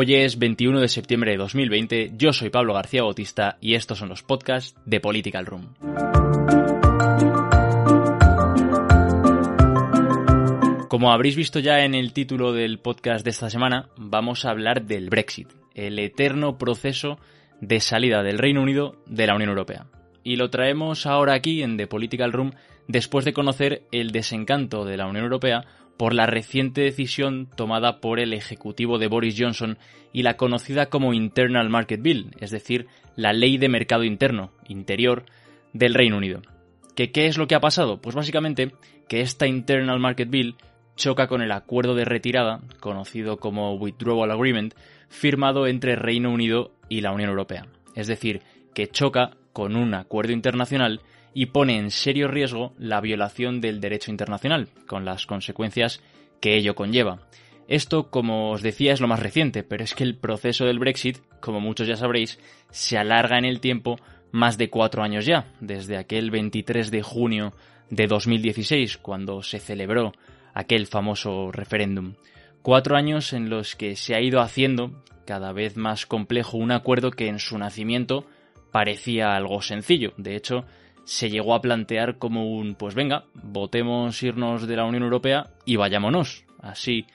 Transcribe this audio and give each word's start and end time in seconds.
Hoy 0.00 0.14
es 0.14 0.38
21 0.38 0.78
de 0.78 0.86
septiembre 0.86 1.32
de 1.32 1.38
2020, 1.38 2.12
yo 2.16 2.32
soy 2.32 2.50
Pablo 2.50 2.72
García 2.72 3.02
Bautista 3.02 3.58
y 3.60 3.74
estos 3.74 3.98
son 3.98 4.08
los 4.08 4.22
podcasts 4.22 4.78
de 4.86 5.00
Political 5.00 5.44
Room. 5.44 5.74
Como 10.88 11.10
habréis 11.10 11.34
visto 11.34 11.58
ya 11.58 11.84
en 11.84 11.96
el 11.96 12.12
título 12.12 12.52
del 12.52 12.78
podcast 12.78 13.24
de 13.24 13.30
esta 13.30 13.50
semana, 13.50 13.88
vamos 13.96 14.44
a 14.44 14.50
hablar 14.50 14.84
del 14.84 15.10
Brexit, 15.10 15.48
el 15.74 15.98
eterno 15.98 16.58
proceso 16.58 17.18
de 17.60 17.80
salida 17.80 18.22
del 18.22 18.38
Reino 18.38 18.62
Unido 18.62 18.96
de 19.06 19.26
la 19.26 19.34
Unión 19.34 19.50
Europea. 19.50 19.86
Y 20.24 20.36
lo 20.36 20.50
traemos 20.50 21.06
ahora 21.06 21.34
aquí 21.34 21.62
en 21.62 21.76
The 21.76 21.86
Political 21.86 22.32
Room 22.32 22.52
después 22.86 23.24
de 23.24 23.32
conocer 23.32 23.82
el 23.92 24.10
desencanto 24.10 24.84
de 24.84 24.96
la 24.96 25.06
Unión 25.06 25.24
Europea 25.24 25.64
por 25.96 26.14
la 26.14 26.26
reciente 26.26 26.82
decisión 26.82 27.48
tomada 27.54 28.00
por 28.00 28.20
el 28.20 28.32
Ejecutivo 28.32 28.98
de 28.98 29.08
Boris 29.08 29.34
Johnson 29.38 29.78
y 30.12 30.22
la 30.22 30.36
conocida 30.36 30.86
como 30.86 31.12
Internal 31.12 31.68
Market 31.68 32.00
Bill, 32.00 32.30
es 32.40 32.50
decir, 32.50 32.86
la 33.16 33.32
ley 33.32 33.58
de 33.58 33.68
mercado 33.68 34.04
interno, 34.04 34.52
interior, 34.68 35.24
del 35.72 35.94
Reino 35.94 36.16
Unido. 36.16 36.40
¿Qué, 36.94 37.10
¿Qué 37.10 37.26
es 37.26 37.36
lo 37.36 37.46
que 37.46 37.54
ha 37.54 37.60
pasado? 37.60 38.00
Pues 38.00 38.14
básicamente 38.14 38.72
que 39.08 39.20
esta 39.20 39.46
Internal 39.46 39.98
Market 39.98 40.30
Bill 40.30 40.54
choca 40.98 41.28
con 41.28 41.40
el 41.40 41.52
acuerdo 41.52 41.94
de 41.94 42.04
retirada, 42.04 42.60
conocido 42.80 43.38
como 43.38 43.74
Withdrawal 43.76 44.32
Agreement, 44.32 44.74
firmado 45.08 45.66
entre 45.66 45.96
Reino 45.96 46.30
Unido 46.30 46.72
y 46.90 47.00
la 47.00 47.12
Unión 47.12 47.30
Europea. 47.30 47.66
Es 47.94 48.08
decir, 48.08 48.42
que 48.74 48.88
choca 48.88 49.30
con 49.54 49.76
un 49.76 49.94
acuerdo 49.94 50.32
internacional 50.32 51.00
y 51.32 51.46
pone 51.46 51.78
en 51.78 51.90
serio 51.90 52.28
riesgo 52.28 52.74
la 52.78 53.00
violación 53.00 53.60
del 53.60 53.80
derecho 53.80 54.10
internacional, 54.10 54.68
con 54.86 55.04
las 55.04 55.24
consecuencias 55.24 56.02
que 56.40 56.56
ello 56.56 56.74
conlleva. 56.74 57.20
Esto, 57.68 58.10
como 58.10 58.50
os 58.50 58.62
decía, 58.62 58.92
es 58.92 59.00
lo 59.00 59.08
más 59.08 59.20
reciente, 59.20 59.62
pero 59.62 59.84
es 59.84 59.94
que 59.94 60.02
el 60.02 60.16
proceso 60.16 60.64
del 60.64 60.78
Brexit, 60.78 61.18
como 61.40 61.60
muchos 61.60 61.86
ya 61.86 61.96
sabréis, 61.96 62.38
se 62.70 62.98
alarga 62.98 63.38
en 63.38 63.44
el 63.44 63.60
tiempo 63.60 63.96
más 64.32 64.58
de 64.58 64.68
cuatro 64.68 65.02
años 65.02 65.26
ya, 65.26 65.46
desde 65.60 65.96
aquel 65.96 66.30
23 66.30 66.90
de 66.90 67.02
junio 67.02 67.52
de 67.88 68.06
2016, 68.06 68.98
cuando 68.98 69.42
se 69.42 69.60
celebró 69.60 70.12
aquel 70.58 70.88
famoso 70.88 71.52
referéndum. 71.52 72.14
Cuatro 72.62 72.96
años 72.96 73.32
en 73.32 73.48
los 73.48 73.76
que 73.76 73.94
se 73.94 74.16
ha 74.16 74.20
ido 74.20 74.40
haciendo 74.40 75.04
cada 75.24 75.52
vez 75.52 75.76
más 75.76 76.04
complejo 76.04 76.56
un 76.56 76.72
acuerdo 76.72 77.12
que 77.12 77.28
en 77.28 77.38
su 77.38 77.56
nacimiento 77.58 78.26
parecía 78.72 79.36
algo 79.36 79.62
sencillo. 79.62 80.14
De 80.16 80.34
hecho, 80.34 80.64
se 81.04 81.30
llegó 81.30 81.54
a 81.54 81.60
plantear 81.60 82.18
como 82.18 82.50
un, 82.50 82.74
pues 82.74 82.96
venga, 82.96 83.24
votemos 83.34 84.20
irnos 84.24 84.66
de 84.66 84.74
la 84.74 84.84
Unión 84.84 85.04
Europea 85.04 85.46
y 85.64 85.76
vayámonos, 85.76 86.44
así, 86.60 87.06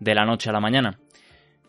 de 0.00 0.16
la 0.16 0.26
noche 0.26 0.50
a 0.50 0.52
la 0.52 0.60
mañana. 0.60 0.98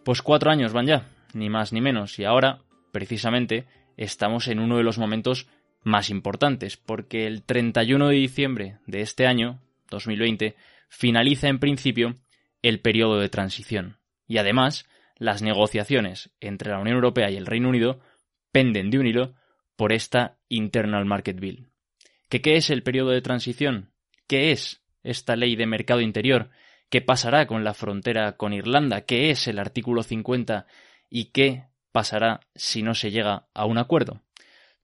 Pues 0.03 0.23
cuatro 0.23 0.49
años 0.49 0.73
van 0.73 0.87
ya, 0.87 1.05
ni 1.33 1.47
más 1.47 1.71
ni 1.73 1.79
menos, 1.79 2.17
y 2.17 2.25
ahora, 2.25 2.61
precisamente, 2.91 3.67
estamos 3.97 4.47
en 4.47 4.59
uno 4.59 4.77
de 4.77 4.83
los 4.83 4.97
momentos 4.97 5.47
más 5.83 6.09
importantes, 6.09 6.75
porque 6.75 7.27
el 7.27 7.43
31 7.43 8.07
de 8.07 8.15
diciembre 8.15 8.77
de 8.87 9.01
este 9.01 9.27
año, 9.27 9.59
2020, 9.91 10.55
finaliza 10.89 11.47
en 11.47 11.59
principio 11.59 12.15
el 12.61 12.81
periodo 12.81 13.19
de 13.19 13.29
transición. 13.29 13.99
Y 14.27 14.37
además, 14.37 14.87
las 15.17 15.41
negociaciones 15.41 16.31
entre 16.39 16.71
la 16.71 16.79
Unión 16.79 16.95
Europea 16.95 17.29
y 17.31 17.37
el 17.37 17.45
Reino 17.45 17.69
Unido 17.69 17.99
penden 18.51 18.89
de 18.89 18.99
un 18.99 19.07
hilo 19.07 19.35
por 19.75 19.93
esta 19.93 20.37
Internal 20.49 21.05
Market 21.05 21.39
Bill. 21.39 21.69
¿Qué, 22.27 22.41
¿Qué 22.41 22.57
es 22.57 22.69
el 22.69 22.83
periodo 22.83 23.11
de 23.11 23.21
transición? 23.21 23.93
¿Qué 24.27 24.51
es 24.51 24.83
esta 25.03 25.35
ley 25.35 25.55
de 25.55 25.65
mercado 25.65 26.01
interior? 26.01 26.49
¿Qué 26.89 27.01
pasará 27.01 27.47
con 27.47 27.63
la 27.63 27.73
frontera 27.73 28.35
con 28.35 28.53
Irlanda? 28.53 29.01
¿Qué 29.01 29.29
es 29.29 29.47
el 29.47 29.59
artículo 29.59 30.03
50? 30.03 30.65
¿Y 31.09 31.25
qué 31.25 31.67
pasará 31.91 32.41
si 32.55 32.83
no 32.83 32.95
se 32.95 33.11
llega 33.11 33.47
a 33.53 33.65
un 33.65 33.77
acuerdo? 33.77 34.21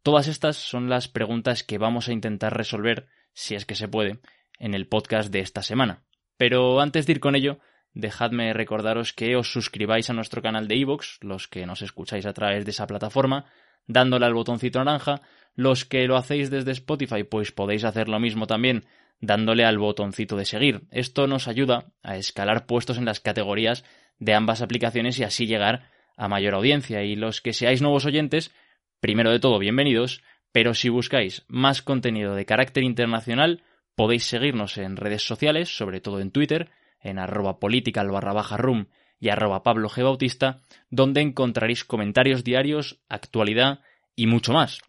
Todas 0.03 0.27
estas 0.27 0.55
son 0.55 0.89
las 0.89 1.07
preguntas 1.07 1.63
que 1.63 1.79
vamos 1.79 2.07
a 2.07 2.13
intentar 2.13 2.55
resolver, 2.55 3.07
si 3.33 3.55
es 3.55 3.65
que 3.65 3.73
se 3.73 3.88
puede, 3.88 4.19
en 4.59 4.73
el 4.73 4.88
podcast 4.88 5.31
de 5.31 5.39
esta 5.39 5.61
semana. 5.61 6.03
Pero 6.38 6.79
antes 6.81 7.05
de 7.05 7.13
ir 7.13 7.19
con 7.19 7.35
ello, 7.35 7.59
dejadme 7.93 8.53
recordaros 8.53 9.13
que 9.13 9.35
os 9.35 9.51
suscribáis 9.51 10.09
a 10.09 10.13
nuestro 10.13 10.41
canal 10.41 10.67
de 10.67 10.75
iVoox, 10.75 11.21
los 11.21 11.47
que 11.47 11.66
nos 11.66 11.81
escucháis 11.81 12.25
a 12.25 12.33
través 12.33 12.65
de 12.65 12.71
esa 12.71 12.88
plataforma, 12.88 13.45
dándole 13.88 14.25
al 14.25 14.33
botoncito 14.33 14.83
naranja, 14.83 15.21
los 15.55 15.85
que 15.85 16.05
lo 16.05 16.17
hacéis 16.17 16.49
desde 16.49 16.71
Spotify, 16.71 17.23
pues 17.23 17.51
podéis 17.51 17.85
hacer 17.85 18.09
lo 18.09 18.19
mismo 18.19 18.47
también 18.47 18.85
dándole 19.21 19.65
al 19.65 19.77
botoncito 19.77 20.35
de 20.35 20.45
seguir. 20.45 20.83
Esto 20.91 21.27
nos 21.27 21.47
ayuda 21.47 21.94
a 22.03 22.17
escalar 22.17 22.65
puestos 22.65 22.97
en 22.97 23.05
las 23.05 23.21
categorías 23.21 23.85
de 24.19 24.33
ambas 24.33 24.61
aplicaciones 24.61 25.17
y 25.19 25.23
así 25.23 25.47
llegar 25.47 25.89
a 26.17 26.27
mayor 26.27 26.55
audiencia. 26.55 27.03
Y 27.03 27.15
los 27.15 27.41
que 27.41 27.53
seáis 27.53 27.81
nuevos 27.81 28.05
oyentes, 28.05 28.53
primero 28.99 29.31
de 29.31 29.39
todo, 29.39 29.59
bienvenidos, 29.59 30.21
pero 30.51 30.73
si 30.73 30.89
buscáis 30.89 31.44
más 31.47 31.81
contenido 31.81 32.35
de 32.35 32.45
carácter 32.45 32.83
internacional, 32.83 33.63
podéis 33.95 34.25
seguirnos 34.25 34.78
en 34.78 34.97
redes 34.97 35.25
sociales, 35.25 35.75
sobre 35.75 36.01
todo 36.01 36.19
en 36.19 36.31
Twitter, 36.31 36.69
en 37.01 37.17
arroba 37.19 37.59
political 37.59 38.11
barra 38.11 38.57
room 38.57 38.88
y 39.19 39.29
arroba 39.29 39.63
Pablo 39.63 39.89
G. 39.89 40.03
Bautista, 40.03 40.61
donde 40.89 41.22
encontraréis 41.22 41.85
comentarios 41.85 42.44
diarios, 42.44 43.00
actualidad 43.09 43.79
y 44.16 44.28
mucho 44.28 44.53
más. 44.53 44.81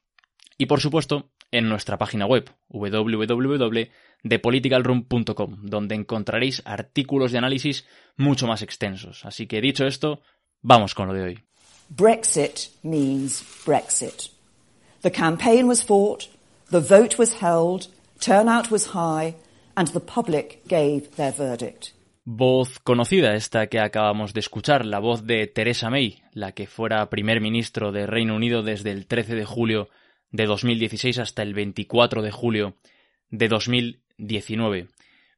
Y 0.59 0.67
por 0.67 0.81
supuesto, 0.81 1.31
en 1.53 1.69
nuestra 1.69 1.99
página 1.99 2.27
web 2.27 2.51
www.depoliticalroom.com, 2.69 5.57
donde 5.63 5.95
encontraréis 5.95 6.63
artículos 6.65 7.31
de 7.33 7.39
análisis 7.39 7.87
mucho 8.17 8.47
más 8.47 8.63
extensos. 8.63 9.25
Así 9.25 9.47
que 9.47 9.61
dicho 9.61 9.87
esto, 9.87 10.23
vamos 10.63 10.95
con 10.95 11.09
lo 11.09 11.15
de 11.15 11.23
hoy. 11.23 11.43
Brexit 11.89 12.71
means 12.83 13.45
Brexit. 13.65 14.31
The 15.03 15.13
campaign 15.13 15.69
was 15.69 15.85
fought, 15.85 16.25
the 16.71 16.81
vote 16.81 17.17
was 17.17 17.41
held, 17.41 17.87
turnout 18.21 18.71
was 18.71 18.89
high, 18.95 19.37
and 19.77 19.89
the 19.89 20.01
public 20.01 20.63
gave 20.69 21.11
their 21.17 21.33
verdict. 21.33 21.93
Voz 22.25 22.81
conocida 22.81 23.37
esta 23.37 23.69
que 23.69 23.79
acabamos 23.79 24.35
de 24.35 24.41
escuchar, 24.41 24.85
la 24.85 24.99
voz 24.99 25.27
de 25.27 25.47
Theresa 25.47 25.91
May, 25.91 26.23
la 26.33 26.53
que 26.53 26.67
fuera 26.67 27.09
primer 27.09 27.41
ministro 27.41 27.93
de 27.93 28.07
Reino 28.07 28.35
Unido 28.35 28.65
desde 28.65 28.91
el 28.91 29.07
13 29.07 29.37
de 29.37 29.45
julio 29.45 29.89
de 30.33 30.47
2016 30.47 31.21
hasta 31.21 31.43
el 31.43 31.55
24 31.55 32.23
de 32.23 32.33
julio 32.33 32.75
de 33.31 33.47
2019. 33.47 34.89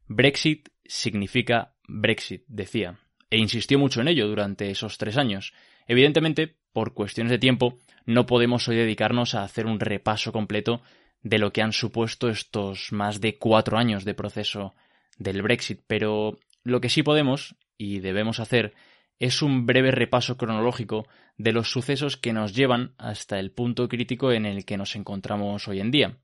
Brexit 0.06 0.70
significa 0.86 1.74
Brexit, 1.86 2.44
decía, 2.48 2.98
e 3.30 3.36
insistió 3.36 3.78
mucho 3.78 4.00
en 4.00 4.08
ello 4.08 4.26
durante 4.26 4.70
esos 4.70 4.96
tres 4.96 5.18
años. 5.18 5.52
Evidentemente, 5.86 6.56
por 6.72 6.94
cuestiones 6.94 7.30
de 7.30 7.38
tiempo, 7.38 7.76
no 8.06 8.24
podemos 8.24 8.66
hoy 8.68 8.76
dedicarnos 8.76 9.34
a 9.34 9.44
hacer 9.44 9.66
un 9.66 9.80
repaso 9.80 10.32
completo 10.32 10.80
de 11.22 11.38
lo 11.38 11.52
que 11.52 11.62
han 11.62 11.72
supuesto 11.72 12.28
estos 12.28 12.92
más 12.92 13.20
de 13.20 13.38
cuatro 13.38 13.78
años 13.78 14.04
de 14.04 14.14
proceso 14.14 14.74
del 15.18 15.42
Brexit, 15.42 15.80
pero 15.86 16.38
lo 16.62 16.80
que 16.80 16.88
sí 16.88 17.02
podemos 17.02 17.56
y 17.76 18.00
debemos 18.00 18.40
hacer 18.40 18.74
es 19.18 19.42
un 19.42 19.66
breve 19.66 19.90
repaso 19.90 20.36
cronológico 20.36 21.08
de 21.36 21.52
los 21.52 21.70
sucesos 21.70 22.16
que 22.16 22.32
nos 22.32 22.54
llevan 22.54 22.94
hasta 22.98 23.38
el 23.38 23.50
punto 23.50 23.88
crítico 23.88 24.32
en 24.32 24.46
el 24.46 24.64
que 24.64 24.76
nos 24.76 24.94
encontramos 24.96 25.66
hoy 25.68 25.80
en 25.80 25.90
día. 25.90 26.18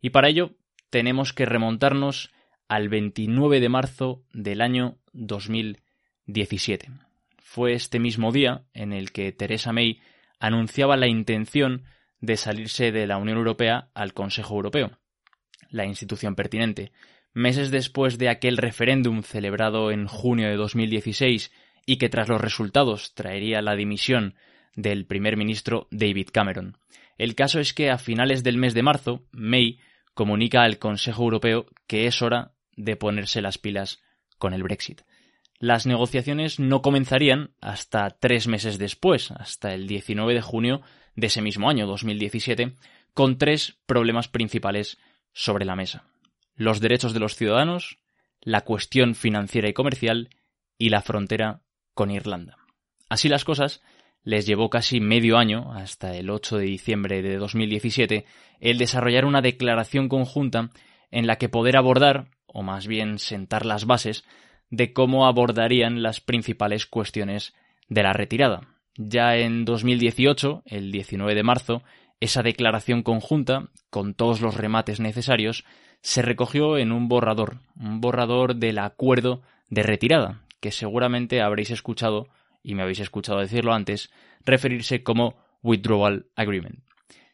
Y 0.00 0.10
para 0.10 0.28
ello 0.28 0.54
tenemos 0.90 1.32
que 1.32 1.46
remontarnos 1.46 2.32
al 2.68 2.88
29 2.88 3.60
de 3.60 3.68
marzo 3.68 4.24
del 4.32 4.60
año 4.60 4.98
2017. 5.12 6.90
Fue 7.38 7.72
este 7.72 7.98
mismo 7.98 8.30
día 8.30 8.64
en 8.74 8.92
el 8.92 9.10
que 9.10 9.32
Theresa 9.32 9.72
May 9.72 10.00
anunciaba 10.38 10.96
la 10.96 11.08
intención 11.08 11.84
de 12.20 12.36
salirse 12.36 12.92
de 12.92 13.06
la 13.06 13.18
Unión 13.18 13.38
Europea 13.38 13.90
al 13.94 14.12
Consejo 14.12 14.54
Europeo, 14.54 14.98
la 15.70 15.86
institución 15.86 16.34
pertinente. 16.34 16.92
Meses 17.34 17.70
después 17.70 18.18
de 18.18 18.28
aquel 18.28 18.56
referéndum 18.56 19.22
celebrado 19.22 19.90
en 19.90 20.06
junio 20.06 20.48
de 20.48 20.56
2016 20.56 21.52
y 21.86 21.96
que 21.96 22.08
tras 22.08 22.28
los 22.28 22.40
resultados 22.40 23.14
traería 23.14 23.62
la 23.62 23.76
dimisión 23.76 24.34
del 24.74 25.06
primer 25.06 25.36
ministro 25.36 25.88
David 25.90 26.28
Cameron. 26.32 26.78
El 27.16 27.34
caso 27.34 27.60
es 27.60 27.74
que 27.74 27.90
a 27.90 27.98
finales 27.98 28.42
del 28.44 28.58
mes 28.58 28.74
de 28.74 28.82
marzo, 28.82 29.24
May 29.32 29.80
comunica 30.14 30.62
al 30.62 30.78
Consejo 30.78 31.24
Europeo 31.24 31.66
que 31.86 32.06
es 32.06 32.22
hora 32.22 32.52
de 32.76 32.96
ponerse 32.96 33.40
las 33.40 33.58
pilas 33.58 34.02
con 34.38 34.54
el 34.54 34.62
Brexit. 34.62 35.02
Las 35.58 35.86
negociaciones 35.86 36.60
no 36.60 36.82
comenzarían 36.82 37.50
hasta 37.60 38.10
tres 38.10 38.46
meses 38.46 38.78
después, 38.78 39.32
hasta 39.32 39.74
el 39.74 39.88
19 39.88 40.34
de 40.34 40.40
junio 40.40 40.82
de 41.18 41.26
ese 41.26 41.42
mismo 41.42 41.68
año, 41.68 41.88
2017, 41.88 42.74
con 43.12 43.38
tres 43.38 43.76
problemas 43.86 44.28
principales 44.28 44.98
sobre 45.32 45.64
la 45.64 45.74
mesa. 45.74 46.04
Los 46.54 46.80
derechos 46.80 47.12
de 47.12 47.18
los 47.18 47.34
ciudadanos, 47.34 47.98
la 48.40 48.60
cuestión 48.60 49.16
financiera 49.16 49.68
y 49.68 49.72
comercial 49.72 50.30
y 50.78 50.90
la 50.90 51.02
frontera 51.02 51.60
con 51.92 52.12
Irlanda. 52.12 52.56
Así 53.08 53.28
las 53.28 53.44
cosas, 53.44 53.82
les 54.22 54.46
llevó 54.46 54.70
casi 54.70 55.00
medio 55.00 55.38
año, 55.38 55.72
hasta 55.72 56.14
el 56.14 56.30
8 56.30 56.58
de 56.58 56.66
diciembre 56.66 57.20
de 57.20 57.36
2017, 57.36 58.24
el 58.60 58.78
desarrollar 58.78 59.24
una 59.24 59.42
declaración 59.42 60.08
conjunta 60.08 60.70
en 61.10 61.26
la 61.26 61.34
que 61.34 61.48
poder 61.48 61.76
abordar, 61.76 62.30
o 62.46 62.62
más 62.62 62.86
bien 62.86 63.18
sentar 63.18 63.66
las 63.66 63.86
bases, 63.86 64.24
de 64.70 64.92
cómo 64.92 65.26
abordarían 65.26 66.00
las 66.00 66.20
principales 66.20 66.86
cuestiones 66.86 67.54
de 67.88 68.04
la 68.04 68.12
retirada. 68.12 68.77
Ya 69.00 69.36
en 69.36 69.64
2018, 69.64 70.64
el 70.66 70.90
19 70.90 71.36
de 71.36 71.44
marzo, 71.44 71.84
esa 72.18 72.42
declaración 72.42 73.04
conjunta, 73.04 73.68
con 73.90 74.12
todos 74.12 74.40
los 74.40 74.56
remates 74.56 74.98
necesarios, 74.98 75.64
se 76.00 76.20
recogió 76.20 76.78
en 76.78 76.90
un 76.90 77.06
borrador, 77.06 77.60
un 77.76 78.00
borrador 78.00 78.56
del 78.56 78.78
acuerdo 78.78 79.40
de 79.68 79.84
retirada, 79.84 80.42
que 80.58 80.72
seguramente 80.72 81.40
habréis 81.40 81.70
escuchado, 81.70 82.26
y 82.60 82.74
me 82.74 82.82
habéis 82.82 82.98
escuchado 82.98 83.38
decirlo 83.38 83.72
antes, 83.72 84.10
referirse 84.44 85.04
como 85.04 85.36
Withdrawal 85.62 86.26
Agreement. 86.34 86.80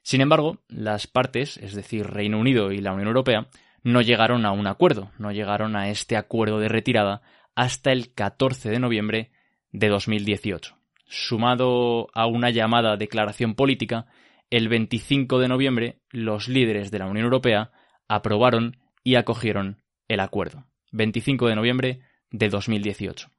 Sin 0.03 0.21
embargo, 0.21 0.59
las 0.69 1.07
partes, 1.07 1.57
es 1.57 1.75
decir, 1.75 2.07
Reino 2.07 2.39
Unido 2.39 2.73
y 2.73 2.83
la 2.83 2.93
Unión 2.93 3.09
Europea, 3.09 3.49
no 3.83 4.03
llegaron 4.03 4.45
a 4.45 4.53
un 4.53 4.67
acuerdo, 4.67 5.13
no 5.17 5.33
llegaron 5.33 5.77
a 5.77 5.89
este 5.89 6.19
acuerdo 6.19 6.61
de 6.61 6.69
retirada 6.69 7.23
hasta 7.55 7.91
el 7.91 8.13
14 8.13 8.69
de 8.69 8.81
noviembre 8.81 9.31
de 9.73 9.89
2018. 9.89 10.77
Sumado 11.06 12.09
a 12.15 12.27
una 12.27 12.51
llamada 12.51 12.97
declaración 12.97 13.55
política, 13.55 14.06
el 14.51 14.69
25 14.69 15.39
de 15.39 15.49
noviembre 15.49 16.01
los 16.11 16.49
líderes 16.49 16.91
de 16.91 16.99
la 16.99 17.06
Unión 17.06 17.25
Europea 17.25 17.73
aprobaron 18.09 18.79
y 19.03 19.17
acogieron 19.17 19.83
el 20.09 20.21
acuerdo. 20.21 20.67
25 20.93 21.49
de 21.49 21.56
noviembre 21.56 22.01
de 22.31 22.49
2018. 22.49 23.31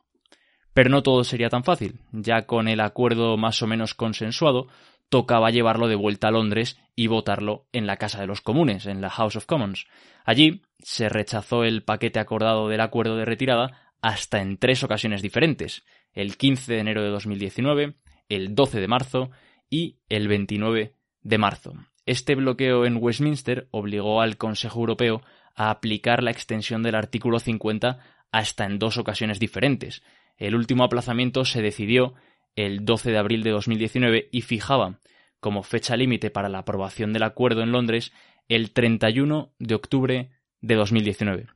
Pero 0.73 0.89
no 0.89 1.03
todo 1.03 1.23
sería 1.23 1.49
tan 1.49 1.63
fácil. 1.63 2.01
Ya 2.11 2.45
con 2.45 2.67
el 2.67 2.81
acuerdo 2.81 3.37
más 3.37 3.61
o 3.61 3.67
menos 3.67 3.93
consensuado, 3.93 4.67
tocaba 5.09 5.51
llevarlo 5.51 5.87
de 5.87 5.95
vuelta 5.95 6.27
a 6.27 6.31
Londres 6.31 6.77
y 6.95 7.07
votarlo 7.07 7.67
en 7.71 7.87
la 7.87 7.97
Casa 7.97 8.19
de 8.19 8.27
los 8.27 8.41
Comunes, 8.41 8.85
en 8.85 9.01
la 9.01 9.09
House 9.09 9.37
of 9.37 9.45
Commons. 9.45 9.87
Allí 10.25 10.63
se 10.79 11.09
rechazó 11.09 11.63
el 11.63 11.83
paquete 11.83 12.19
acordado 12.19 12.67
del 12.67 12.81
acuerdo 12.81 13.15
de 13.15 13.25
retirada 13.25 13.93
hasta 14.01 14.41
en 14.41 14.57
tres 14.57 14.83
ocasiones 14.83 15.21
diferentes, 15.21 15.85
el 16.15 16.37
15 16.37 16.73
de 16.73 16.79
enero 16.79 17.03
de 17.03 17.09
2019, 17.09 17.95
el 18.29 18.55
12 18.55 18.79
de 18.79 18.87
marzo 18.87 19.31
y 19.69 19.97
el 20.09 20.27
29 20.27 20.95
de 21.21 21.37
marzo. 21.37 21.73
Este 22.05 22.35
bloqueo 22.35 22.85
en 22.85 22.97
Westminster 22.99 23.67
obligó 23.71 24.21
al 24.21 24.37
Consejo 24.37 24.79
Europeo 24.79 25.21
a 25.55 25.69
aplicar 25.69 26.23
la 26.23 26.31
extensión 26.31 26.83
del 26.83 26.95
artículo 26.95 27.39
50 27.39 27.99
hasta 28.31 28.65
en 28.65 28.79
dos 28.79 28.97
ocasiones 28.97 29.39
diferentes. 29.39 30.03
El 30.37 30.55
último 30.55 30.83
aplazamiento 30.83 31.45
se 31.45 31.61
decidió 31.61 32.13
el 32.55 32.85
12 32.85 33.11
de 33.11 33.17
abril 33.17 33.43
de 33.43 33.51
2019 33.51 34.29
y 34.31 34.41
fijaba 34.41 34.99
como 35.39 35.63
fecha 35.63 35.95
límite 35.95 36.29
para 36.29 36.49
la 36.49 36.59
aprobación 36.59 37.13
del 37.13 37.23
acuerdo 37.23 37.61
en 37.61 37.71
Londres 37.71 38.11
el 38.47 38.71
31 38.71 39.53
de 39.59 39.75
octubre 39.75 40.31
de 40.61 40.75
2019. 40.75 41.47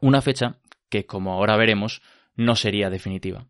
Una 0.00 0.22
fecha 0.22 0.58
que, 0.88 1.06
como 1.06 1.32
ahora 1.32 1.56
veremos, 1.56 2.02
no 2.36 2.56
sería 2.56 2.90
definitiva. 2.90 3.46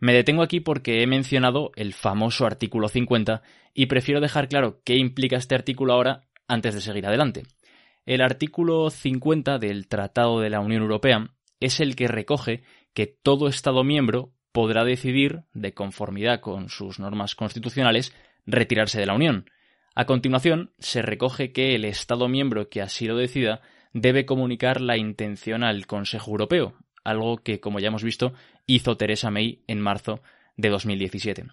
Me 0.00 0.14
detengo 0.14 0.42
aquí 0.42 0.60
porque 0.60 1.02
he 1.02 1.06
mencionado 1.06 1.72
el 1.76 1.92
famoso 1.92 2.46
artículo 2.46 2.88
50 2.88 3.42
y 3.74 3.86
prefiero 3.86 4.22
dejar 4.22 4.48
claro 4.48 4.80
qué 4.82 4.96
implica 4.96 5.36
este 5.36 5.54
artículo 5.54 5.92
ahora 5.92 6.22
antes 6.48 6.74
de 6.74 6.80
seguir 6.80 7.06
adelante. 7.06 7.42
El 8.06 8.22
artículo 8.22 8.88
50 8.88 9.58
del 9.58 9.88
Tratado 9.88 10.40
de 10.40 10.48
la 10.48 10.60
Unión 10.60 10.82
Europea 10.82 11.30
es 11.60 11.80
el 11.80 11.96
que 11.96 12.08
recoge 12.08 12.62
que 12.94 13.06
todo 13.06 13.46
Estado 13.46 13.84
miembro 13.84 14.32
podrá 14.52 14.84
decidir, 14.84 15.42
de 15.52 15.74
conformidad 15.74 16.40
con 16.40 16.70
sus 16.70 16.98
normas 16.98 17.34
constitucionales, 17.34 18.14
retirarse 18.46 18.98
de 18.98 19.06
la 19.06 19.14
Unión. 19.14 19.50
A 19.94 20.06
continuación, 20.06 20.72
se 20.78 21.02
recoge 21.02 21.52
que 21.52 21.74
el 21.74 21.84
Estado 21.84 22.26
miembro 22.26 22.70
que 22.70 22.80
así 22.80 23.06
lo 23.06 23.16
decida 23.16 23.60
debe 23.92 24.24
comunicar 24.24 24.80
la 24.80 24.96
intención 24.96 25.62
al 25.62 25.86
Consejo 25.86 26.30
Europeo, 26.30 26.74
algo 27.04 27.38
que, 27.38 27.60
como 27.60 27.80
ya 27.80 27.88
hemos 27.88 28.04
visto, 28.04 28.32
hizo 28.66 28.96
Theresa 28.96 29.30
May 29.30 29.62
en 29.66 29.80
marzo 29.80 30.20
de 30.56 30.68
2017. 30.68 31.46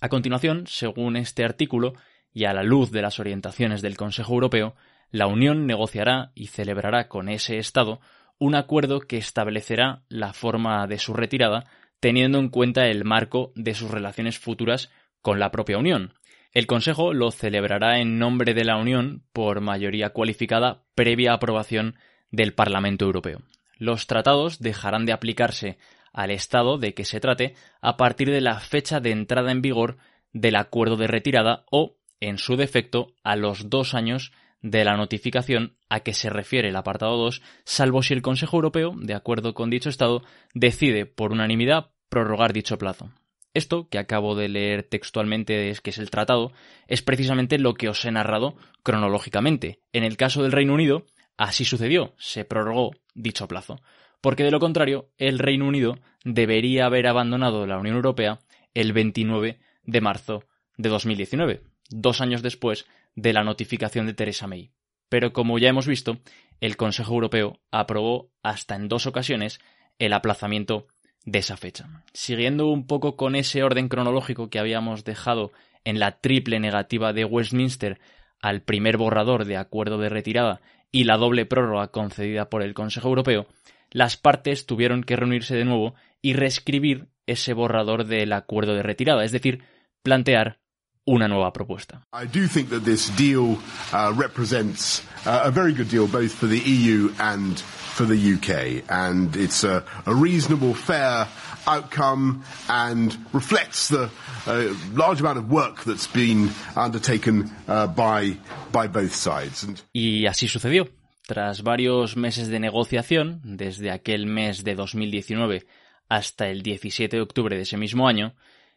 A 0.00 0.08
continuación, 0.08 0.66
según 0.66 1.16
este 1.16 1.44
artículo, 1.44 1.94
y 2.32 2.44
a 2.44 2.52
la 2.52 2.64
luz 2.64 2.90
de 2.90 3.00
las 3.00 3.20
orientaciones 3.20 3.80
del 3.80 3.96
Consejo 3.96 4.34
Europeo, 4.34 4.74
la 5.10 5.28
Unión 5.28 5.66
negociará 5.66 6.32
y 6.34 6.48
celebrará 6.48 7.08
con 7.08 7.28
ese 7.28 7.58
Estado 7.58 8.00
un 8.38 8.56
acuerdo 8.56 9.00
que 9.00 9.16
establecerá 9.16 10.02
la 10.08 10.32
forma 10.32 10.86
de 10.88 10.98
su 10.98 11.14
retirada 11.14 11.64
teniendo 12.00 12.38
en 12.38 12.48
cuenta 12.50 12.88
el 12.88 13.04
marco 13.04 13.52
de 13.54 13.74
sus 13.74 13.90
relaciones 13.90 14.38
futuras 14.38 14.90
con 15.22 15.38
la 15.38 15.50
propia 15.50 15.78
Unión. 15.78 16.12
El 16.52 16.66
Consejo 16.66 17.14
lo 17.14 17.30
celebrará 17.30 18.00
en 18.00 18.18
nombre 18.18 18.52
de 18.52 18.64
la 18.64 18.76
Unión 18.76 19.22
por 19.32 19.60
mayoría 19.60 20.10
cualificada 20.10 20.82
previa 20.94 21.32
aprobación 21.32 21.96
del 22.30 22.52
Parlamento 22.52 23.04
Europeo. 23.06 23.40
Los 23.78 24.06
tratados 24.06 24.58
dejarán 24.60 25.06
de 25.06 25.12
aplicarse 25.12 25.78
al 26.12 26.30
Estado 26.30 26.78
de 26.78 26.94
que 26.94 27.04
se 27.04 27.20
trate 27.20 27.54
a 27.80 27.96
partir 27.96 28.30
de 28.30 28.40
la 28.40 28.60
fecha 28.60 29.00
de 29.00 29.10
entrada 29.10 29.50
en 29.50 29.62
vigor 29.62 29.96
del 30.32 30.56
acuerdo 30.56 30.96
de 30.96 31.06
retirada 31.06 31.64
o, 31.70 31.96
en 32.20 32.38
su 32.38 32.56
defecto, 32.56 33.14
a 33.22 33.36
los 33.36 33.68
dos 33.68 33.94
años 33.94 34.32
de 34.62 34.84
la 34.84 34.96
notificación 34.96 35.76
a 35.90 36.00
que 36.00 36.14
se 36.14 36.30
refiere 36.30 36.70
el 36.70 36.76
apartado 36.76 37.16
2, 37.18 37.42
salvo 37.64 38.02
si 38.02 38.14
el 38.14 38.22
Consejo 38.22 38.56
Europeo, 38.56 38.94
de 38.96 39.14
acuerdo 39.14 39.52
con 39.52 39.68
dicho 39.68 39.90
Estado, 39.90 40.22
decide 40.54 41.04
por 41.04 41.32
unanimidad 41.32 41.90
prorrogar 42.08 42.52
dicho 42.52 42.78
plazo. 42.78 43.10
Esto, 43.52 43.88
que 43.88 43.98
acabo 43.98 44.34
de 44.34 44.48
leer 44.48 44.82
textualmente, 44.82 45.68
es 45.68 45.80
que 45.80 45.90
es 45.90 45.98
el 45.98 46.10
tratado, 46.10 46.52
es 46.88 47.02
precisamente 47.02 47.58
lo 47.58 47.74
que 47.74 47.88
os 47.88 48.04
he 48.04 48.10
narrado 48.10 48.56
cronológicamente. 48.82 49.80
En 49.92 50.02
el 50.02 50.16
caso 50.16 50.42
del 50.42 50.52
Reino 50.52 50.74
Unido, 50.74 51.06
así 51.36 51.64
sucedió, 51.64 52.14
se 52.18 52.44
prorrogó 52.44 52.92
dicho 53.14 53.48
plazo, 53.48 53.80
porque 54.20 54.44
de 54.44 54.50
lo 54.50 54.60
contrario, 54.60 55.10
el 55.18 55.38
Reino 55.38 55.66
Unido 55.66 55.98
debería 56.24 56.86
haber 56.86 57.06
abandonado 57.06 57.66
la 57.66 57.78
Unión 57.78 57.96
Europea 57.96 58.40
el 58.74 58.92
29 58.92 59.58
de 59.84 60.00
marzo 60.00 60.44
de 60.76 60.88
2019, 60.88 61.62
dos 61.90 62.20
años 62.20 62.42
después 62.42 62.86
de 63.14 63.32
la 63.32 63.44
notificación 63.44 64.06
de 64.06 64.14
Theresa 64.14 64.46
May. 64.46 64.70
Pero 65.08 65.32
como 65.32 65.58
ya 65.58 65.68
hemos 65.68 65.86
visto, 65.86 66.18
el 66.60 66.76
Consejo 66.76 67.14
Europeo 67.14 67.60
aprobó 67.70 68.30
hasta 68.42 68.74
en 68.74 68.88
dos 68.88 69.06
ocasiones 69.06 69.60
el 69.98 70.12
aplazamiento 70.12 70.86
de 71.24 71.38
esa 71.38 71.56
fecha. 71.56 72.04
Siguiendo 72.12 72.66
un 72.68 72.86
poco 72.86 73.16
con 73.16 73.36
ese 73.36 73.62
orden 73.62 73.88
cronológico 73.88 74.50
que 74.50 74.58
habíamos 74.58 75.04
dejado 75.04 75.52
en 75.84 75.98
la 75.98 76.18
triple 76.18 76.60
negativa 76.60 77.12
de 77.12 77.24
Westminster 77.24 78.00
al 78.40 78.62
primer 78.62 78.96
borrador 78.96 79.44
de 79.44 79.56
acuerdo 79.56 79.98
de 79.98 80.08
retirada 80.08 80.60
y 80.94 81.02
la 81.02 81.16
doble 81.16 81.44
prórroga 81.44 81.88
concedida 81.88 82.48
por 82.48 82.62
el 82.62 82.72
Consejo 82.72 83.08
Europeo, 83.08 83.48
las 83.90 84.16
partes 84.16 84.64
tuvieron 84.64 85.02
que 85.02 85.16
reunirse 85.16 85.56
de 85.56 85.64
nuevo 85.64 85.96
y 86.22 86.34
reescribir 86.34 87.08
ese 87.26 87.52
borrador 87.52 88.04
del 88.06 88.32
acuerdo 88.32 88.74
de 88.74 88.84
retirada, 88.84 89.24
es 89.24 89.32
decir, 89.32 89.64
plantear 90.04 90.60
una 91.04 91.26
nueva 91.26 91.52
propuesta. 91.52 92.06
Y 109.92 110.26
así 110.26 110.48
sucedió. 110.48 110.88
Tras 111.26 111.62
varios 111.62 112.16
meses 112.16 112.48
de 112.48 112.60
negociación, 112.60 113.40
desde 113.44 113.90
aquel 113.90 114.26
mes 114.26 114.62
de 114.62 114.74
2019 114.74 115.66
hasta 116.08 116.48
el 116.48 116.62
17 116.62 117.16
de 117.16 117.22
octubre 117.22 117.56
de 117.56 117.62
ese 117.62 117.78
mismo 117.78 118.08
año, 118.08 118.34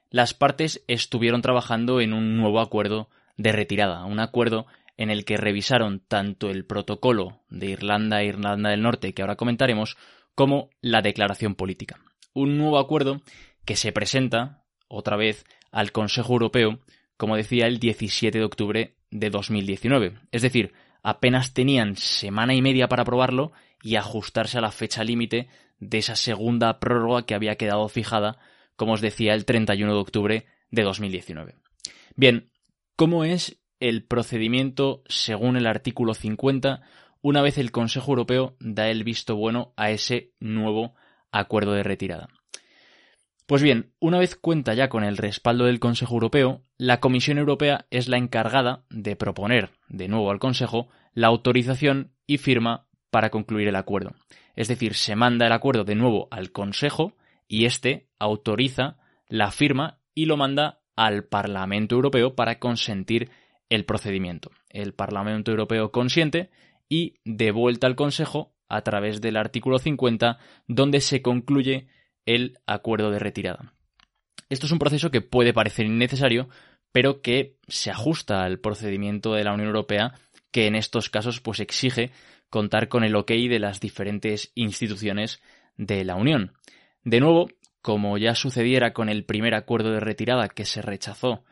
las 0.09 0.33
partes 0.33 0.81
estuvieron 0.87 1.41
trabajando 1.41 1.99
en 1.99 2.13
un 2.13 2.37
nuevo 2.37 2.61
acuerdo 2.61 3.09
de 3.35 3.51
retirada, 3.51 4.05
un 4.05 4.21
acuerdo 4.21 4.65
en 4.95 5.09
el 5.11 5.25
que 5.25 5.37
revisaron 5.37 5.99
tanto 5.99 6.49
el 6.49 6.65
protocolo 6.65 7.41
de 7.49 7.67
Irlanda 7.67 8.21
e 8.21 8.27
Irlanda 8.27 8.69
del 8.69 8.81
Norte 8.81 9.13
que 9.13 9.21
ahora 9.21 9.35
comentaremos, 9.35 9.97
como 10.33 10.69
la 10.81 11.01
declaración 11.01 11.55
política. 11.55 11.99
Un 12.37 12.59
nuevo 12.59 12.77
acuerdo 12.77 13.23
que 13.65 13.75
se 13.75 13.91
presenta, 13.91 14.63
otra 14.87 15.17
vez, 15.17 15.43
al 15.71 15.91
Consejo 15.91 16.33
Europeo 16.33 16.79
como 17.17 17.35
decía, 17.35 17.65
el 17.65 17.79
17 17.79 18.37
de 18.37 18.45
octubre 18.45 18.95
de 19.09 19.29
2019. 19.31 20.19
Es 20.31 20.43
decir, 20.43 20.71
apenas 21.01 21.55
tenían 21.55 21.97
semana 21.97 22.53
y 22.53 22.61
media 22.61 22.87
para 22.87 23.01
aprobarlo 23.01 23.53
y 23.81 23.95
ajustarse 23.95 24.59
a 24.59 24.61
la 24.61 24.69
fecha 24.69 25.03
límite 25.03 25.47
de 25.79 25.97
esa 25.97 26.15
segunda 26.15 26.79
prórroga 26.79 27.25
que 27.25 27.33
había 27.33 27.55
quedado 27.55 27.89
fijada, 27.89 28.37
como 28.75 28.93
os 28.93 29.01
decía, 29.01 29.33
el 29.33 29.45
31 29.45 29.91
de 29.91 29.99
octubre 29.99 30.45
de 30.69 30.83
2019. 30.83 31.55
Bien, 32.15 32.51
¿cómo 32.95 33.23
es 33.23 33.57
el 33.79 34.03
procedimiento 34.03 35.01
según 35.07 35.57
el 35.57 35.65
artículo 35.65 36.13
50 36.13 36.83
una 37.23 37.41
vez 37.41 37.57
el 37.57 37.71
Consejo 37.71 38.11
Europeo 38.11 38.55
da 38.59 38.91
el 38.91 39.03
visto 39.03 39.35
bueno 39.35 39.73
a 39.75 39.89
ese 39.89 40.33
nuevo 40.39 40.89
acuerdo 40.89 41.06
de 41.31 41.83
retirada? 41.83 42.29
Pues 43.47 43.63
bien, 43.63 43.93
una 43.99 44.19
vez 44.19 44.35
cuenta 44.35 44.73
ya 44.73 44.89
con 44.89 45.05
el 45.05 45.15
respaldo 45.15 45.65
del 45.65 45.79
Consejo 45.79 46.15
Europeo, 46.15 46.63
la 46.77 46.99
Comisión 46.99 47.37
Europea 47.37 47.85
es 47.91 48.09
la 48.09 48.17
encargada 48.17 48.83
de 48.89 49.15
proponer 49.15 49.69
de 49.87 50.09
nuevo 50.09 50.31
al 50.31 50.39
Consejo 50.39 50.89
la 51.13 51.27
autorización 51.27 52.11
y 52.25 52.39
firma 52.39 52.87
para 53.09 53.29
concluir 53.29 53.69
el 53.69 53.77
acuerdo. 53.77 54.11
Es 54.55 54.67
decir, 54.67 54.95
se 54.95 55.15
manda 55.15 55.45
el 55.45 55.53
acuerdo 55.53 55.85
de 55.85 55.95
nuevo 55.95 56.27
al 56.29 56.51
Consejo 56.51 57.13
y 57.47 57.65
éste 57.65 58.09
autoriza 58.19 58.97
la 59.29 59.51
firma 59.51 59.99
y 60.13 60.25
lo 60.25 60.35
manda 60.35 60.81
al 60.97 61.23
Parlamento 61.23 61.95
Europeo 61.95 62.35
para 62.35 62.59
consentir 62.59 63.29
el 63.69 63.85
procedimiento. 63.85 64.51
El 64.69 64.93
Parlamento 64.93 65.51
Europeo 65.51 65.91
consiente 65.91 66.49
y 66.89 67.15
de 67.23 67.51
vuelta 67.51 67.87
al 67.87 67.95
Consejo 67.95 68.53
a 68.69 68.81
través 68.81 69.21
del 69.21 69.37
artículo 69.37 69.79
50 69.79 70.37
donde 70.67 71.01
se 71.01 71.21
concluye 71.21 71.87
el 72.25 72.59
acuerdo 72.65 73.11
de 73.11 73.19
retirada. 73.19 73.73
Esto 74.49 74.65
es 74.65 74.71
un 74.71 74.79
proceso 74.79 75.11
que 75.11 75.21
puede 75.21 75.53
parecer 75.53 75.85
innecesario, 75.85 76.49
pero 76.91 77.21
que 77.21 77.57
se 77.67 77.91
ajusta 77.91 78.43
al 78.43 78.59
procedimiento 78.59 79.33
de 79.33 79.43
la 79.43 79.53
Unión 79.53 79.67
Europea, 79.67 80.13
que 80.51 80.67
en 80.67 80.75
estos 80.75 81.09
casos 81.09 81.41
pues 81.41 81.59
exige 81.59 82.11
contar 82.49 82.87
con 82.87 83.03
el 83.03 83.15
ok 83.15 83.31
de 83.31 83.59
las 83.59 83.79
diferentes 83.79 84.51
instituciones 84.55 85.41
de 85.75 86.05
la 86.05 86.15
Unión. 86.15 86.53
De 87.03 87.19
nuevo, 87.19 87.49
como 87.81 88.17
ya 88.17 88.35
sucediera 88.35 88.93
con 88.93 89.09
el 89.09 89.25
primer 89.25 89.53
acuerdo 89.53 89.91
de 89.91 89.99
retirada 89.99 90.49
que 90.49 90.65
se 90.65 90.81
rechazó 90.81 91.43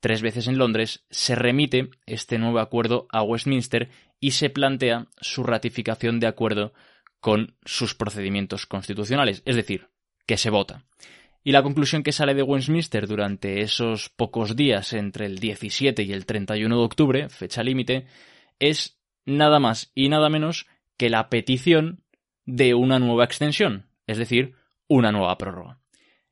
tres 0.00 0.20
veces 0.20 0.48
en 0.48 0.58
Londres, 0.58 1.04
se 1.10 1.34
remite 1.34 1.90
este 2.04 2.38
nuevo 2.38 2.58
acuerdo 2.58 3.06
a 3.10 3.22
Westminster 3.22 3.88
y 4.24 4.30
se 4.30 4.48
plantea 4.48 5.08
su 5.20 5.42
ratificación 5.42 6.18
de 6.18 6.26
acuerdo 6.26 6.72
con 7.20 7.58
sus 7.66 7.94
procedimientos 7.94 8.64
constitucionales, 8.64 9.42
es 9.44 9.54
decir, 9.54 9.90
que 10.24 10.38
se 10.38 10.48
vota. 10.48 10.86
Y 11.42 11.52
la 11.52 11.62
conclusión 11.62 12.02
que 12.02 12.10
sale 12.10 12.32
de 12.32 12.42
Westminster 12.42 13.06
durante 13.06 13.60
esos 13.60 14.08
pocos 14.08 14.56
días 14.56 14.94
entre 14.94 15.26
el 15.26 15.40
17 15.40 16.04
y 16.04 16.14
el 16.14 16.24
31 16.24 16.74
de 16.74 16.82
octubre, 16.82 17.28
fecha 17.28 17.62
límite, 17.62 18.06
es 18.58 18.98
nada 19.26 19.60
más 19.60 19.92
y 19.94 20.08
nada 20.08 20.30
menos 20.30 20.68
que 20.96 21.10
la 21.10 21.28
petición 21.28 22.02
de 22.46 22.72
una 22.72 22.98
nueva 22.98 23.24
extensión, 23.26 23.90
es 24.06 24.16
decir, 24.16 24.54
una 24.88 25.12
nueva 25.12 25.36
prórroga. 25.36 25.80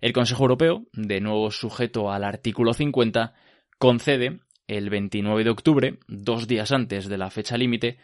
El 0.00 0.14
Consejo 0.14 0.44
Europeo, 0.44 0.86
de 0.94 1.20
nuevo 1.20 1.50
sujeto 1.50 2.10
al 2.10 2.24
artículo 2.24 2.72
50, 2.72 3.34
concede 3.76 4.40
el 4.66 4.90
29 4.90 5.44
de 5.44 5.50
octubre, 5.50 5.98
dos 6.08 6.46
días 6.46 6.72
antes 6.72 7.08
de 7.08 7.18
la 7.18 7.30
fecha 7.30 7.56
límite, 7.56 7.98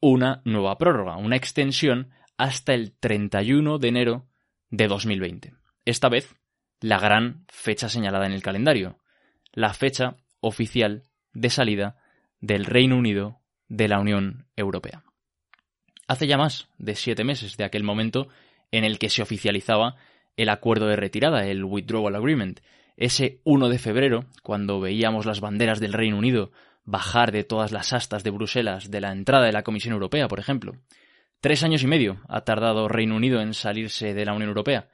una 0.00 0.42
nueva 0.44 0.78
prórroga, 0.78 1.16
una 1.16 1.36
extensión 1.36 2.10
hasta 2.36 2.74
el 2.74 2.92
31 2.92 3.78
de 3.78 3.88
enero 3.88 4.26
de 4.70 4.88
2020. 4.88 5.54
Esta 5.84 6.08
vez, 6.08 6.34
la 6.80 6.98
gran 6.98 7.44
fecha 7.48 7.88
señalada 7.88 8.26
en 8.26 8.32
el 8.32 8.42
calendario, 8.42 8.98
la 9.52 9.72
fecha 9.72 10.16
oficial 10.40 11.04
de 11.32 11.50
salida 11.50 11.96
del 12.40 12.64
Reino 12.64 12.96
Unido 12.96 13.40
de 13.68 13.88
la 13.88 14.00
Unión 14.00 14.46
Europea. 14.56 15.04
Hace 16.06 16.26
ya 16.26 16.36
más 16.36 16.68
de 16.78 16.94
siete 16.94 17.24
meses 17.24 17.56
de 17.56 17.64
aquel 17.64 17.82
momento 17.82 18.28
en 18.70 18.84
el 18.84 18.98
que 18.98 19.08
se 19.08 19.22
oficializaba 19.22 19.96
el 20.36 20.48
acuerdo 20.48 20.86
de 20.86 20.96
retirada, 20.96 21.46
el 21.46 21.64
Withdrawal 21.64 22.16
Agreement, 22.16 22.60
ese 22.96 23.40
1 23.44 23.68
de 23.68 23.78
febrero, 23.78 24.24
cuando 24.42 24.80
veíamos 24.80 25.26
las 25.26 25.40
banderas 25.40 25.80
del 25.80 25.92
Reino 25.92 26.18
Unido 26.18 26.52
bajar 26.84 27.32
de 27.32 27.44
todas 27.44 27.72
las 27.72 27.92
astas 27.92 28.24
de 28.24 28.30
Bruselas 28.30 28.90
de 28.90 29.00
la 29.00 29.12
entrada 29.12 29.46
de 29.46 29.52
la 29.52 29.62
Comisión 29.62 29.94
Europea, 29.94 30.28
por 30.28 30.38
ejemplo, 30.38 30.74
Tres 31.44 31.62
años 31.62 31.82
y 31.82 31.86
medio 31.86 32.22
ha 32.26 32.40
tardado 32.40 32.88
Reino 32.88 33.16
Unido 33.16 33.42
en 33.42 33.52
salirse 33.52 34.14
de 34.14 34.24
la 34.24 34.32
Unión 34.32 34.48
Europea. 34.48 34.88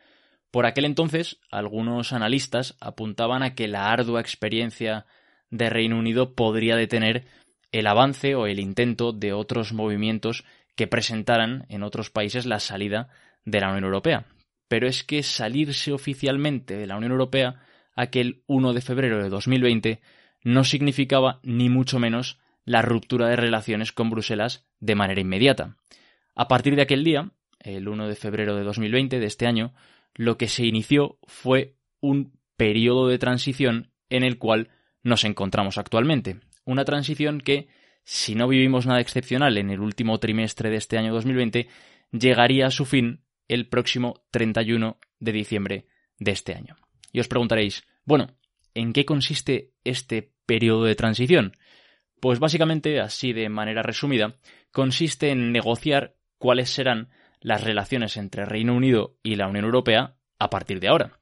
Por 0.51 0.67
aquel 0.67 0.85
entonces, 0.85 1.39
algunos 1.49 2.13
analistas 2.13 2.77
apuntaban 2.81 3.45
a 3.45 3.55
que 3.55 3.69
la 3.69 3.93
ardua 3.93 4.21
experiencia 4.21 5.07
de 5.51 5.71
Reino 5.71 5.97
Unido 5.97 6.35
podría 6.35 6.75
detener 6.75 7.25
el 7.71 7.87
avance 7.87 8.35
o 8.35 8.49
el 8.49 8.59
intento 8.59 9.13
de 9.13 9.33
otros 9.33 9.73
movimientos 9.73 10.45
que 10.75 10.89
presentaran 10.89 11.67
en 11.69 11.85
otros 11.85 12.11
países 12.11 12.47
la 12.47 12.59
salida 12.59 13.11
de 13.45 13.61
la 13.61 13.69
Unión 13.69 13.85
Europea. 13.85 14.27
Pero 14.67 14.89
es 14.89 15.05
que 15.05 15.23
salirse 15.23 15.93
oficialmente 15.93 16.77
de 16.77 16.89
la 16.89 16.97
Unión 16.97 17.13
Europea 17.13 17.63
aquel 18.01 18.43
1 18.47 18.73
de 18.73 18.81
febrero 18.81 19.23
de 19.23 19.29
2020 19.29 20.01
no 20.43 20.65
significaba 20.65 21.41
ni 21.43 21.69
mucho 21.69 21.99
menos 21.99 22.39
la 22.65 22.83
ruptura 22.83 23.29
de 23.29 23.37
relaciones 23.37 23.93
con 23.93 24.11
Bruselas 24.11 24.67
de 24.79 24.95
manera 24.95 25.21
inmediata. 25.21 25.77
A 26.35 26.49
partir 26.49 26.77
de 26.77 26.83
aquel 26.83 27.05
día, 27.05 27.33
el 27.59 27.89
1 27.89 28.09
de 28.09 28.15
febrero 28.17 28.57
de 28.57 28.65
2020, 28.65 29.19
de 29.19 29.27
este 29.27 29.47
año, 29.47 29.75
lo 30.15 30.39
que 30.39 30.49
se 30.49 30.65
inició 30.65 31.19
fue 31.25 31.77
un 32.01 32.33
periodo 32.57 33.09
de 33.09 33.19
transición 33.19 33.93
en 34.09 34.23
el 34.23 34.39
cual 34.39 34.71
nos 35.03 35.25
encontramos 35.25 35.79
actualmente. 35.79 36.41
Una 36.65 36.85
transición 36.85 37.41
que, 37.41 37.69
si 38.05 38.35
no 38.35 38.49
vivimos 38.49 38.87
nada 38.87 39.01
excepcional 39.01 39.59
en 39.59 39.71
el 39.71 39.81
último 39.81 40.19
trimestre 40.19 40.71
de 40.71 40.77
este 40.77 40.99
año 40.99 41.13
2020, 41.13 41.69
llegaría 42.13 42.67
a 42.67 42.71
su 42.71 42.87
fin 42.87 43.25
el 43.49 43.69
próximo 43.69 44.23
31 44.31 44.99
de 45.19 45.33
diciembre 45.33 45.87
de 46.19 46.31
este 46.33 46.55
año. 46.55 46.77
Y 47.13 47.21
os 47.21 47.29
preguntaréis, 47.29 47.85
bueno, 48.11 48.27
¿en 48.75 48.93
qué 48.93 49.05
consiste 49.05 49.71
este 49.85 50.33
periodo 50.45 50.83
de 50.83 50.97
transición? 50.97 51.53
Pues 52.19 52.41
básicamente, 52.41 53.01
así 53.01 53.33
de 53.33 53.49
manera 53.49 53.83
resumida, 53.83 54.35
consiste 54.73 55.31
en 55.31 55.53
negociar 55.53 56.17
cuáles 56.37 56.71
serán 56.71 57.11
las 57.41 57.63
relaciones 57.63 58.17
entre 58.17 58.47
Reino 58.47 58.75
Unido 58.75 59.17
y 59.23 59.37
la 59.37 59.47
Unión 59.47 59.65
Europea 59.65 60.17
a 60.41 60.51
partir 60.51 60.81
de 60.81 60.89
ahora. 60.89 61.21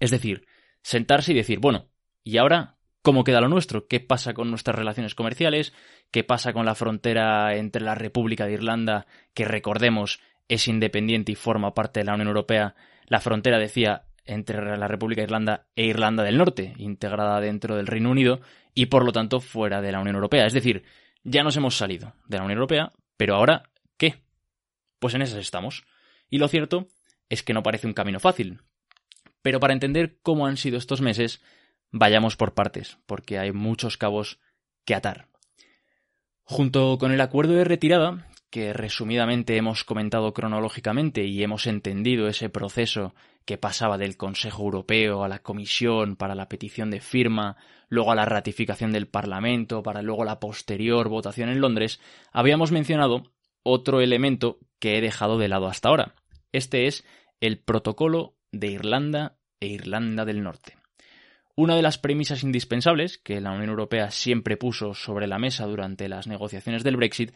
Es 0.00 0.10
decir, 0.10 0.46
sentarse 0.82 1.32
y 1.32 1.34
decir, 1.34 1.60
bueno, 1.60 1.88
¿y 2.22 2.36
ahora 2.36 2.76
cómo 3.00 3.24
queda 3.24 3.40
lo 3.40 3.48
nuestro? 3.48 3.88
¿Qué 3.88 3.98
pasa 3.98 4.34
con 4.34 4.50
nuestras 4.50 4.76
relaciones 4.76 5.14
comerciales? 5.14 5.72
¿Qué 6.10 6.24
pasa 6.24 6.52
con 6.52 6.66
la 6.66 6.74
frontera 6.74 7.56
entre 7.56 7.80
la 7.80 7.94
República 7.94 8.44
de 8.44 8.52
Irlanda, 8.52 9.06
que 9.32 9.46
recordemos 9.46 10.20
es 10.46 10.68
independiente 10.68 11.32
y 11.32 11.36
forma 11.36 11.72
parte 11.72 12.00
de 12.00 12.04
la 12.04 12.12
Unión 12.12 12.28
Europea? 12.28 12.74
La 13.06 13.20
frontera, 13.20 13.58
decía, 13.58 14.07
entre 14.28 14.76
la 14.76 14.88
República 14.88 15.22
de 15.22 15.24
Irlanda 15.24 15.66
e 15.74 15.86
Irlanda 15.86 16.22
del 16.22 16.38
Norte, 16.38 16.74
integrada 16.76 17.40
dentro 17.40 17.76
del 17.76 17.86
Reino 17.86 18.10
Unido 18.10 18.40
y 18.74 18.86
por 18.86 19.04
lo 19.04 19.12
tanto 19.12 19.40
fuera 19.40 19.80
de 19.80 19.90
la 19.90 20.00
Unión 20.00 20.16
Europea. 20.16 20.46
Es 20.46 20.52
decir, 20.52 20.84
ya 21.24 21.42
nos 21.42 21.56
hemos 21.56 21.76
salido 21.76 22.14
de 22.26 22.36
la 22.36 22.44
Unión 22.44 22.58
Europea, 22.58 22.92
pero 23.16 23.34
ahora, 23.34 23.70
¿qué? 23.96 24.22
Pues 24.98 25.14
en 25.14 25.22
esas 25.22 25.38
estamos. 25.38 25.84
Y 26.28 26.38
lo 26.38 26.46
cierto 26.48 26.88
es 27.28 27.42
que 27.42 27.54
no 27.54 27.62
parece 27.62 27.86
un 27.86 27.94
camino 27.94 28.20
fácil. 28.20 28.60
Pero 29.40 29.60
para 29.60 29.72
entender 29.72 30.18
cómo 30.22 30.46
han 30.46 30.58
sido 30.58 30.76
estos 30.76 31.00
meses, 31.00 31.40
vayamos 31.90 32.36
por 32.36 32.54
partes, 32.54 32.98
porque 33.06 33.38
hay 33.38 33.52
muchos 33.52 33.96
cabos 33.96 34.38
que 34.84 34.94
atar. 34.94 35.28
Junto 36.44 36.98
con 36.98 37.12
el 37.12 37.20
acuerdo 37.20 37.54
de 37.54 37.64
retirada, 37.64 38.28
que 38.50 38.72
resumidamente 38.72 39.56
hemos 39.56 39.84
comentado 39.84 40.32
cronológicamente 40.32 41.24
y 41.24 41.42
hemos 41.42 41.66
entendido 41.66 42.28
ese 42.28 42.48
proceso 42.48 43.14
que 43.44 43.58
pasaba 43.58 43.98
del 43.98 44.16
Consejo 44.16 44.62
Europeo 44.62 45.24
a 45.24 45.28
la 45.28 45.38
Comisión 45.40 46.16
para 46.16 46.34
la 46.34 46.48
petición 46.48 46.90
de 46.90 47.00
firma, 47.00 47.56
luego 47.88 48.12
a 48.12 48.14
la 48.14 48.24
ratificación 48.24 48.92
del 48.92 49.08
Parlamento, 49.08 49.82
para 49.82 50.02
luego 50.02 50.24
la 50.24 50.40
posterior 50.40 51.08
votación 51.08 51.48
en 51.48 51.60
Londres, 51.60 52.00
habíamos 52.32 52.72
mencionado 52.72 53.32
otro 53.62 54.00
elemento 54.00 54.58
que 54.78 54.96
he 54.96 55.00
dejado 55.00 55.38
de 55.38 55.48
lado 55.48 55.66
hasta 55.66 55.88
ahora. 55.88 56.14
Este 56.52 56.86
es 56.86 57.04
el 57.40 57.58
protocolo 57.58 58.36
de 58.52 58.68
Irlanda 58.68 59.38
e 59.60 59.66
Irlanda 59.68 60.24
del 60.24 60.42
Norte. 60.42 60.76
Una 61.54 61.74
de 61.74 61.82
las 61.82 61.98
premisas 61.98 62.44
indispensables 62.44 63.18
que 63.18 63.40
la 63.40 63.50
Unión 63.50 63.70
Europea 63.70 64.10
siempre 64.10 64.56
puso 64.56 64.94
sobre 64.94 65.26
la 65.26 65.38
mesa 65.38 65.66
durante 65.66 66.08
las 66.08 66.26
negociaciones 66.26 66.84
del 66.84 66.96
Brexit 66.96 67.32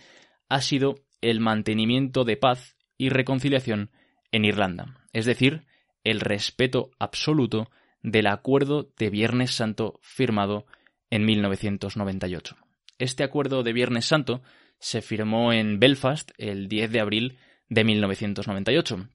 ha 0.52 0.60
sido 0.60 0.96
el 1.22 1.40
mantenimiento 1.40 2.24
de 2.24 2.36
paz 2.36 2.76
y 2.98 3.08
reconciliación 3.08 3.90
en 4.32 4.44
Irlanda, 4.44 4.98
es 5.14 5.24
decir, 5.24 5.64
el 6.04 6.20
respeto 6.20 6.90
absoluto 6.98 7.70
del 8.02 8.26
acuerdo 8.26 8.92
de 8.98 9.08
Viernes 9.08 9.54
Santo 9.54 9.98
firmado 10.02 10.66
en 11.08 11.24
1998. 11.24 12.56
Este 12.98 13.24
acuerdo 13.24 13.62
de 13.62 13.72
Viernes 13.72 14.04
Santo 14.04 14.42
se 14.78 15.00
firmó 15.00 15.54
en 15.54 15.80
Belfast 15.80 16.32
el 16.36 16.68
10 16.68 16.92
de 16.92 17.00
abril 17.00 17.38
de 17.70 17.84
1998. 17.84 19.08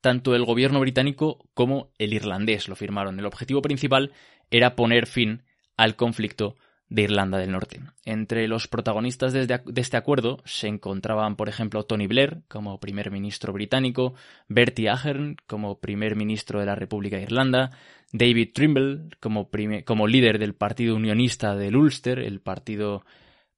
Tanto 0.00 0.34
el 0.34 0.44
gobierno 0.44 0.80
británico 0.80 1.48
como 1.54 1.92
el 1.98 2.12
irlandés 2.12 2.68
lo 2.68 2.74
firmaron. 2.74 3.20
El 3.20 3.26
objetivo 3.26 3.62
principal 3.62 4.12
era 4.50 4.74
poner 4.74 5.06
fin 5.06 5.44
al 5.76 5.94
conflicto 5.94 6.56
de 6.88 7.02
Irlanda 7.02 7.38
del 7.38 7.52
Norte. 7.52 7.80
Entre 8.04 8.46
los 8.46 8.68
protagonistas 8.68 9.32
de 9.32 9.60
este 9.76 9.96
acuerdo 9.96 10.42
se 10.44 10.68
encontraban, 10.68 11.34
por 11.34 11.48
ejemplo, 11.48 11.84
Tony 11.84 12.06
Blair 12.06 12.42
como 12.48 12.78
primer 12.78 13.10
ministro 13.10 13.52
británico, 13.52 14.14
Bertie 14.48 14.88
Ahern 14.88 15.36
como 15.46 15.80
primer 15.80 16.14
ministro 16.14 16.60
de 16.60 16.66
la 16.66 16.74
República 16.74 17.16
de 17.16 17.22
Irlanda, 17.22 17.70
David 18.12 18.50
Trimble 18.54 19.08
como, 19.18 20.06
líder 20.06 20.38
del 20.38 20.54
Partido 20.54 20.94
Unionista 20.94 21.56
del 21.56 21.74
Ulster, 21.74 22.20
el 22.20 22.40
partido 22.40 23.04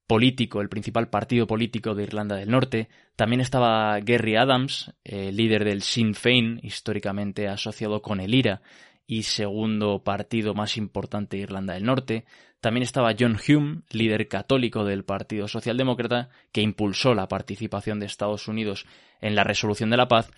político, 0.07 0.61
el 0.61 0.69
principal 0.69 1.09
partido 1.09 1.45
político 1.45 1.93
de 1.93 2.03
Irlanda 2.03 2.37
del 2.37 2.49
Norte. 2.49 2.87
También 3.15 3.41
estaba 3.41 3.99
Gary 3.99 4.35
Adams, 4.35 4.93
líder 5.03 5.63
del 5.63 5.83
Sinn 5.83 6.15
Féin, 6.15 6.59
históricamente 6.63 7.49
asociado 7.49 8.01
con 8.01 8.19
el 8.19 8.33
IRA 8.33 8.61
y 9.05 9.23
segundo 9.23 10.03
partido 10.03 10.53
más 10.53 10.77
importante 10.77 11.37
de 11.37 11.43
Irlanda 11.43 11.75
del 11.75 11.83
Norte. 11.83 12.25
También 12.59 12.83
estaba 12.83 13.13
John 13.17 13.37
Hume, 13.37 13.81
líder 13.91 14.27
católico 14.27 14.83
del 14.83 15.03
Partido 15.03 15.47
Socialdemócrata, 15.47 16.29
que 16.51 16.61
impulsó 16.61 17.13
la 17.13 17.27
participación 17.27 17.99
de 17.99 18.07
Estados 18.07 18.47
Unidos 18.47 18.85
en 19.21 19.35
la 19.35 19.43
resolución 19.43 19.89
de 19.89 19.97
la 19.97 20.07
paz. 20.07 20.31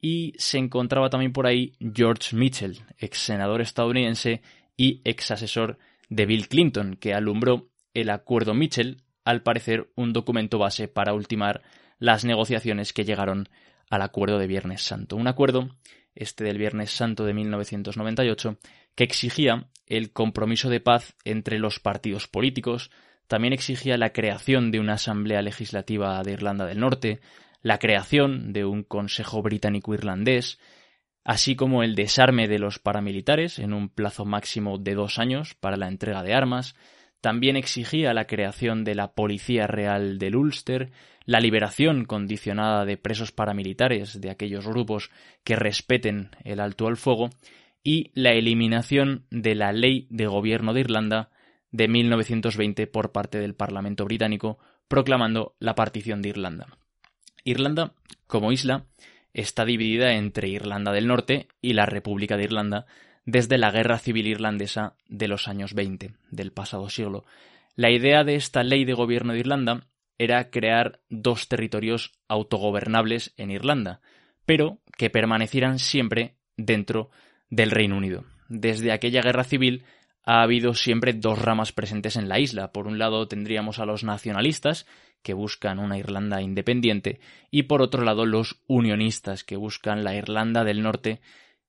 Y 0.00 0.32
se 0.38 0.58
encontraba 0.58 1.10
también 1.10 1.32
por 1.32 1.46
ahí 1.46 1.74
George 1.94 2.34
Mitchell, 2.34 2.80
ex 2.98 3.18
senador 3.18 3.60
estadounidense 3.60 4.42
y 4.76 5.02
ex 5.04 5.30
asesor 5.30 5.78
de 6.08 6.24
Bill 6.24 6.48
Clinton, 6.48 6.96
que 6.96 7.14
alumbró 7.14 7.68
el 7.94 8.10
acuerdo 8.10 8.54
Mitchell, 8.54 9.02
al 9.24 9.42
parecer 9.42 9.90
un 9.94 10.12
documento 10.12 10.58
base 10.58 10.88
para 10.88 11.12
ultimar 11.12 11.62
las 11.98 12.24
negociaciones 12.24 12.92
que 12.92 13.04
llegaron 13.04 13.48
al 13.90 14.02
acuerdo 14.02 14.38
de 14.38 14.46
Viernes 14.46 14.82
Santo. 14.82 15.16
Un 15.16 15.26
acuerdo 15.26 15.68
este 16.18 16.44
del 16.44 16.58
Viernes 16.58 16.90
Santo 16.90 17.24
de 17.24 17.32
1998, 17.32 18.58
que 18.94 19.04
exigía 19.04 19.68
el 19.86 20.12
compromiso 20.12 20.68
de 20.68 20.80
paz 20.80 21.14
entre 21.24 21.58
los 21.58 21.80
partidos 21.80 22.26
políticos, 22.26 22.90
también 23.28 23.52
exigía 23.52 23.96
la 23.96 24.12
creación 24.12 24.70
de 24.70 24.80
una 24.80 24.94
Asamblea 24.94 25.42
Legislativa 25.42 26.22
de 26.22 26.32
Irlanda 26.32 26.66
del 26.66 26.80
Norte, 26.80 27.20
la 27.62 27.78
creación 27.78 28.52
de 28.52 28.64
un 28.64 28.82
Consejo 28.82 29.42
Británico-Irlandés, 29.42 30.58
así 31.24 31.56
como 31.56 31.82
el 31.82 31.94
desarme 31.94 32.48
de 32.48 32.58
los 32.58 32.78
paramilitares 32.78 33.58
en 33.58 33.72
un 33.72 33.88
plazo 33.88 34.24
máximo 34.24 34.78
de 34.78 34.94
dos 34.94 35.18
años 35.18 35.54
para 35.54 35.76
la 35.76 35.88
entrega 35.88 36.22
de 36.22 36.34
armas, 36.34 36.74
también 37.20 37.56
exigía 37.56 38.14
la 38.14 38.26
creación 38.26 38.84
de 38.84 38.94
la 38.94 39.12
Policía 39.12 39.66
Real 39.66 40.18
del 40.18 40.36
Ulster, 40.36 40.90
la 41.24 41.40
liberación 41.40 42.04
condicionada 42.04 42.84
de 42.84 42.96
presos 42.96 43.32
paramilitares 43.32 44.20
de 44.20 44.30
aquellos 44.30 44.66
grupos 44.66 45.10
que 45.44 45.56
respeten 45.56 46.30
el 46.44 46.60
alto 46.60 46.86
al 46.86 46.96
fuego 46.96 47.30
y 47.82 48.10
la 48.14 48.32
eliminación 48.32 49.24
de 49.30 49.54
la 49.54 49.72
Ley 49.72 50.06
de 50.10 50.26
Gobierno 50.26 50.72
de 50.72 50.80
Irlanda 50.80 51.30
de 51.70 51.88
1920 51.88 52.86
por 52.86 53.12
parte 53.12 53.38
del 53.38 53.54
Parlamento 53.54 54.04
británico, 54.04 54.58
proclamando 54.88 55.54
la 55.58 55.74
partición 55.74 56.22
de 56.22 56.30
Irlanda. 56.30 56.66
Irlanda, 57.44 57.92
como 58.26 58.52
isla, 58.52 58.86
está 59.34 59.64
dividida 59.64 60.14
entre 60.14 60.48
Irlanda 60.48 60.92
del 60.92 61.06
Norte 61.06 61.48
y 61.60 61.74
la 61.74 61.86
República 61.86 62.36
de 62.36 62.44
Irlanda, 62.44 62.86
desde 63.28 63.58
la 63.58 63.70
Guerra 63.70 63.98
Civil 63.98 64.26
Irlandesa 64.26 64.94
de 65.06 65.28
los 65.28 65.48
años 65.48 65.74
20 65.74 66.14
del 66.30 66.50
pasado 66.50 66.88
siglo. 66.88 67.26
La 67.76 67.90
idea 67.90 68.24
de 68.24 68.36
esta 68.36 68.62
ley 68.62 68.86
de 68.86 68.94
gobierno 68.94 69.34
de 69.34 69.40
Irlanda 69.40 69.86
era 70.16 70.48
crear 70.48 71.00
dos 71.10 71.46
territorios 71.46 72.14
autogobernables 72.26 73.34
en 73.36 73.50
Irlanda, 73.50 74.00
pero 74.46 74.78
que 74.96 75.10
permanecieran 75.10 75.78
siempre 75.78 76.36
dentro 76.56 77.10
del 77.50 77.70
Reino 77.70 77.98
Unido. 77.98 78.24
Desde 78.48 78.92
aquella 78.92 79.20
guerra 79.20 79.44
civil 79.44 79.84
ha 80.24 80.40
habido 80.40 80.72
siempre 80.72 81.12
dos 81.12 81.38
ramas 81.38 81.72
presentes 81.72 82.16
en 82.16 82.30
la 82.30 82.38
isla. 82.38 82.72
Por 82.72 82.86
un 82.86 82.98
lado 82.98 83.28
tendríamos 83.28 83.78
a 83.78 83.84
los 83.84 84.04
nacionalistas, 84.04 84.86
que 85.22 85.34
buscan 85.34 85.80
una 85.80 85.98
Irlanda 85.98 86.40
independiente, 86.40 87.20
y 87.50 87.64
por 87.64 87.82
otro 87.82 88.04
lado 88.04 88.24
los 88.24 88.62
unionistas, 88.68 89.44
que 89.44 89.56
buscan 89.56 90.02
la 90.02 90.14
Irlanda 90.14 90.64
del 90.64 90.82
Norte 90.82 91.20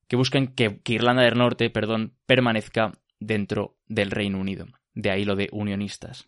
que 0.10 0.18
buscan 0.18 0.48
que, 0.48 0.82
Irlanda 0.86 1.22
del 1.22 1.38
Norte 1.38 1.70
perdón, 1.70 2.14
permanezca 2.26 2.92
dentro 3.20 3.78
del 3.88 4.12
Reino 4.12 4.40
Unido. 4.40 4.66
De 4.94 5.12
ahí 5.12 5.24
lo 5.24 5.36
de 5.36 5.48
unionistas. 5.52 6.28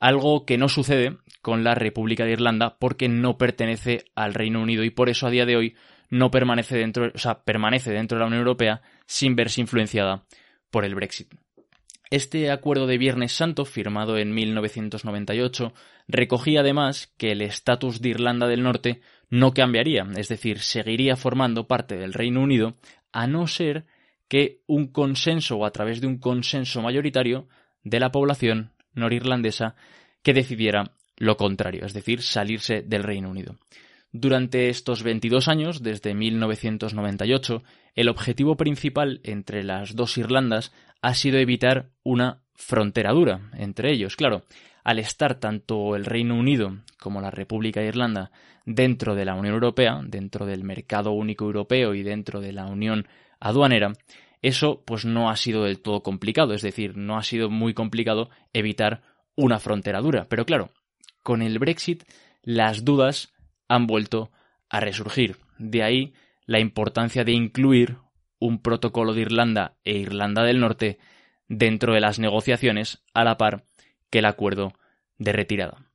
Algo 0.00 0.44
que 0.44 0.58
no 0.58 0.68
sucede 0.68 1.16
con 1.40 1.62
la 1.62 1.74
República 1.74 2.24
de 2.24 2.32
Irlanda 2.32 2.76
porque 2.78 3.08
no 3.08 3.38
pertenece 3.38 4.04
al 4.14 4.34
Reino 4.34 4.60
Unido 4.60 4.84
y 4.84 4.90
por 4.90 5.08
eso 5.08 5.26
a 5.26 5.30
día 5.30 5.46
de 5.46 5.56
hoy 5.56 5.76
no 6.10 6.30
permanece 6.30 6.76
dentro, 6.76 7.12
o 7.14 7.18
sea, 7.18 7.44
permanece 7.44 7.92
dentro 7.92 8.16
de 8.16 8.20
la 8.20 8.26
Unión 8.26 8.40
Europea 8.40 8.82
sin 9.06 9.36
verse 9.36 9.60
influenciada 9.60 10.24
por 10.70 10.84
el 10.84 10.96
Brexit. 10.96 11.32
Este 12.10 12.50
acuerdo 12.50 12.88
de 12.88 12.98
Viernes 12.98 13.30
Santo, 13.30 13.64
firmado 13.64 14.18
en 14.18 14.34
1998, 14.34 15.72
recogía 16.08 16.60
además 16.60 17.14
que 17.16 17.30
el 17.30 17.40
estatus 17.40 18.00
de 18.00 18.08
Irlanda 18.08 18.48
del 18.48 18.64
Norte 18.64 19.00
no 19.28 19.54
cambiaría, 19.54 20.04
es 20.16 20.26
decir, 20.26 20.58
seguiría 20.58 21.14
formando 21.14 21.68
parte 21.68 21.96
del 21.96 22.12
Reino 22.12 22.42
Unido 22.42 22.74
a 23.12 23.26
no 23.26 23.46
ser 23.46 23.86
que 24.28 24.60
un 24.66 24.88
consenso 24.88 25.56
o 25.56 25.66
a 25.66 25.72
través 25.72 26.00
de 26.00 26.06
un 26.06 26.18
consenso 26.18 26.82
mayoritario 26.82 27.48
de 27.82 28.00
la 28.00 28.12
población 28.12 28.72
norirlandesa 28.94 29.74
que 30.22 30.34
decidiera 30.34 30.92
lo 31.16 31.36
contrario, 31.36 31.84
es 31.84 31.92
decir, 31.92 32.22
salirse 32.22 32.82
del 32.82 33.02
Reino 33.02 33.30
Unido. 33.30 33.56
Durante 34.12 34.68
estos 34.68 35.02
22 35.02 35.48
años, 35.48 35.82
desde 35.82 36.14
1998, 36.14 37.62
el 37.94 38.08
objetivo 38.08 38.56
principal 38.56 39.20
entre 39.22 39.62
las 39.62 39.94
dos 39.94 40.18
Irlandas 40.18 40.72
ha 41.02 41.14
sido 41.14 41.38
evitar 41.38 41.90
una 42.02 42.42
frontera 42.54 43.12
dura 43.12 43.50
entre 43.54 43.92
ellos. 43.92 44.16
Claro, 44.16 44.44
al 44.84 44.98
estar 44.98 45.36
tanto 45.36 45.96
el 45.96 46.04
Reino 46.04 46.34
Unido 46.34 46.78
como 46.98 47.20
la 47.20 47.30
República 47.30 47.80
de 47.80 47.88
Irlanda 47.88 48.30
dentro 48.66 49.14
de 49.14 49.24
la 49.24 49.34
Unión 49.34 49.54
Europea, 49.54 50.00
dentro 50.04 50.46
del 50.46 50.64
mercado 50.64 51.12
único 51.12 51.44
europeo 51.44 51.94
y 51.94 52.02
dentro 52.02 52.40
de 52.40 52.52
la 52.52 52.66
Unión 52.66 53.06
aduanera, 53.40 53.92
eso 54.42 54.82
pues 54.84 55.04
no 55.04 55.30
ha 55.30 55.36
sido 55.36 55.64
del 55.64 55.80
todo 55.80 56.02
complicado, 56.02 56.54
es 56.54 56.62
decir, 56.62 56.96
no 56.96 57.18
ha 57.18 57.22
sido 57.22 57.50
muy 57.50 57.74
complicado 57.74 58.30
evitar 58.52 59.02
una 59.36 59.58
frontera 59.58 60.00
dura. 60.00 60.26
Pero 60.28 60.46
claro, 60.46 60.70
con 61.22 61.42
el 61.42 61.58
Brexit 61.58 62.04
las 62.42 62.84
dudas 62.84 63.32
han 63.68 63.86
vuelto 63.86 64.30
a 64.68 64.80
resurgir. 64.80 65.36
De 65.58 65.82
ahí 65.82 66.14
la 66.46 66.60
importancia 66.60 67.24
de 67.24 67.32
incluir 67.32 67.98
un 68.38 68.62
protocolo 68.62 69.12
de 69.12 69.20
Irlanda 69.22 69.76
e 69.84 69.98
Irlanda 69.98 70.42
del 70.42 70.60
Norte 70.60 70.98
dentro 71.48 71.94
de 71.94 72.00
las 72.00 72.18
negociaciones 72.18 73.02
a 73.12 73.24
la 73.24 73.36
par 73.36 73.64
que 74.10 74.18
el 74.18 74.26
acuerdo 74.26 74.74
de 75.18 75.32
retirada. 75.32 75.90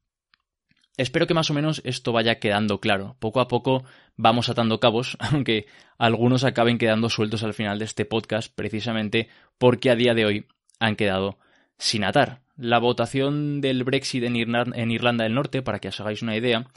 Espero 0.98 1.28
que 1.28 1.34
más 1.34 1.50
o 1.50 1.54
menos 1.54 1.82
esto 1.84 2.14
vaya 2.14 2.40
quedando 2.40 2.80
claro. 2.80 3.18
Poco 3.20 3.42
a 3.42 3.50
poco 3.50 3.84
vamos 4.16 4.48
atando 4.50 4.80
cabos, 4.80 5.18
aunque 5.20 5.66
algunos 5.98 6.46
acaben 6.46 6.78
quedando 6.78 7.10
sueltos 7.10 7.44
al 7.44 7.54
final 7.54 7.80
de 7.80 7.86
este 7.86 8.06
podcast, 8.06 8.54
precisamente 8.54 9.28
porque 9.58 9.90
a 9.90 9.96
día 9.96 10.14
de 10.14 10.26
hoy 10.26 10.46
han 10.80 10.96
quedado 10.96 11.38
sin 11.78 12.06
atar. 12.06 12.46
La 12.58 12.80
votación 12.80 13.60
del 13.60 13.84
Brexit 13.84 14.24
en, 14.24 14.38
Irlanda 14.38 15.26
del 15.26 15.34
Norte, 15.34 15.62
para 15.62 15.80
que 15.80 15.90
os 15.90 16.00
hagáis 16.00 16.22
una 16.22 16.38
idea, 16.38 16.68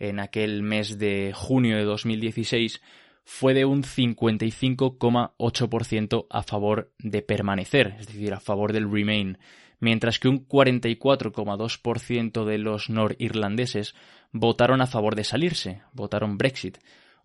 en 0.00 0.18
aquel 0.18 0.62
mes 0.62 0.98
de 0.98 1.30
junio 1.34 1.76
de 1.76 1.84
2016 1.84 2.82
fue 3.24 3.54
de 3.54 3.64
un 3.64 3.84
55,8% 3.84 6.26
a 6.30 6.42
favor 6.42 6.92
de 6.98 7.22
permanecer, 7.22 7.94
es 8.00 8.08
decir, 8.08 8.32
a 8.32 8.40
favor 8.40 8.72
del 8.72 8.90
Remain 8.90 9.38
mientras 9.80 10.18
que 10.18 10.28
un 10.28 10.46
44,2% 10.46 12.44
de 12.44 12.58
los 12.58 12.90
norirlandeses 12.90 13.94
votaron 14.32 14.80
a 14.80 14.86
favor 14.86 15.14
de 15.14 15.24
salirse, 15.24 15.82
votaron 15.92 16.38
Brexit. 16.38 16.78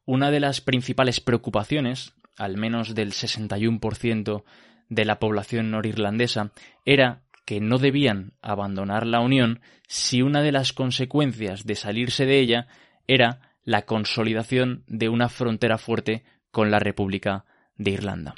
Una 0.05 0.31
de 0.31 0.39
las 0.39 0.61
principales 0.61 1.19
preocupaciones, 1.19 2.13
al 2.37 2.57
menos 2.57 2.95
del 2.95 3.11
61% 3.11 4.43
de 4.89 5.05
la 5.05 5.19
población 5.19 5.71
norirlandesa, 5.71 6.51
era 6.85 7.23
que 7.45 7.59
no 7.59 7.77
debían 7.77 8.33
abandonar 8.41 9.05
la 9.05 9.19
Unión 9.19 9.61
si 9.87 10.21
una 10.21 10.41
de 10.41 10.51
las 10.51 10.73
consecuencias 10.73 11.65
de 11.65 11.75
salirse 11.75 12.25
de 12.25 12.39
ella 12.39 12.67
era 13.07 13.53
la 13.63 13.83
consolidación 13.83 14.83
de 14.87 15.09
una 15.09 15.29
frontera 15.29 15.77
fuerte 15.77 16.23
con 16.51 16.71
la 16.71 16.79
República 16.79 17.45
de 17.77 17.91
Irlanda. 17.91 18.35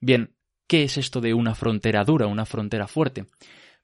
Bien, 0.00 0.34
¿qué 0.68 0.84
es 0.84 0.96
esto 0.96 1.20
de 1.20 1.34
una 1.34 1.56
frontera 1.56 2.04
dura, 2.04 2.28
una 2.28 2.46
frontera 2.46 2.86
fuerte? 2.86 3.26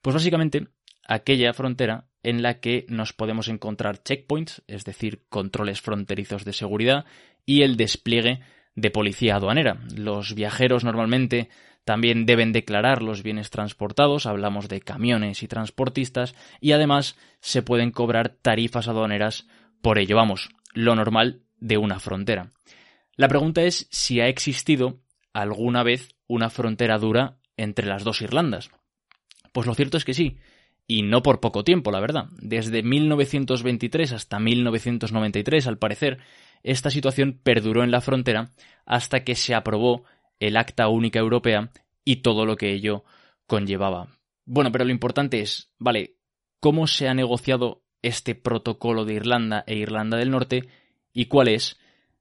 Pues 0.01 0.13
básicamente 0.13 0.67
aquella 1.05 1.53
frontera 1.53 2.07
en 2.23 2.41
la 2.41 2.59
que 2.59 2.85
nos 2.87 3.11
podemos 3.11 3.49
encontrar 3.49 4.01
checkpoints, 4.01 4.63
es 4.67 4.85
decir, 4.85 5.25
controles 5.29 5.81
fronterizos 5.81 6.45
de 6.45 6.53
seguridad 6.53 7.05
y 7.45 7.63
el 7.63 7.75
despliegue 7.75 8.39
de 8.75 8.91
policía 8.91 9.35
aduanera. 9.35 9.79
Los 9.95 10.33
viajeros 10.33 10.83
normalmente 10.83 11.49
también 11.85 12.25
deben 12.25 12.51
declarar 12.51 13.03
los 13.03 13.21
bienes 13.21 13.51
transportados, 13.51 14.25
hablamos 14.25 14.67
de 14.67 14.81
camiones 14.81 15.43
y 15.43 15.47
transportistas, 15.47 16.33
y 16.59 16.71
además 16.71 17.15
se 17.41 17.61
pueden 17.61 17.91
cobrar 17.91 18.29
tarifas 18.29 18.87
aduaneras 18.87 19.47
por 19.81 19.99
ello, 19.99 20.15
vamos, 20.15 20.49
lo 20.73 20.95
normal 20.95 21.43
de 21.59 21.77
una 21.77 21.99
frontera. 21.99 22.51
La 23.15 23.27
pregunta 23.27 23.61
es 23.61 23.87
si 23.91 24.19
ha 24.19 24.27
existido 24.27 24.99
alguna 25.31 25.83
vez 25.83 26.14
una 26.27 26.49
frontera 26.49 26.97
dura 26.97 27.37
entre 27.57 27.87
las 27.87 28.03
dos 28.03 28.21
Irlandas. 28.21 28.69
Pues 29.51 29.67
lo 29.67 29.73
cierto 29.73 29.97
es 29.97 30.05
que 30.05 30.13
sí, 30.13 30.37
y 30.87 31.01
no 31.01 31.23
por 31.23 31.39
poco 31.39 31.63
tiempo, 31.63 31.91
la 31.91 31.99
verdad. 31.99 32.27
Desde 32.39 32.83
1923 32.83 34.11
hasta 34.11 34.39
1993, 34.39 35.67
al 35.67 35.77
parecer, 35.77 36.19
esta 36.63 36.89
situación 36.89 37.39
perduró 37.41 37.83
en 37.83 37.91
la 37.91 38.01
frontera 38.01 38.51
hasta 38.85 39.23
que 39.23 39.35
se 39.35 39.55
aprobó 39.55 40.03
el 40.39 40.57
Acta 40.57 40.87
Única 40.87 41.19
Europea 41.19 41.71
y 42.03 42.17
todo 42.17 42.45
lo 42.45 42.55
que 42.55 42.73
ello 42.73 43.03
conllevaba. 43.47 44.09
Bueno, 44.45 44.71
pero 44.71 44.85
lo 44.85 44.91
importante 44.91 45.41
es, 45.41 45.71
vale, 45.79 46.17
¿cómo 46.59 46.87
se 46.87 47.07
ha 47.07 47.13
negociado 47.13 47.83
este 48.01 48.35
protocolo 48.35 49.05
de 49.05 49.15
Irlanda 49.15 49.63
e 49.65 49.75
Irlanda 49.75 50.17
del 50.17 50.29
Norte 50.31 50.67
y 51.13 51.25
cuál 51.25 51.47
es 51.47 51.79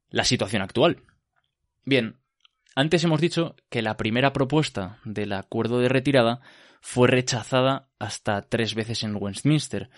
la 0.09 0.25
situación 0.25 0.63
actual? 0.63 1.03
Bien, 1.85 2.17
antes 2.75 3.05
hemos 3.05 3.21
dicho 3.21 3.57
que 3.71 3.83
la 3.83 3.97
primera 3.97 4.33
propuesta 4.33 4.99
del 5.05 5.33
acuerdo 5.33 5.79
de 5.79 5.89
retirada 5.89 6.41
fue 6.81 7.09
rechazada 7.09 7.89
hasta 7.99 8.43
tres 8.43 8.75
veces 8.75 9.05
en 9.05 9.17
Westminster. 9.17 9.91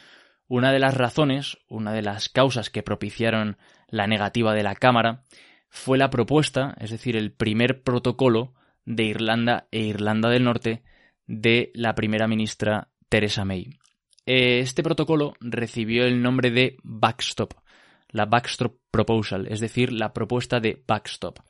Una 0.47 0.73
de 0.73 0.79
las 0.79 0.95
razones, 0.95 1.59
una 1.69 1.93
de 1.93 2.03
las 2.03 2.29
causas 2.29 2.71
que 2.71 2.83
propiciaron 2.83 3.57
la 3.89 4.07
negativa 4.07 4.55
de 4.55 4.63
la 4.63 4.75
Cámara, 4.75 5.25
fue 5.69 5.99
la 5.99 6.11
propuesta, 6.11 6.77
es 6.79 6.91
decir, 6.91 7.17
el 7.17 7.33
primer 7.33 7.83
protocolo 7.83 8.55
de 8.85 9.05
Irlanda 9.05 9.67
e 9.73 9.81
Irlanda 9.81 10.29
del 10.29 10.45
Norte 10.45 10.85
de 11.27 11.73
la 11.75 11.95
primera 11.95 12.29
ministra 12.29 12.89
Theresa 13.09 13.45
May. 13.45 13.71
Este 14.27 14.83
protocolo 14.83 15.35
recibió 15.41 16.05
el 16.05 16.23
nombre 16.23 16.51
de 16.51 16.77
backstop, 16.83 17.55
la 18.11 18.27
backstop 18.27 18.77
proposal, 18.91 19.47
es 19.49 19.61
decir, 19.61 19.93
la 19.93 20.13
propuesta 20.13 20.61
de 20.61 20.85
backstop 20.87 21.41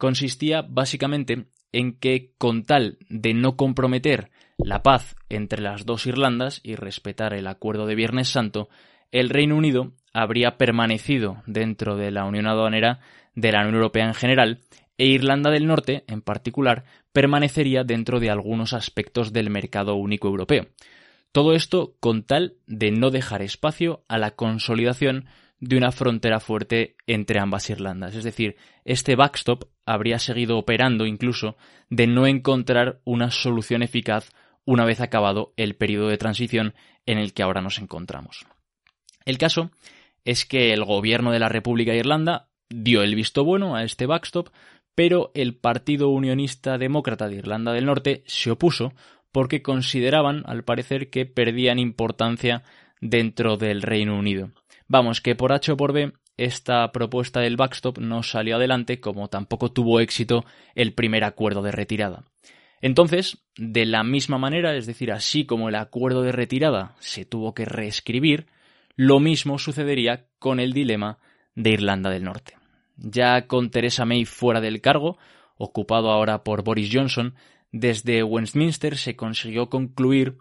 consistía 0.00 0.62
básicamente 0.62 1.44
en 1.72 1.92
que 1.92 2.32
con 2.38 2.64
tal 2.64 2.98
de 3.10 3.34
no 3.34 3.56
comprometer 3.56 4.30
la 4.56 4.82
paz 4.82 5.14
entre 5.28 5.60
las 5.60 5.86
dos 5.86 6.06
Irlandas 6.06 6.60
y 6.64 6.74
respetar 6.74 7.34
el 7.34 7.46
acuerdo 7.46 7.86
de 7.86 7.94
Viernes 7.94 8.28
Santo, 8.28 8.70
el 9.12 9.28
Reino 9.28 9.56
Unido 9.56 9.92
habría 10.12 10.56
permanecido 10.56 11.42
dentro 11.46 11.96
de 11.96 12.10
la 12.10 12.24
Unión 12.24 12.46
Aduanera 12.46 13.00
de 13.34 13.52
la 13.52 13.60
Unión 13.60 13.76
Europea 13.76 14.06
en 14.06 14.14
general 14.14 14.60
e 14.96 15.06
Irlanda 15.06 15.50
del 15.50 15.66
Norte, 15.66 16.04
en 16.08 16.22
particular, 16.22 16.84
permanecería 17.12 17.84
dentro 17.84 18.20
de 18.20 18.30
algunos 18.30 18.72
aspectos 18.72 19.32
del 19.32 19.50
mercado 19.50 19.96
único 19.96 20.28
europeo. 20.28 20.66
Todo 21.30 21.52
esto 21.54 21.94
con 22.00 22.24
tal 22.24 22.54
de 22.66 22.90
no 22.90 23.10
dejar 23.10 23.42
espacio 23.42 24.02
a 24.08 24.18
la 24.18 24.32
consolidación 24.32 25.26
de 25.60 25.76
una 25.76 25.92
frontera 25.92 26.40
fuerte 26.40 26.96
entre 27.06 27.38
ambas 27.38 27.68
Irlandas. 27.70 28.16
Es 28.16 28.24
decir, 28.24 28.56
este 28.84 29.14
backstop 29.14 29.64
habría 29.84 30.18
seguido 30.18 30.58
operando 30.58 31.06
incluso 31.06 31.56
de 31.90 32.06
no 32.06 32.26
encontrar 32.26 33.00
una 33.04 33.30
solución 33.30 33.82
eficaz 33.82 34.30
una 34.64 34.84
vez 34.84 35.00
acabado 35.00 35.52
el 35.56 35.76
periodo 35.76 36.08
de 36.08 36.18
transición 36.18 36.74
en 37.06 37.18
el 37.18 37.34
que 37.34 37.42
ahora 37.42 37.60
nos 37.60 37.78
encontramos. 37.78 38.46
El 39.24 39.38
caso 39.38 39.70
es 40.24 40.46
que 40.46 40.72
el 40.72 40.84
gobierno 40.84 41.30
de 41.32 41.38
la 41.38 41.48
República 41.48 41.92
de 41.92 41.98
Irlanda 41.98 42.48
dio 42.68 43.02
el 43.02 43.14
visto 43.14 43.44
bueno 43.44 43.76
a 43.76 43.84
este 43.84 44.06
backstop, 44.06 44.48
pero 44.94 45.30
el 45.34 45.56
Partido 45.56 46.08
Unionista 46.08 46.78
Demócrata 46.78 47.28
de 47.28 47.36
Irlanda 47.36 47.72
del 47.72 47.86
Norte 47.86 48.22
se 48.26 48.50
opuso 48.50 48.92
porque 49.32 49.62
consideraban, 49.62 50.42
al 50.46 50.64
parecer, 50.64 51.10
que 51.10 51.26
perdían 51.26 51.78
importancia 51.78 52.62
dentro 53.00 53.56
del 53.56 53.82
Reino 53.82 54.18
Unido. 54.18 54.50
Vamos, 54.88 55.20
que 55.20 55.34
por 55.34 55.52
H 55.52 55.72
o 55.72 55.76
por 55.76 55.92
B 55.92 56.12
esta 56.36 56.90
propuesta 56.90 57.40
del 57.40 57.56
backstop 57.56 57.98
no 57.98 58.22
salió 58.22 58.56
adelante 58.56 58.98
como 58.98 59.28
tampoco 59.28 59.70
tuvo 59.72 60.00
éxito 60.00 60.44
el 60.74 60.94
primer 60.94 61.24
acuerdo 61.24 61.62
de 61.62 61.70
retirada. 61.70 62.24
Entonces, 62.80 63.44
de 63.56 63.84
la 63.84 64.02
misma 64.04 64.38
manera, 64.38 64.74
es 64.74 64.86
decir, 64.86 65.12
así 65.12 65.44
como 65.44 65.68
el 65.68 65.74
acuerdo 65.74 66.22
de 66.22 66.32
retirada 66.32 66.96
se 66.98 67.26
tuvo 67.26 67.54
que 67.54 67.66
reescribir, 67.66 68.46
lo 68.96 69.20
mismo 69.20 69.58
sucedería 69.58 70.26
con 70.38 70.60
el 70.60 70.72
dilema 70.72 71.18
de 71.54 71.70
Irlanda 71.70 72.10
del 72.10 72.24
Norte. 72.24 72.56
Ya 72.96 73.46
con 73.46 73.70
Theresa 73.70 74.06
May 74.06 74.24
fuera 74.24 74.60
del 74.60 74.80
cargo, 74.80 75.18
ocupado 75.56 76.10
ahora 76.10 76.42
por 76.42 76.64
Boris 76.64 76.90
Johnson, 76.92 77.34
desde 77.70 78.22
Westminster 78.22 78.96
se 78.96 79.14
consiguió 79.14 79.68
concluir 79.68 80.38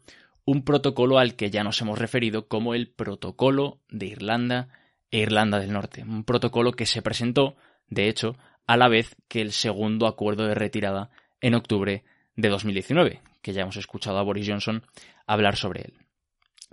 un 0.49 0.63
protocolo 0.63 1.19
al 1.19 1.35
que 1.35 1.51
ya 1.51 1.63
nos 1.63 1.79
hemos 1.79 1.99
referido 1.99 2.47
como 2.47 2.73
el 2.73 2.89
Protocolo 2.89 3.81
de 3.87 4.07
Irlanda 4.07 4.69
e 5.11 5.19
Irlanda 5.19 5.59
del 5.59 5.71
Norte, 5.71 6.01
un 6.01 6.23
protocolo 6.23 6.71
que 6.71 6.87
se 6.87 7.03
presentó, 7.03 7.55
de 7.87 8.09
hecho, 8.09 8.35
a 8.65 8.75
la 8.75 8.87
vez 8.87 9.15
que 9.27 9.41
el 9.41 9.51
segundo 9.51 10.07
acuerdo 10.07 10.47
de 10.47 10.55
retirada 10.55 11.11
en 11.39 11.53
octubre 11.53 12.03
de 12.35 12.49
2019, 12.49 13.21
que 13.43 13.53
ya 13.53 13.61
hemos 13.61 13.77
escuchado 13.77 14.17
a 14.17 14.23
Boris 14.23 14.47
Johnson 14.49 14.81
hablar 15.27 15.55
sobre 15.55 15.81
él. 15.81 15.93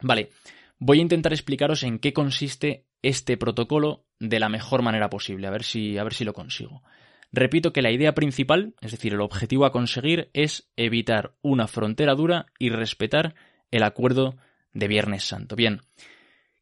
Vale, 0.00 0.30
voy 0.78 1.00
a 1.00 1.02
intentar 1.02 1.34
explicaros 1.34 1.82
en 1.82 1.98
qué 1.98 2.14
consiste 2.14 2.86
este 3.02 3.36
protocolo 3.36 4.06
de 4.18 4.40
la 4.40 4.48
mejor 4.48 4.80
manera 4.80 5.10
posible, 5.10 5.48
a 5.48 5.50
ver 5.50 5.64
si, 5.64 5.98
a 5.98 6.04
ver 6.04 6.14
si 6.14 6.24
lo 6.24 6.32
consigo. 6.32 6.82
Repito 7.30 7.74
que 7.74 7.82
la 7.82 7.92
idea 7.92 8.14
principal, 8.14 8.72
es 8.80 8.92
decir, 8.92 9.12
el 9.12 9.20
objetivo 9.20 9.66
a 9.66 9.72
conseguir, 9.72 10.30
es 10.32 10.66
evitar 10.76 11.34
una 11.42 11.68
frontera 11.68 12.14
dura 12.14 12.46
y 12.58 12.70
respetar 12.70 13.34
el 13.70 13.82
acuerdo 13.82 14.36
de 14.72 14.88
Viernes 14.88 15.24
Santo. 15.24 15.56
Bien, 15.56 15.80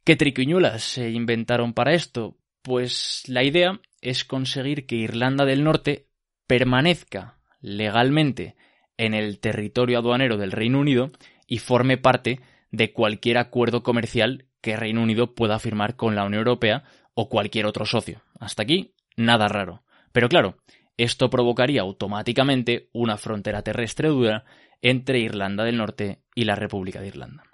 ¿qué 0.04 0.16
triquiñuelas 0.16 0.82
se 0.82 1.10
inventaron 1.10 1.72
para 1.72 1.94
esto? 1.94 2.36
Pues 2.62 3.24
la 3.26 3.42
idea 3.42 3.80
es 4.00 4.24
conseguir 4.24 4.86
que 4.86 4.96
Irlanda 4.96 5.44
del 5.44 5.64
Norte 5.64 6.06
permanezca 6.46 7.38
legalmente 7.60 8.56
en 8.96 9.14
el 9.14 9.40
territorio 9.40 9.98
aduanero 9.98 10.36
del 10.36 10.52
Reino 10.52 10.78
Unido 10.78 11.10
y 11.46 11.58
forme 11.58 11.98
parte 11.98 12.40
de 12.70 12.92
cualquier 12.92 13.38
acuerdo 13.38 13.82
comercial 13.82 14.46
que 14.60 14.76
Reino 14.76 15.02
Unido 15.02 15.34
pueda 15.34 15.58
firmar 15.58 15.96
con 15.96 16.14
la 16.14 16.24
Unión 16.24 16.40
Europea 16.40 16.84
o 17.14 17.28
cualquier 17.28 17.66
otro 17.66 17.86
socio. 17.86 18.22
Hasta 18.38 18.62
aquí, 18.62 18.94
nada 19.16 19.48
raro. 19.48 19.82
Pero 20.12 20.28
claro, 20.28 20.56
esto 20.96 21.30
provocaría 21.30 21.82
automáticamente 21.82 22.88
una 22.92 23.16
frontera 23.16 23.62
terrestre 23.62 24.08
dura 24.08 24.44
entre 24.82 25.18
Irlanda 25.18 25.64
del 25.64 25.76
Norte 25.76 26.20
y 26.34 26.44
la 26.44 26.54
República 26.54 27.00
de 27.00 27.08
Irlanda. 27.08 27.44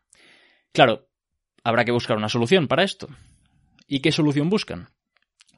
Claro, 0.72 1.08
habrá 1.64 1.84
que 1.84 1.92
buscar 1.92 2.16
una 2.16 2.28
solución 2.28 2.68
para 2.68 2.84
esto. 2.84 3.08
¿Y 3.86 4.00
qué 4.00 4.12
solución 4.12 4.50
buscan? 4.50 4.88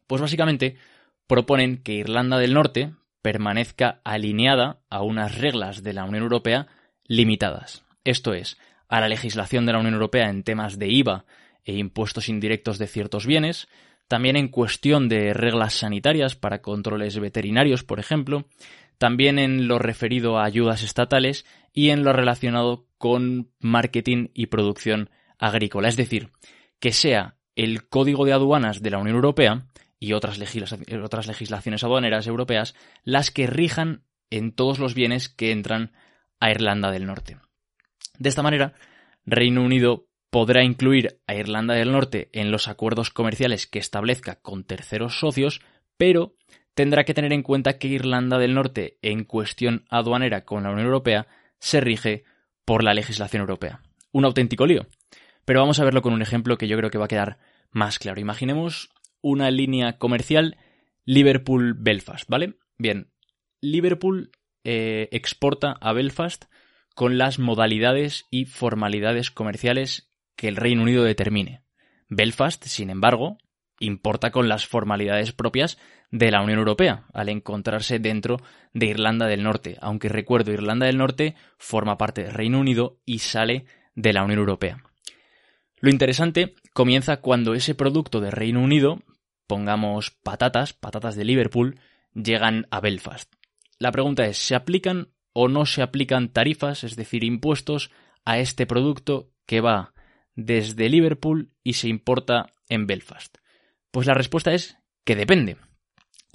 Pues 0.07 0.21
básicamente 0.23 0.77
proponen 1.27 1.83
que 1.83 1.95
Irlanda 1.95 2.39
del 2.39 2.55
Norte 2.55 2.95
permanezca 3.23 4.01
alineada 4.05 4.81
a 4.91 5.03
unas 5.03 5.39
reglas 5.39 5.83
de 5.83 5.93
la 5.93 6.05
Unión 6.05 6.25
Europea 6.25 6.67
limitadas. 7.07 7.85
Esto 8.05 8.35
es, 8.35 8.59
a 8.89 9.01
la 9.01 9.09
legislación 9.09 9.65
de 9.65 9.73
la 9.73 9.79
Unión 9.79 9.95
Europea 9.95 10.29
en 10.29 10.43
temas 10.43 10.79
de 10.79 10.89
IVA 10.89 11.25
e 11.65 11.77
impuestos 11.77 12.29
indirectos 12.29 12.79
de 12.79 12.89
ciertos 12.89 13.27
bienes, 13.27 13.69
también 14.09 14.37
en 14.37 14.49
cuestión 14.49 15.09
de 15.09 15.33
reglas 15.33 15.75
sanitarias 15.75 16.37
para 16.37 16.63
controles 16.63 17.19
veterinarios, 17.19 17.85
por 17.85 17.99
ejemplo, 17.99 18.47
también 18.99 19.39
en 19.39 19.69
lo 19.69 19.79
referido 19.79 20.39
a 20.39 20.45
ayudas 20.45 20.83
estatales 20.83 21.45
y 21.73 21.91
en 21.91 22.05
lo 22.05 22.13
relacionado 22.13 22.87
con 22.99 23.51
marketing 23.59 24.29
y 24.35 24.47
producción 24.47 25.11
agrícola. 25.39 25.89
Es 25.89 25.97
decir, 25.97 26.31
que 26.79 26.93
sea 26.93 27.37
el 27.57 27.89
Código 27.89 28.25
de 28.25 28.33
Aduanas 28.33 28.83
de 28.83 28.91
la 28.91 28.99
Unión 28.99 29.17
Europea 29.17 29.67
y 29.99 30.13
otras, 30.13 30.39
otras 31.03 31.27
legislaciones 31.27 31.85
aduaneras 31.85 32.27
europeas 32.27 32.75
las 33.05 33.31
que 33.31 33.47
rijan 33.47 34.05
en 34.31 34.53
todos 34.53 34.79
los 34.79 34.95
bienes 34.95 35.29
que 35.29 35.53
entran 35.53 35.93
a 36.41 36.51
Irlanda 36.51 36.91
del 36.91 37.07
Norte. 37.07 37.39
De 38.19 38.29
esta 38.29 38.43
manera, 38.43 38.75
Reino 39.25 39.63
Unido 39.63 40.07
podrá 40.33 40.65
incluir 40.65 41.21
a 41.27 41.35
Irlanda 41.35 41.75
del 41.75 41.93
Norte 41.93 42.31
en 42.33 42.51
los 42.51 42.67
acuerdos 42.67 43.11
comerciales 43.11 43.67
que 43.67 43.79
establezca 43.79 44.37
con 44.37 44.65
terceros 44.65 45.21
socios, 45.21 45.61
pero 45.99 46.37
tendrá 46.75 47.05
que 47.05 47.13
tener 47.13 47.35
en 47.35 47.43
cuenta 47.43 47.77
que 47.77 47.89
Irlanda 47.89 48.39
del 48.39 48.55
Norte, 48.55 48.99
en 49.03 49.25
cuestión 49.25 49.85
aduanera 49.91 50.47
con 50.47 50.63
la 50.63 50.71
Unión 50.71 50.87
Europea, 50.87 51.27
se 51.59 51.83
rige 51.83 52.25
por 52.65 52.83
la 52.83 52.95
legislación 52.95 53.43
europea. 53.43 53.83
Un 54.11 54.25
auténtico 54.25 54.65
lío. 54.65 54.87
Pero 55.45 55.61
vamos 55.61 55.81
a 55.81 55.85
verlo 55.85 56.01
con 56.01 56.15
un 56.15 56.23
ejemplo 56.23 56.57
que 56.57 56.67
yo 56.67 56.79
creo 56.79 56.89
que 56.89 56.97
va 56.97 57.05
a 57.05 57.09
quedar 57.09 57.39
más 57.71 57.99
claro. 57.99 58.19
Imaginemos 58.19 58.89
una 59.21 59.51
línea 59.51 59.99
comercial 59.99 60.57
Liverpool-Belfast, 61.05 62.27
¿vale? 62.31 62.55
Bien, 62.79 63.13
Liverpool 63.61 64.31
eh, 64.65 65.11
exporta 65.13 65.77
a 65.79 65.93
Belfast 65.93 66.47
con 66.95 67.19
las 67.19 67.39
modalidades 67.39 68.25
y 68.31 68.47
formalidades 68.47 69.31
comerciales 69.31 70.09
que 70.37 70.49
el 70.49 70.57
Reino 70.57 70.83
Unido 70.83 71.05
determine. 71.05 71.63
Belfast, 72.09 72.65
sin 72.65 72.91
embargo, 72.91 73.39
importa 73.79 74.31
con 74.31 74.49
las 74.49 74.67
formalidades 74.67 75.33
propias 75.33 75.79
de 76.11 76.31
la 76.31 76.43
Unión 76.43 76.59
Europea, 76.59 77.07
al 77.15 77.29
encontrarse 77.29 77.99
dentro 77.99 78.39
de 78.73 78.87
Irlanda 78.87 79.27
del 79.27 79.43
Norte, 79.43 79.79
aunque 79.81 80.09
recuerdo, 80.09 80.53
Irlanda 80.53 80.87
del 80.87 80.99
Norte 80.99 81.35
forma 81.59 81.97
parte 81.97 82.23
del 82.23 82.35
Reino 82.35 82.61
Unido 82.61 82.99
y 83.05 83.21
sale 83.21 83.65
de 83.95 84.13
la 84.13 84.23
Unión 84.25 84.41
Europea. 84.41 84.83
Lo 85.79 85.91
interesante 85.91 86.55
comienza 86.73 87.19
cuando 87.19 87.55
ese 87.55 87.75
producto 87.75 88.21
de 88.21 88.31
Reino 88.31 88.63
Unido, 88.63 89.03
pongamos 89.47 90.11
patatas, 90.11 90.73
patatas 90.75 91.17
de 91.17 91.25
Liverpool, 91.25 91.81
llegan 92.15 92.67
a 92.71 92.81
Belfast. 92.81 93.33
La 93.79 93.91
pregunta 93.91 94.27
es, 94.27 94.39
¿se 94.39 94.55
aplican 94.55 95.09
o 95.33 95.49
no 95.49 95.67
se 95.67 95.83
aplican 95.83 96.29
tarifas, 96.29 96.85
es 96.85 96.95
decir, 96.95 97.25
impuestos, 97.25 97.91
a 98.25 98.39
este 98.39 98.67
producto 98.67 99.31
que 99.47 99.61
va 99.61 99.93
desde 100.35 100.89
Liverpool 100.89 101.51
y 101.63 101.75
se 101.75 101.89
importa 101.89 102.53
en 102.69 102.87
Belfast? 102.87 103.39
Pues 103.91 104.07
la 104.07 104.15
respuesta 104.15 104.53
es 104.53 104.77
que 105.05 105.17
depende. 105.17 105.57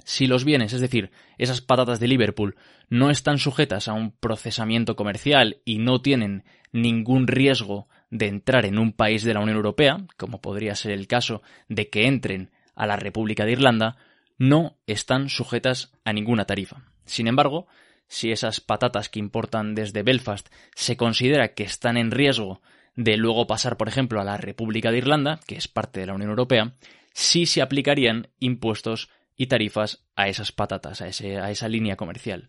Si 0.04 0.26
los 0.26 0.44
bienes, 0.44 0.72
es 0.72 0.80
decir, 0.80 1.10
esas 1.36 1.60
patatas 1.60 2.00
de 2.00 2.08
Liverpool, 2.08 2.56
no 2.88 3.10
están 3.10 3.38
sujetas 3.38 3.88
a 3.88 3.92
un 3.92 4.12
procesamiento 4.12 4.96
comercial 4.96 5.60
y 5.64 5.78
no 5.78 6.00
tienen 6.00 6.44
ningún 6.72 7.26
riesgo 7.26 7.88
de 8.10 8.28
entrar 8.28 8.64
en 8.64 8.78
un 8.78 8.92
país 8.92 9.22
de 9.22 9.34
la 9.34 9.40
Unión 9.40 9.56
Europea, 9.56 9.98
como 10.16 10.40
podría 10.40 10.74
ser 10.74 10.92
el 10.92 11.06
caso 11.06 11.42
de 11.68 11.90
que 11.90 12.06
entren 12.06 12.50
a 12.74 12.86
la 12.86 12.96
República 12.96 13.44
de 13.44 13.52
Irlanda, 13.52 13.96
no 14.38 14.78
están 14.86 15.28
sujetas 15.28 15.92
a 16.04 16.12
ninguna 16.12 16.46
tarifa. 16.46 16.84
Sin 17.04 17.26
embargo, 17.26 17.66
si 18.06 18.30
esas 18.30 18.60
patatas 18.60 19.08
que 19.08 19.18
importan 19.18 19.74
desde 19.74 20.02
Belfast 20.02 20.48
se 20.74 20.96
considera 20.96 21.54
que 21.54 21.64
están 21.64 21.96
en 21.96 22.10
riesgo 22.10 22.62
de 22.98 23.16
luego 23.16 23.46
pasar, 23.46 23.76
por 23.76 23.86
ejemplo, 23.86 24.20
a 24.20 24.24
la 24.24 24.36
República 24.38 24.90
de 24.90 24.98
Irlanda, 24.98 25.38
que 25.46 25.54
es 25.54 25.68
parte 25.68 26.00
de 26.00 26.06
la 26.06 26.14
Unión 26.14 26.30
Europea, 26.30 26.74
sí 27.12 27.46
se 27.46 27.62
aplicarían 27.62 28.26
impuestos 28.40 29.08
y 29.36 29.46
tarifas 29.46 30.04
a 30.16 30.26
esas 30.26 30.50
patatas, 30.50 31.00
a, 31.00 31.04
a 31.04 31.50
esa 31.52 31.68
línea 31.68 31.94
comercial. 31.94 32.48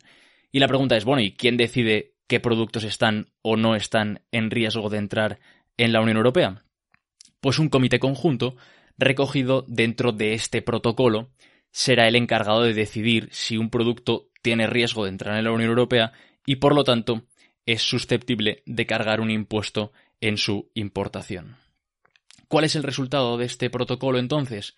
Y 0.52 0.58
la 0.58 0.68
pregunta 0.68 0.98
es, 0.98 1.06
bueno, 1.06 1.22
¿y 1.22 1.34
quién 1.34 1.56
decide 1.56 2.16
qué 2.26 2.40
productos 2.40 2.84
están 2.84 3.28
o 3.44 3.58
no 3.58 3.76
están 3.76 4.24
en 4.32 4.50
riesgo 4.50 4.90
de 4.90 4.98
entrar 4.98 5.40
en 5.78 5.94
la 5.94 6.02
Unión 6.02 6.18
Europea? 6.18 6.64
Pues 7.42 7.60
un 7.60 7.70
comité 7.70 8.00
conjunto 8.00 8.56
recogido 8.98 9.66
dentro 9.68 10.14
de 10.14 10.34
este 10.34 10.64
protocolo 10.64 11.30
será 11.70 12.08
el 12.08 12.16
encargado 12.16 12.64
de 12.64 12.74
decidir 12.74 13.30
si 13.32 13.56
un 13.56 13.70
producto 13.70 14.30
tiene 14.42 14.66
riesgo 14.66 15.04
de 15.04 15.12
entrar 15.12 15.38
en 15.38 15.44
la 15.44 15.52
Unión 15.52 15.70
Europea 15.70 16.12
y 16.44 16.56
por 16.56 16.74
lo 16.74 16.84
tanto 16.84 17.28
es 17.68 17.84
susceptible 17.84 18.64
de 18.66 18.88
cargar 18.88 19.22
un 19.22 19.30
impuesto 19.30 19.92
en 20.22 20.38
su 20.38 20.70
importación. 20.74 21.58
¿Cuál 22.48 22.66
es 22.66 22.76
el 22.76 22.84
resultado 22.84 23.38
de 23.38 23.46
este 23.46 23.70
protocolo 23.70 24.18
entonces? 24.18 24.76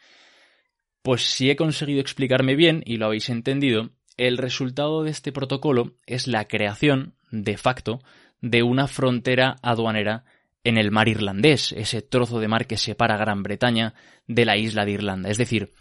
Pues 1.02 1.24
si 1.24 1.50
he 1.50 1.56
conseguido 1.56 2.02
explicarme 2.02 2.56
bien 2.56 2.84
y 2.86 2.98
lo 2.98 3.08
habéis 3.08 3.30
entendido, 3.30 3.92
el 4.18 4.38
resultado 4.38 5.04
de 5.04 5.12
este 5.12 5.32
protocolo 5.32 5.96
es 6.06 6.28
la 6.28 6.48
creación, 6.48 7.16
de 7.32 7.58
facto, 7.58 8.02
de 8.42 8.62
una 8.64 8.88
frontera 8.88 9.56
aduanera 9.62 10.26
en 10.64 10.78
el 10.78 10.92
mar 10.92 11.08
irlandés, 11.08 11.72
ese 11.72 12.02
trozo 12.02 12.40
de 12.40 12.48
mar 12.48 12.68
que 12.68 12.78
separa 12.78 13.18
Gran 13.18 13.42
Bretaña 13.42 13.94
de 14.28 14.46
la 14.46 14.58
isla 14.58 14.86
de 14.86 14.92
Irlanda. 14.92 15.30
Es 15.30 15.38
decir, 15.38 15.72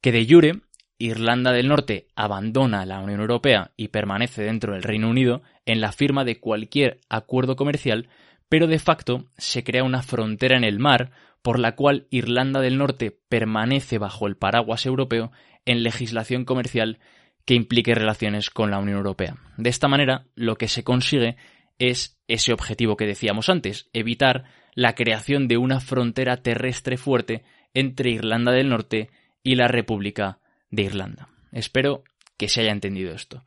que 0.00 0.12
de 0.12 0.26
jure 0.26 0.60
Irlanda 0.98 1.52
del 1.52 1.68
Norte 1.68 2.08
abandona 2.14 2.86
la 2.86 3.00
Unión 3.00 3.20
Europea 3.20 3.72
y 3.76 3.88
permanece 3.88 4.42
dentro 4.42 4.74
del 4.74 4.82
Reino 4.82 5.08
Unido 5.08 5.42
en 5.66 5.80
la 5.80 5.92
firma 5.92 6.24
de 6.24 6.38
cualquier 6.40 7.00
acuerdo 7.08 7.56
comercial, 7.56 8.08
pero 8.50 8.66
de 8.66 8.80
facto 8.80 9.24
se 9.38 9.64
crea 9.64 9.84
una 9.84 10.02
frontera 10.02 10.58
en 10.58 10.64
el 10.64 10.78
mar 10.78 11.12
por 11.40 11.58
la 11.58 11.76
cual 11.76 12.06
Irlanda 12.10 12.60
del 12.60 12.76
Norte 12.76 13.16
permanece 13.30 13.96
bajo 13.96 14.26
el 14.26 14.36
paraguas 14.36 14.84
europeo 14.84 15.32
en 15.64 15.82
legislación 15.82 16.44
comercial 16.44 16.98
que 17.46 17.54
implique 17.54 17.94
relaciones 17.94 18.50
con 18.50 18.70
la 18.70 18.78
Unión 18.78 18.98
Europea. 18.98 19.36
De 19.56 19.70
esta 19.70 19.88
manera, 19.88 20.26
lo 20.34 20.56
que 20.56 20.68
se 20.68 20.84
consigue 20.84 21.36
es 21.78 22.20
ese 22.28 22.52
objetivo 22.52 22.96
que 22.96 23.06
decíamos 23.06 23.48
antes, 23.48 23.88
evitar 23.92 24.44
la 24.74 24.94
creación 24.94 25.46
de 25.48 25.56
una 25.56 25.80
frontera 25.80 26.36
terrestre 26.38 26.96
fuerte 26.96 27.44
entre 27.72 28.10
Irlanda 28.10 28.52
del 28.52 28.68
Norte 28.68 29.10
y 29.44 29.54
la 29.54 29.68
República 29.68 30.40
de 30.70 30.82
Irlanda. 30.82 31.28
Espero 31.52 32.02
que 32.36 32.48
se 32.48 32.62
haya 32.62 32.72
entendido 32.72 33.14
esto, 33.14 33.44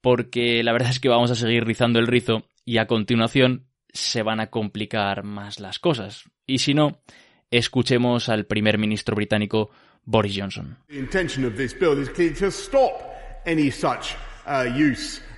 porque 0.00 0.62
la 0.64 0.72
verdad 0.72 0.90
es 0.90 0.98
que 0.98 1.10
vamos 1.10 1.30
a 1.30 1.34
seguir 1.34 1.64
rizando 1.64 1.98
el 1.98 2.06
rizo 2.06 2.46
y 2.64 2.78
a 2.78 2.86
continuación 2.86 3.69
se 3.92 4.22
van 4.22 4.40
a 4.40 4.48
complicar 4.48 5.24
más 5.24 5.60
las 5.60 5.78
cosas. 5.78 6.24
Y 6.46 6.58
si 6.58 6.74
no, 6.74 7.00
escuchemos 7.50 8.28
al 8.28 8.46
primer 8.46 8.78
ministro 8.78 9.14
británico 9.14 9.70
Boris 10.04 10.36
Johnson. 10.36 10.76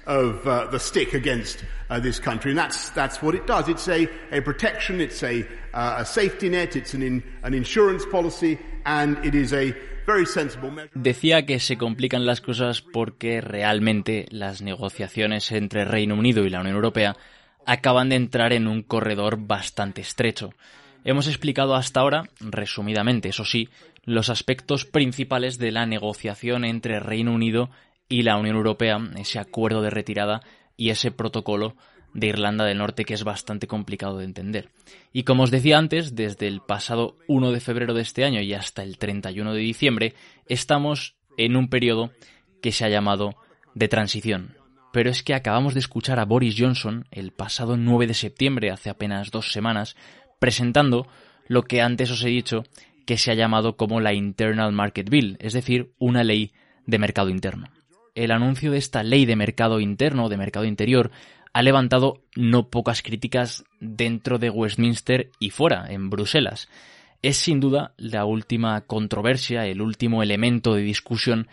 of 0.06 0.46
uh, 0.46 0.66
the 0.70 0.78
stick 0.78 1.14
against 1.14 1.64
uh, 1.90 2.00
this 2.00 2.18
country. 2.18 2.50
And 2.50 2.58
that's, 2.58 2.90
that's 2.90 3.22
what 3.22 3.34
it 3.34 3.46
does. 3.46 3.68
It's 3.68 3.88
a, 3.88 4.08
a 4.30 4.40
protection, 4.40 5.00
it's 5.00 5.22
a, 5.22 5.46
uh, 5.72 5.96
a 5.98 6.04
safety 6.04 6.48
net, 6.48 6.76
it's 6.76 6.94
an, 6.94 7.02
in, 7.02 7.22
an 7.42 7.54
insurance 7.54 8.04
policy, 8.06 8.58
and 8.84 9.24
it 9.24 9.34
is 9.34 9.52
a 9.52 9.74
very 10.06 10.26
sensible 10.26 10.70
measure. 10.70 10.90
Decía 10.94 11.46
que 11.46 11.60
se 11.60 11.76
complican 11.76 12.26
las 12.26 12.40
cosas 12.40 12.82
porque 12.82 13.40
realmente 13.40 14.26
las 14.30 14.62
negociaciones 14.62 15.52
entre 15.52 15.84
Reino 15.84 16.14
Unido 16.16 16.44
y 16.44 16.50
la 16.50 16.60
Unión 16.60 16.76
Europea 16.76 17.16
acaban 17.66 18.08
de 18.08 18.16
entrar 18.16 18.52
en 18.52 18.66
un 18.66 18.82
corredor 18.82 19.38
bastante 19.46 20.00
estrecho. 20.00 20.50
Hemos 21.04 21.26
explicado 21.26 21.74
hasta 21.74 22.00
ahora, 22.00 22.28
resumidamente, 22.40 23.28
eso 23.28 23.44
sí, 23.44 23.68
los 24.04 24.30
aspectos 24.30 24.84
principales 24.84 25.58
de 25.58 25.72
la 25.72 25.86
negociación 25.86 26.64
entre 26.64 27.00
Reino 27.00 27.32
Unido 27.32 27.70
y 28.08 28.22
la 28.22 28.36
Unión 28.36 28.56
Europea, 28.56 29.00
ese 29.16 29.38
acuerdo 29.38 29.82
de 29.82 29.90
retirada 29.90 30.42
y 30.76 30.90
ese 30.90 31.10
protocolo 31.10 31.76
de 32.14 32.26
Irlanda 32.26 32.64
del 32.64 32.78
Norte 32.78 33.04
que 33.04 33.14
es 33.14 33.24
bastante 33.24 33.66
complicado 33.66 34.18
de 34.18 34.24
entender. 34.24 34.68
Y 35.12 35.22
como 35.22 35.44
os 35.44 35.50
decía 35.50 35.78
antes, 35.78 36.14
desde 36.14 36.46
el 36.46 36.60
pasado 36.60 37.16
1 37.26 37.52
de 37.52 37.60
febrero 37.60 37.94
de 37.94 38.02
este 38.02 38.24
año 38.24 38.40
y 38.40 38.54
hasta 38.54 38.82
el 38.82 38.98
31 38.98 39.54
de 39.54 39.60
diciembre, 39.60 40.14
estamos 40.46 41.16
en 41.36 41.56
un 41.56 41.68
periodo 41.68 42.12
que 42.60 42.72
se 42.72 42.84
ha 42.84 42.88
llamado 42.88 43.34
de 43.74 43.88
transición. 43.88 44.56
Pero 44.92 45.10
es 45.10 45.22
que 45.22 45.34
acabamos 45.34 45.74
de 45.74 45.80
escuchar 45.80 46.18
a 46.20 46.24
Boris 46.24 46.54
Johnson 46.58 47.06
el 47.10 47.32
pasado 47.32 47.76
9 47.76 48.06
de 48.06 48.14
septiembre, 48.14 48.70
hace 48.70 48.90
apenas 48.90 49.30
dos 49.30 49.52
semanas, 49.52 49.96
presentando 50.38 51.06
lo 51.48 51.62
que 51.62 51.80
antes 51.80 52.10
os 52.10 52.22
he 52.24 52.28
dicho 52.28 52.64
que 53.06 53.18
se 53.18 53.30
ha 53.30 53.34
llamado 53.34 53.76
como 53.76 54.00
la 54.00 54.12
Internal 54.12 54.72
Market 54.72 55.08
Bill, 55.08 55.36
es 55.40 55.54
decir, 55.54 55.92
una 55.98 56.24
ley 56.24 56.52
de 56.86 56.98
mercado 56.98 57.30
interno 57.30 57.68
el 58.14 58.30
anuncio 58.30 58.70
de 58.70 58.78
esta 58.78 59.02
ley 59.02 59.24
de 59.24 59.36
mercado 59.36 59.80
interno, 59.80 60.28
de 60.28 60.36
mercado 60.36 60.66
interior, 60.66 61.10
ha 61.52 61.62
levantado 61.62 62.22
no 62.34 62.68
pocas 62.68 63.02
críticas 63.02 63.64
dentro 63.80 64.38
de 64.38 64.50
Westminster 64.50 65.30
y 65.38 65.50
fuera, 65.50 65.86
en 65.88 66.10
Bruselas. 66.10 66.68
Es 67.22 67.36
sin 67.36 67.60
duda 67.60 67.94
la 67.96 68.24
última 68.24 68.80
controversia, 68.82 69.66
el 69.66 69.80
último 69.80 70.22
elemento 70.22 70.74
de 70.74 70.82
discusión 70.82 71.48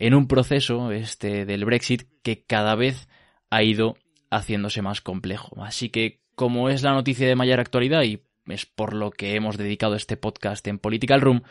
en 0.00 0.14
un 0.14 0.28
proceso, 0.28 0.92
este 0.92 1.44
del 1.44 1.64
Brexit, 1.64 2.04
que 2.22 2.44
cada 2.44 2.76
vez 2.76 3.08
ha 3.50 3.64
ido 3.64 3.96
haciéndose 4.30 4.80
más 4.80 5.00
complejo. 5.00 5.62
Así 5.64 5.88
que, 5.88 6.20
como 6.36 6.68
es 6.68 6.84
la 6.84 6.92
noticia 6.92 7.26
de 7.26 7.34
mayor 7.34 7.58
actualidad 7.58 8.04
y 8.04 8.22
es 8.46 8.64
por 8.64 8.94
lo 8.94 9.10
que 9.10 9.34
hemos 9.34 9.58
dedicado 9.58 9.96
este 9.96 10.16
podcast 10.16 10.66
en 10.68 10.78
Political 10.78 11.20
Room, 11.20 11.42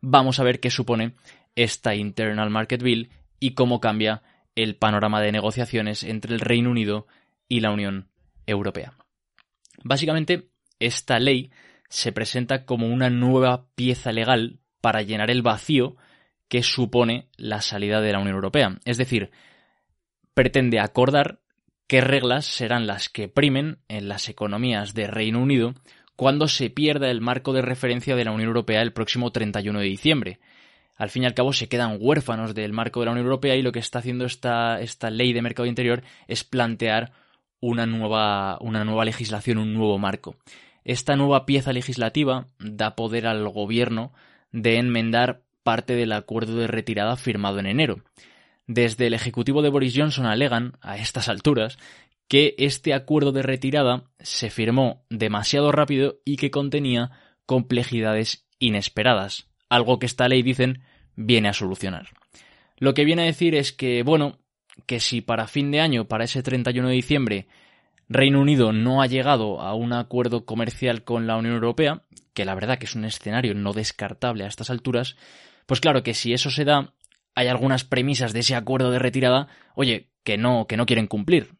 vamos 0.00 0.40
a 0.40 0.42
ver 0.42 0.58
qué 0.58 0.68
supone 0.68 1.14
esta 1.54 1.94
Internal 1.94 2.50
Market 2.50 2.82
Bill 2.82 3.10
y 3.38 3.52
cómo 3.52 3.80
cambia 3.80 4.22
el 4.56 4.74
panorama 4.74 5.22
de 5.22 5.30
negociaciones 5.30 6.02
entre 6.02 6.34
el 6.34 6.40
Reino 6.40 6.70
Unido 6.70 7.06
y 7.48 7.60
la 7.60 7.70
Unión 7.70 8.08
Europea. 8.46 8.94
Básicamente, 9.84 10.48
esta 10.80 11.20
ley 11.20 11.52
se 11.88 12.10
presenta 12.10 12.64
como 12.64 12.88
una 12.88 13.10
nueva 13.10 13.68
pieza 13.76 14.10
legal 14.10 14.58
para 14.80 15.02
llenar 15.02 15.30
el 15.30 15.42
vacío 15.42 15.96
que 16.52 16.62
supone 16.62 17.28
la 17.38 17.62
salida 17.62 18.02
de 18.02 18.12
la 18.12 18.18
Unión 18.18 18.34
Europea. 18.34 18.78
Es 18.84 18.98
decir, 18.98 19.30
pretende 20.34 20.80
acordar 20.80 21.40
qué 21.86 22.02
reglas 22.02 22.44
serán 22.44 22.86
las 22.86 23.08
que 23.08 23.26
primen 23.26 23.78
en 23.88 24.06
las 24.06 24.28
economías 24.28 24.92
de 24.92 25.06
Reino 25.06 25.40
Unido 25.40 25.72
cuando 26.14 26.48
se 26.48 26.68
pierda 26.68 27.10
el 27.10 27.22
marco 27.22 27.54
de 27.54 27.62
referencia 27.62 28.16
de 28.16 28.26
la 28.26 28.32
Unión 28.32 28.48
Europea 28.48 28.82
el 28.82 28.92
próximo 28.92 29.32
31 29.32 29.78
de 29.78 29.86
diciembre, 29.86 30.40
al 30.98 31.08
fin 31.08 31.22
y 31.22 31.26
al 31.26 31.32
cabo 31.32 31.54
se 31.54 31.70
quedan 31.70 31.96
huérfanos 31.98 32.54
del 32.54 32.74
marco 32.74 33.00
de 33.00 33.06
la 33.06 33.12
Unión 33.12 33.24
Europea 33.24 33.56
y 33.56 33.62
lo 33.62 33.72
que 33.72 33.78
está 33.78 34.00
haciendo 34.00 34.26
esta, 34.26 34.78
esta 34.82 35.08
ley 35.08 35.32
de 35.32 35.40
mercado 35.40 35.64
interior 35.64 36.02
es 36.28 36.44
plantear 36.44 37.12
una 37.60 37.86
nueva, 37.86 38.58
una 38.60 38.84
nueva 38.84 39.06
legislación, 39.06 39.56
un 39.56 39.72
nuevo 39.72 39.98
marco. 39.98 40.36
Esta 40.84 41.16
nueva 41.16 41.46
pieza 41.46 41.72
legislativa 41.72 42.48
da 42.58 42.94
poder 42.94 43.26
al 43.26 43.48
gobierno 43.48 44.12
de 44.50 44.76
enmendar 44.76 45.41
parte 45.62 45.94
del 45.94 46.12
acuerdo 46.12 46.56
de 46.56 46.66
retirada 46.66 47.16
firmado 47.16 47.58
en 47.58 47.66
enero. 47.66 48.02
Desde 48.66 49.06
el 49.06 49.14
Ejecutivo 49.14 49.62
de 49.62 49.68
Boris 49.68 49.94
Johnson 49.96 50.26
alegan, 50.26 50.78
a 50.80 50.96
estas 50.96 51.28
alturas, 51.28 51.78
que 52.28 52.54
este 52.58 52.94
acuerdo 52.94 53.32
de 53.32 53.42
retirada 53.42 54.04
se 54.18 54.50
firmó 54.50 55.04
demasiado 55.10 55.72
rápido 55.72 56.20
y 56.24 56.36
que 56.36 56.50
contenía 56.50 57.10
complejidades 57.46 58.46
inesperadas, 58.58 59.48
algo 59.68 59.98
que 59.98 60.06
esta 60.06 60.28
ley, 60.28 60.42
dicen, 60.42 60.82
viene 61.16 61.48
a 61.48 61.52
solucionar. 61.52 62.08
Lo 62.78 62.94
que 62.94 63.04
viene 63.04 63.22
a 63.22 63.26
decir 63.26 63.54
es 63.54 63.72
que, 63.72 64.02
bueno, 64.02 64.38
que 64.86 65.00
si 65.00 65.20
para 65.20 65.46
fin 65.46 65.70
de 65.70 65.80
año, 65.80 66.06
para 66.06 66.24
ese 66.24 66.42
31 66.42 66.88
de 66.88 66.94
diciembre, 66.94 67.46
Reino 68.08 68.40
Unido 68.40 68.72
no 68.72 69.02
ha 69.02 69.06
llegado 69.06 69.60
a 69.60 69.74
un 69.74 69.92
acuerdo 69.92 70.44
comercial 70.44 71.04
con 71.04 71.26
la 71.26 71.36
Unión 71.36 71.54
Europea, 71.54 72.02
que 72.34 72.44
la 72.44 72.54
verdad 72.54 72.78
que 72.78 72.86
es 72.86 72.94
un 72.94 73.04
escenario 73.04 73.54
no 73.54 73.72
descartable 73.72 74.44
a 74.44 74.48
estas 74.48 74.70
alturas, 74.70 75.16
pues 75.72 75.80
claro 75.80 76.02
que 76.02 76.12
si 76.12 76.34
eso 76.34 76.50
se 76.50 76.66
da, 76.66 76.92
hay 77.34 77.48
algunas 77.48 77.82
premisas 77.82 78.34
de 78.34 78.40
ese 78.40 78.54
acuerdo 78.54 78.90
de 78.90 78.98
retirada, 78.98 79.48
oye, 79.74 80.10
que 80.22 80.36
no, 80.36 80.66
que 80.66 80.76
no 80.76 80.84
quieren 80.84 81.06
cumplir. 81.06 81.54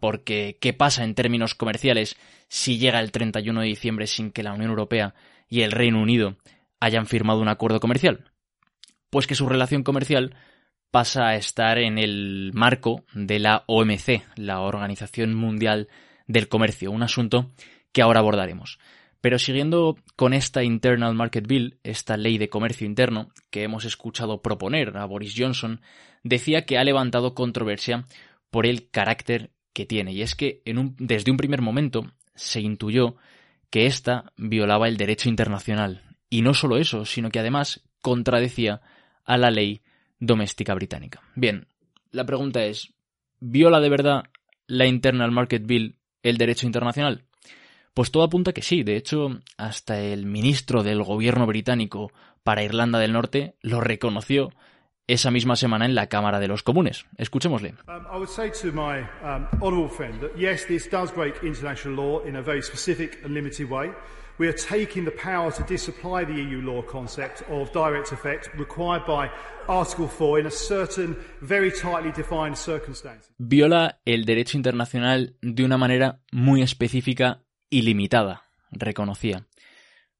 porque 0.00 0.58
¿qué 0.60 0.72
pasa 0.72 1.04
en 1.04 1.14
términos 1.14 1.54
comerciales 1.54 2.16
si 2.48 2.78
llega 2.78 2.98
el 2.98 3.12
31 3.12 3.60
de 3.60 3.66
diciembre 3.68 4.08
sin 4.08 4.32
que 4.32 4.42
la 4.42 4.52
Unión 4.52 4.70
Europea 4.70 5.14
y 5.48 5.60
el 5.60 5.70
Reino 5.70 6.02
Unido 6.02 6.38
hayan 6.80 7.06
firmado 7.06 7.38
un 7.40 7.46
acuerdo 7.46 7.78
comercial? 7.78 8.32
Pues 9.10 9.28
que 9.28 9.36
su 9.36 9.48
relación 9.48 9.84
comercial 9.84 10.34
pasa 10.90 11.28
a 11.28 11.36
estar 11.36 11.78
en 11.78 11.98
el 11.98 12.50
marco 12.52 13.04
de 13.14 13.38
la 13.38 13.62
OMC, 13.68 14.24
la 14.34 14.58
Organización 14.58 15.34
Mundial 15.34 15.86
del 16.26 16.48
Comercio, 16.48 16.90
un 16.90 17.04
asunto 17.04 17.52
que 17.92 18.02
ahora 18.02 18.18
abordaremos. 18.18 18.80
Pero 19.20 19.38
siguiendo 19.38 19.96
con 20.14 20.32
esta 20.32 20.62
Internal 20.62 21.14
Market 21.14 21.46
Bill, 21.46 21.78
esta 21.82 22.16
ley 22.16 22.38
de 22.38 22.48
comercio 22.48 22.86
interno 22.86 23.30
que 23.50 23.62
hemos 23.62 23.84
escuchado 23.84 24.42
proponer 24.42 24.96
a 24.96 25.04
Boris 25.04 25.34
Johnson, 25.36 25.80
decía 26.22 26.64
que 26.64 26.78
ha 26.78 26.84
levantado 26.84 27.34
controversia 27.34 28.06
por 28.50 28.66
el 28.66 28.88
carácter 28.90 29.50
que 29.72 29.86
tiene. 29.86 30.12
Y 30.12 30.22
es 30.22 30.34
que 30.34 30.62
desde 30.98 31.30
un 31.30 31.36
primer 31.36 31.60
momento 31.60 32.06
se 32.34 32.60
intuyó 32.60 33.16
que 33.70 33.86
ésta 33.86 34.32
violaba 34.36 34.88
el 34.88 34.96
derecho 34.96 35.28
internacional. 35.28 36.02
Y 36.30 36.42
no 36.42 36.54
solo 36.54 36.76
eso, 36.76 37.04
sino 37.04 37.30
que 37.30 37.40
además 37.40 37.82
contradecía 38.00 38.80
a 39.24 39.36
la 39.36 39.50
ley 39.50 39.82
doméstica 40.18 40.74
británica. 40.74 41.22
Bien, 41.34 41.66
la 42.10 42.24
pregunta 42.24 42.64
es, 42.64 42.94
¿viola 43.40 43.80
de 43.80 43.88
verdad 43.90 44.24
la 44.66 44.86
Internal 44.86 45.30
Market 45.30 45.66
Bill 45.66 45.98
el 46.22 46.38
derecho 46.38 46.66
internacional? 46.66 47.25
Pues 47.96 48.10
todo 48.10 48.24
apunta 48.24 48.52
que 48.52 48.60
sí. 48.60 48.82
De 48.82 48.94
hecho, 48.94 49.40
hasta 49.56 49.98
el 49.98 50.26
ministro 50.26 50.82
del 50.82 51.02
gobierno 51.02 51.46
británico 51.46 52.12
para 52.42 52.62
Irlanda 52.62 52.98
del 52.98 53.14
Norte 53.14 53.54
lo 53.62 53.80
reconoció 53.80 54.52
esa 55.06 55.30
misma 55.30 55.56
semana 55.56 55.86
en 55.86 55.94
la 55.94 56.06
Cámara 56.06 56.38
de 56.38 56.46
los 56.46 56.62
Comunes. 56.62 57.06
Escuchémosle. 57.16 57.74
Um, 57.88 57.94
um. 57.94 59.46
We 64.38 64.48
are 64.48 64.52
taking 64.52 65.06
the 65.06 65.12
power 65.12 65.50
to 65.50 65.62
disapply 65.62 66.26
the 66.26 66.34
EU 66.34 66.60
law 66.60 66.82
concept 66.82 67.42
of 67.48 67.72
direct 67.72 68.12
effect 68.12 68.50
required 68.58 69.06
by 69.06 69.30
Article 69.66 70.08
4 70.08 70.40
in 70.40 70.46
a 70.46 70.50
certain 70.50 71.16
very 71.40 71.72
tightly 71.72 72.12
defined 72.12 72.58
circumstances. 72.58 73.32
Viola 73.38 73.98
el 74.04 74.26
derecho 74.26 74.58
internacional 74.58 75.36
de 75.40 75.64
una 75.64 75.78
manera 75.78 76.20
muy 76.30 76.60
específica 76.60 77.45
y 77.70 77.82
limitada, 77.82 78.44
reconocía. 78.70 79.46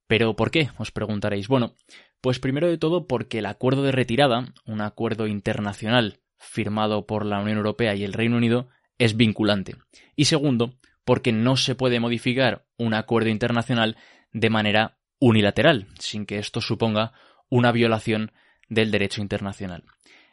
¿Pero 0.06 0.36
por 0.36 0.50
qué? 0.50 0.70
os 0.78 0.92
preguntaréis. 0.92 1.48
Bueno, 1.48 1.74
pues 2.20 2.38
primero 2.38 2.68
de 2.68 2.78
todo 2.78 3.06
porque 3.06 3.38
el 3.38 3.46
acuerdo 3.46 3.82
de 3.82 3.92
retirada, 3.92 4.52
un 4.64 4.80
acuerdo 4.80 5.26
internacional 5.26 6.20
firmado 6.38 7.06
por 7.06 7.26
la 7.26 7.40
Unión 7.40 7.58
Europea 7.58 7.94
y 7.94 8.04
el 8.04 8.12
Reino 8.12 8.36
Unido, 8.36 8.68
es 8.98 9.16
vinculante. 9.16 9.76
Y 10.14 10.26
segundo, 10.26 10.74
porque 11.04 11.32
no 11.32 11.56
se 11.56 11.74
puede 11.74 12.00
modificar 12.00 12.66
un 12.76 12.94
acuerdo 12.94 13.30
internacional 13.30 13.96
de 14.32 14.50
manera 14.50 14.98
unilateral, 15.18 15.88
sin 15.98 16.26
que 16.26 16.38
esto 16.38 16.60
suponga 16.60 17.12
una 17.48 17.72
violación 17.72 18.32
del 18.68 18.90
derecho 18.90 19.20
internacional. 19.20 19.84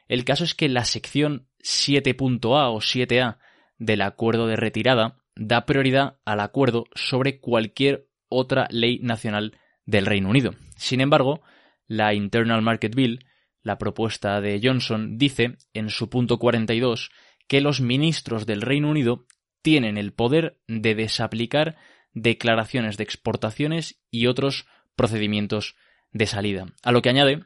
El 0.07 0.25
caso 0.25 0.43
es 0.43 0.55
que 0.55 0.69
la 0.69 0.85
sección 0.85 1.47
7.a 1.61 2.69
o 2.69 2.79
7a 2.79 3.37
del 3.77 4.01
acuerdo 4.01 4.47
de 4.47 4.55
retirada 4.55 5.22
da 5.35 5.65
prioridad 5.65 6.17
al 6.25 6.39
acuerdo 6.39 6.85
sobre 6.93 7.39
cualquier 7.39 8.07
otra 8.29 8.67
ley 8.71 8.99
nacional 8.99 9.57
del 9.85 10.05
Reino 10.05 10.29
Unido. 10.29 10.55
Sin 10.75 11.01
embargo, 11.01 11.41
la 11.87 12.13
Internal 12.13 12.61
Market 12.61 12.95
Bill, 12.95 13.25
la 13.61 13.77
propuesta 13.77 14.41
de 14.41 14.59
Johnson, 14.63 15.17
dice 15.17 15.57
en 15.73 15.89
su 15.89 16.09
punto 16.09 16.39
42 16.39 17.11
que 17.47 17.61
los 17.61 17.81
ministros 17.81 18.45
del 18.45 18.61
Reino 18.61 18.89
Unido 18.89 19.25
tienen 19.61 19.97
el 19.97 20.13
poder 20.13 20.59
de 20.67 20.95
desaplicar 20.95 21.77
declaraciones 22.13 22.97
de 22.97 23.03
exportaciones 23.03 24.01
y 24.11 24.27
otros 24.27 24.65
procedimientos 24.95 25.75
de 26.11 26.27
salida. 26.27 26.67
A 26.83 26.91
lo 26.91 27.01
que 27.01 27.09
añade 27.09 27.45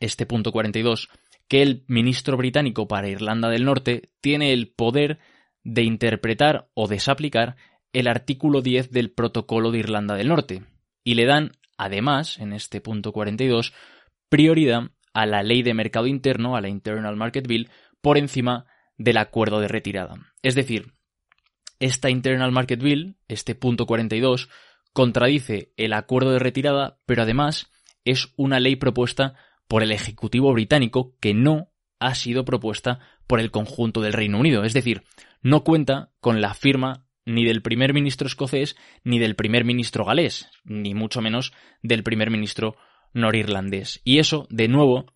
este 0.00 0.26
punto 0.26 0.52
42 0.52 1.08
que 1.48 1.62
el 1.62 1.84
ministro 1.88 2.36
británico 2.36 2.86
para 2.86 3.08
Irlanda 3.08 3.48
del 3.48 3.64
Norte 3.64 4.10
tiene 4.20 4.52
el 4.52 4.68
poder 4.68 5.18
de 5.72 5.82
interpretar 5.82 6.68
o 6.74 6.88
desaplicar 6.88 7.56
el 7.92 8.08
artículo 8.08 8.62
10 8.62 8.90
del 8.90 9.10
Protocolo 9.10 9.70
de 9.70 9.78
Irlanda 9.78 10.14
del 10.14 10.28
Norte 10.28 10.64
y 11.04 11.14
le 11.14 11.24
dan 11.24 11.52
Además, 11.78 12.38
en 12.40 12.52
este 12.52 12.80
punto 12.80 13.12
42, 13.12 13.72
prioridad 14.28 14.90
a 15.14 15.26
la 15.26 15.44
ley 15.44 15.62
de 15.62 15.74
mercado 15.74 16.08
interno, 16.08 16.56
a 16.56 16.60
la 16.60 16.68
Internal 16.68 17.16
Market 17.16 17.46
Bill, 17.46 17.70
por 18.02 18.18
encima 18.18 18.66
del 18.98 19.16
acuerdo 19.16 19.60
de 19.60 19.68
retirada. 19.68 20.16
Es 20.42 20.56
decir, 20.56 20.92
esta 21.78 22.10
Internal 22.10 22.50
Market 22.50 22.82
Bill, 22.82 23.16
este 23.28 23.54
punto 23.54 23.86
42, 23.86 24.50
contradice 24.92 25.72
el 25.76 25.92
acuerdo 25.92 26.32
de 26.32 26.40
retirada, 26.40 26.98
pero 27.06 27.22
además 27.22 27.70
es 28.04 28.32
una 28.36 28.58
ley 28.58 28.74
propuesta 28.74 29.34
por 29.68 29.84
el 29.84 29.92
Ejecutivo 29.92 30.52
británico 30.52 31.16
que 31.20 31.32
no 31.32 31.70
ha 32.00 32.14
sido 32.14 32.44
propuesta 32.44 33.00
por 33.26 33.40
el 33.40 33.50
conjunto 33.50 34.00
del 34.00 34.12
Reino 34.12 34.38
Unido. 34.38 34.64
Es 34.64 34.72
decir, 34.72 35.02
no 35.42 35.64
cuenta 35.64 36.10
con 36.20 36.40
la 36.40 36.54
firma 36.54 37.06
ni 37.24 37.44
del 37.44 37.62
primer 37.62 37.92
ministro 37.92 38.26
escocés 38.26 38.76
ni 39.04 39.18
del 39.18 39.36
primer 39.36 39.64
ministro 39.64 40.04
galés, 40.04 40.48
ni 40.64 40.94
mucho 40.94 41.20
menos 41.20 41.52
del 41.82 42.02
primer 42.02 42.30
ministro 42.30 42.76
norirlandés. 43.12 44.00
Y 44.04 44.18
eso, 44.18 44.46
de 44.50 44.68
nuevo, 44.68 45.12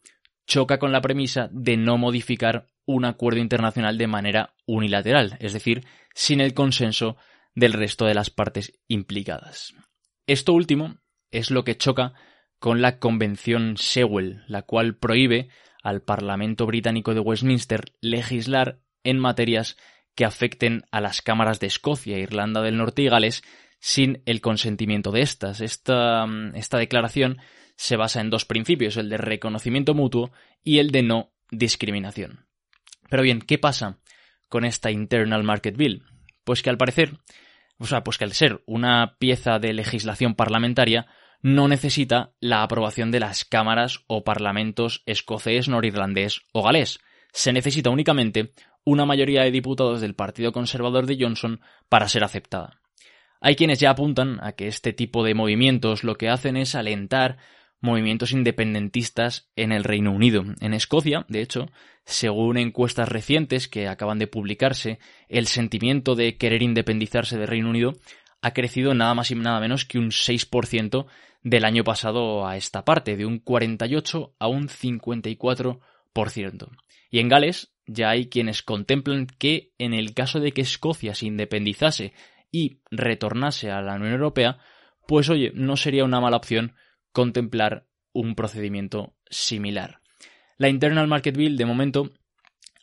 choca 0.47 0.79
con 0.79 0.93
la 0.93 1.01
premisa 1.01 1.49
de 1.53 1.77
no 1.77 1.97
modificar 1.97 2.67
un 2.85 3.05
acuerdo 3.05 3.41
internacional 3.41 3.97
de 3.97 4.07
manera 4.09 4.55
unilateral, 4.67 5.37
es 5.41 5.53
decir, 5.53 5.87
sin 6.15 6.41
el 6.41 6.53
consenso 6.53 7.17
del 7.55 7.73
resto 7.73 8.07
de 8.07 8.15
las 8.15 8.31
partes 8.31 8.79
implicadas. 8.89 9.75
Esto 10.27 10.53
último 10.53 10.99
es 11.31 11.51
lo 11.51 11.65
que 11.65 11.77
choca 11.77 12.13
con 12.59 12.83
la 12.83 12.99
Convención 12.99 13.77
Sewell, 13.77 14.43
la 14.47 14.63
cual 14.63 14.97
prohíbe 14.97 15.49
al 15.83 16.03
Parlamento 16.03 16.67
británico 16.67 17.15
de 17.15 17.21
Westminster 17.21 17.93
legislar 18.01 18.81
en 19.05 19.19
materias 19.19 19.77
que 20.15 20.25
afecten 20.25 20.85
a 20.91 21.01
las 21.01 21.23
cámaras 21.23 21.61
de 21.61 21.67
Escocia, 21.67 22.19
Irlanda 22.19 22.63
del 22.63 22.77
Norte 22.77 23.03
y 23.03 23.09
Gales 23.09 23.43
sin 23.81 24.23
el 24.27 24.41
consentimiento 24.41 25.11
de 25.11 25.23
estas. 25.23 25.61
Esta, 25.61 26.27
esta 26.55 26.79
declaración 26.79 27.39
se 27.77 27.97
basa 27.97 28.21
en 28.21 28.31
dos 28.31 28.45
principios, 28.45 28.97
el 28.97 29.09
de 29.09 29.17
reconocimiento 29.17 29.95
mutuo 29.95 30.31
y 30.63 30.79
el 30.79 30.91
de 30.91 31.03
no 31.03 31.33
discriminación. 31.51 32.47
Pero 33.11 33.23
bien, 33.23 33.41
¿qué 33.41 33.59
pasa 33.59 33.99
con 34.49 34.65
esta 34.65 34.91
Internal 34.91 35.43
Market 35.43 35.77
Bill? 35.77 36.05
Pues 36.45 36.63
que 36.63 36.71
al 36.71 36.79
parecer, 36.79 37.19
o 37.79 37.87
sea, 37.87 38.05
pues 38.05 38.19
que 38.19 38.25
al 38.25 38.33
ser 38.33 38.63
una 38.67 39.17
pieza 39.19 39.59
de 39.59 39.73
legislación 39.73 40.35
parlamentaria, 40.35 41.07
no 41.43 41.67
necesita 41.69 42.33
la 42.41 42.63
aprobación 42.63 43.11
de 43.11 43.21
las 43.21 43.45
cámaras 43.45 44.05
o 44.07 44.25
parlamentos 44.25 45.03
escocés, 45.07 45.69
norirlandés 45.69 46.43
o 46.53 46.63
galés. 46.63 47.01
Se 47.33 47.53
necesita 47.53 47.91
únicamente 47.91 48.53
una 48.85 49.05
mayoría 49.05 49.43
de 49.43 49.51
diputados 49.51 50.01
del 50.01 50.15
Partido 50.15 50.53
Conservador 50.53 51.07
de 51.07 51.17
Johnson 51.19 51.61
para 51.89 52.09
ser 52.09 52.25
aceptada. 52.25 52.81
Hay 53.41 53.57
quienes 53.57 53.81
ya 53.81 53.91
apuntan 53.91 54.39
a 54.43 54.53
que 54.53 54.69
este 54.69 54.93
tipo 54.93 55.25
de 55.25 55.35
movimientos 55.35 56.05
lo 56.05 56.15
que 56.15 56.29
hacen 56.29 56.57
es 56.57 56.77
alentar 56.77 57.39
movimientos 57.81 58.31
independentistas 58.31 59.51
en 59.57 59.73
el 59.73 59.83
Reino 59.83 60.13
Unido. 60.13 60.45
En 60.61 60.73
Escocia, 60.73 61.27
de 61.29 61.43
hecho, 61.43 61.69
según 62.05 62.57
encuestas 62.57 63.09
recientes 63.09 63.67
que 63.67 63.89
acaban 63.89 64.21
de 64.21 64.29
publicarse, 64.29 65.01
el 65.29 65.49
sentimiento 65.49 66.15
de 66.15 66.37
querer 66.37 66.63
independizarse 66.63 67.37
del 67.37 67.49
Reino 67.49 67.69
Unido 67.69 67.95
ha 68.43 68.53
crecido 68.53 68.93
nada 68.95 69.15
más 69.15 69.31
y 69.31 69.37
nada 69.37 69.61
menos 69.61 69.87
que 69.87 69.99
un 69.99 70.11
6% 70.11 71.07
del 71.43 71.65
año 71.65 71.85
pasado 71.85 72.47
a 72.47 72.57
esta 72.57 72.85
parte, 72.85 73.17
de 73.17 73.25
un 73.25 73.39
48 73.39 74.35
a 74.39 74.49
un 74.49 74.69
54%. 74.69 76.69
Y 77.11 77.21
en 77.21 77.29
Gales, 77.29 77.73
ya 77.87 78.11
hay 78.11 78.29
quienes 78.29 78.63
contemplan 78.63 79.27
que 79.27 79.73
en 79.79 79.95
el 79.95 80.15
caso 80.15 80.41
de 80.41 80.53
que 80.53 80.61
Escocia 80.61 81.15
se 81.15 81.27
independizase 81.27 82.13
y 82.51 82.81
retornase 82.91 83.71
a 83.71 83.81
la 83.81 83.95
Unión 83.95 84.13
Europea, 84.13 84.59
pues 85.07 85.31
oye, 85.31 85.53
no 85.55 85.77
sería 85.77 86.05
una 86.05 86.21
mala 86.21 86.37
opción 86.37 86.75
contemplar 87.13 87.87
un 88.13 88.35
procedimiento 88.35 89.15
similar. 89.31 90.01
La 90.59 90.69
Internal 90.69 91.09
Market 91.09 91.37
Bill, 91.37 91.57
de 91.57 91.65
momento, 91.65 92.13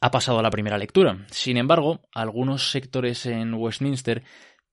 ha 0.02 0.12
pasado 0.12 0.40
a 0.40 0.44
la 0.44 0.50
primera 0.50 0.78
lectura. 0.78 1.26
Sin 1.32 1.58
embargo, 1.58 2.02
algunos 2.14 2.72
sectores 2.72 3.26
en 3.26 3.54
Westminster 3.54 4.24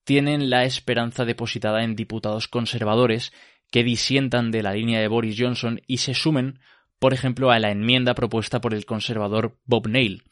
tienen 0.07 0.49
la 0.49 0.63
esperanza 0.63 1.25
depositada 1.25 1.83
en 1.83 1.95
diputados 1.95 2.47
conservadores 2.47 3.33
que 3.69 3.83
disientan 3.83 4.49
de 4.49 4.63
la 4.63 4.73
línea 4.73 5.01
de 5.01 5.07
Boris 5.07 5.35
Johnson 5.37 5.81
y 5.85 5.97
se 5.97 6.13
sumen 6.13 6.59
por 6.99 7.13
ejemplo, 7.13 7.51
a 7.51 7.59
la 7.59 7.71
enmienda 7.71 8.15
propuesta 8.15 8.59
por 8.61 8.73
el 8.73 8.85
conservador 8.85 9.57
Bob 9.65 9.87
Neil. 9.87 10.23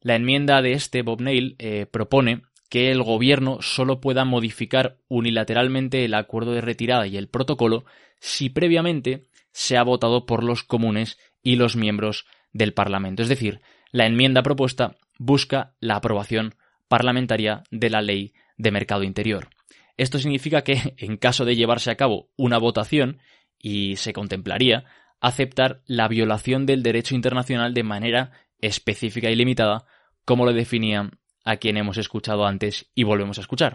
La 0.00 0.16
enmienda 0.16 0.62
de 0.62 0.72
este 0.72 1.02
Bob 1.02 1.20
Neil 1.20 1.56
eh, 1.58 1.86
propone 1.86 2.42
que 2.68 2.90
el 2.90 3.02
gobierno 3.02 3.58
solo 3.60 4.00
pueda 4.00 4.24
modificar 4.24 4.98
unilateralmente 5.08 6.04
el 6.04 6.14
acuerdo 6.14 6.52
de 6.52 6.60
retirada 6.60 7.06
y 7.06 7.16
el 7.16 7.28
protocolo 7.28 7.84
si 8.20 8.50
previamente 8.50 9.24
se 9.52 9.76
ha 9.76 9.82
votado 9.82 10.26
por 10.26 10.44
los 10.44 10.64
comunes 10.64 11.18
y 11.42 11.56
los 11.56 11.76
miembros 11.76 12.26
del 12.52 12.74
Parlamento. 12.74 13.22
Es 13.22 13.28
decir, 13.28 13.60
la 13.90 14.06
enmienda 14.06 14.42
propuesta 14.42 14.96
busca 15.18 15.74
la 15.80 15.96
aprobación 15.96 16.54
parlamentaria 16.88 17.62
de 17.70 17.90
la 17.90 18.02
ley 18.02 18.32
de 18.58 18.70
mercado 18.70 19.02
interior. 19.02 19.48
Esto 19.96 20.18
significa 20.18 20.62
que, 20.62 20.94
en 20.98 21.16
caso 21.16 21.44
de 21.44 21.56
llevarse 21.56 21.90
a 21.90 21.96
cabo 21.96 22.30
una 22.36 22.58
votación, 22.58 23.18
y 23.58 23.96
se 23.96 24.12
contemplaría, 24.12 24.84
aceptar 25.20 25.82
la 25.86 26.06
violación 26.08 26.66
del 26.66 26.82
derecho 26.82 27.14
internacional 27.14 27.74
de 27.74 27.82
manera 27.82 28.32
específica 28.60 29.30
y 29.30 29.36
limitada, 29.36 29.84
como 30.24 30.44
lo 30.44 30.52
definía 30.52 31.10
a 31.44 31.56
quien 31.56 31.76
hemos 31.76 31.96
escuchado 31.96 32.46
antes 32.46 32.90
y 32.94 33.04
volvemos 33.04 33.38
a 33.38 33.40
escuchar. 33.40 33.74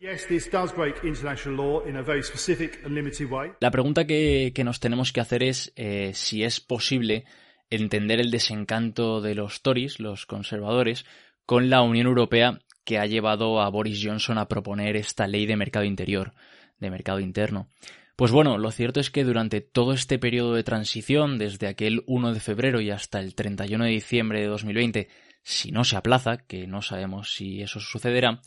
La 3.59 3.71
pregunta 3.71 4.05
que, 4.05 4.53
nos 4.63 4.79
tenemos 4.79 5.11
que 5.11 5.21
hacer 5.21 5.43
es 5.43 5.73
eh, 5.75 6.11
si 6.13 6.43
es 6.43 6.59
posible 6.59 7.25
entender 7.69 8.19
el 8.19 8.29
desencanto 8.29 9.21
de 9.21 9.35
los 9.35 9.63
Tories, 9.63 9.99
los 9.99 10.25
conservadores, 10.27 11.05
con 11.45 11.69
la 11.69 11.81
Unión 11.81 12.07
Europea 12.07 12.59
que 12.83 12.99
ha 12.99 13.05
llevado 13.05 13.61
a 13.61 13.69
Boris 13.69 14.01
Johnson 14.03 14.37
a 14.37 14.47
proponer 14.47 14.95
esta 14.95 15.27
ley 15.27 15.45
de 15.45 15.57
mercado 15.57 15.85
interior, 15.85 16.33
de 16.79 16.91
mercado 16.91 17.19
interno. 17.19 17.67
Pues 18.15 18.31
bueno, 18.31 18.57
lo 18.57 18.71
cierto 18.71 18.99
es 18.99 19.09
que 19.09 19.23
durante 19.23 19.61
todo 19.61 19.93
este 19.93 20.19
periodo 20.19 20.53
de 20.53 20.63
transición, 20.63 21.37
desde 21.39 21.67
aquel 21.67 22.03
1 22.05 22.33
de 22.33 22.39
febrero 22.39 22.79
y 22.79 22.91
hasta 22.91 23.19
el 23.19 23.33
31 23.33 23.85
de 23.85 23.89
diciembre 23.89 24.41
de 24.41 24.47
2020, 24.47 25.07
si 25.41 25.71
no 25.71 25.83
se 25.83 25.97
aplaza, 25.97 26.37
que 26.37 26.67
no 26.67 26.81
sabemos 26.81 27.33
si 27.33 27.61
eso 27.61 27.79
sucederá, 27.79 28.41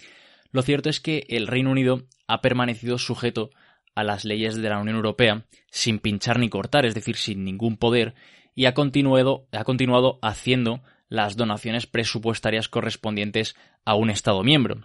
lo 0.53 0.63
cierto 0.63 0.89
es 0.89 1.01
que 1.01 1.27
el 1.29 1.49
Reino 1.49 1.71
Unido 1.71 2.05
ha 2.29 2.41
permanecido 2.41 2.99
sujeto 2.99 3.51
a 3.95 4.05
las 4.05 4.25
leyes 4.25 4.57
de 4.57 4.69
la 4.69 4.79
Unión 4.79 4.97
Europea 4.97 5.47
sin 5.71 5.99
pinchar 5.99 6.39
ni 6.39 6.49
cortar, 6.49 6.87
es 6.87 6.95
decir, 6.95 7.17
sin 7.17 7.45
ningún 7.45 7.77
poder, 7.77 8.15
y 8.55 8.67
ha 8.67 8.75
continuado, 8.75 9.47
ha 9.53 9.65
continuado 9.65 10.19
haciendo 10.23 10.83
las 11.09 11.37
donaciones 11.37 11.87
presupuestarias 11.87 12.69
correspondientes 12.69 13.55
a 13.85 13.95
un 13.95 14.11
Estado 14.11 14.43
miembro. 14.43 14.83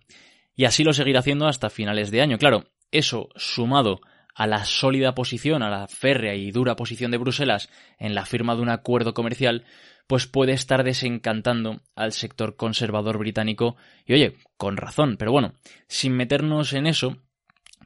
Y 0.55 0.65
así 0.65 0.83
lo 0.83 0.93
seguirá 0.93 1.19
haciendo 1.19 1.47
hasta 1.47 1.69
finales 1.69 2.11
de 2.11 2.21
año. 2.21 2.37
Claro, 2.37 2.65
eso 2.91 3.29
sumado 3.35 4.01
a 4.35 4.47
la 4.47 4.65
sólida 4.65 5.13
posición, 5.13 5.63
a 5.63 5.69
la 5.69 5.87
férrea 5.87 6.35
y 6.35 6.51
dura 6.51 6.75
posición 6.75 7.11
de 7.11 7.17
Bruselas 7.17 7.69
en 7.99 8.15
la 8.15 8.25
firma 8.25 8.55
de 8.55 8.61
un 8.61 8.69
acuerdo 8.69 9.13
comercial, 9.13 9.65
pues 10.07 10.27
puede 10.27 10.53
estar 10.53 10.83
desencantando 10.83 11.81
al 11.95 12.11
sector 12.11 12.55
conservador 12.55 13.17
británico 13.17 13.75
y 14.05 14.13
oye, 14.13 14.37
con 14.57 14.77
razón, 14.77 15.17
pero 15.17 15.31
bueno, 15.31 15.53
sin 15.87 16.13
meternos 16.13 16.73
en 16.73 16.87
eso, 16.87 17.17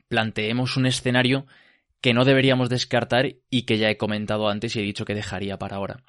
planteemos 0.07 0.77
un 0.77 0.85
escenario 0.85 1.45
que 2.01 2.13
no 2.13 2.25
deberíamos 2.25 2.69
descartar 2.69 3.35
y 3.49 3.63
que 3.63 3.77
ya 3.77 3.89
he 3.89 3.97
comentado 3.97 4.47
antes 4.47 4.75
y 4.75 4.79
he 4.79 4.83
dicho 4.83 5.05
que 5.05 5.15
dejaría 5.15 5.57
para 5.57 5.77
ahora. 5.77 6.03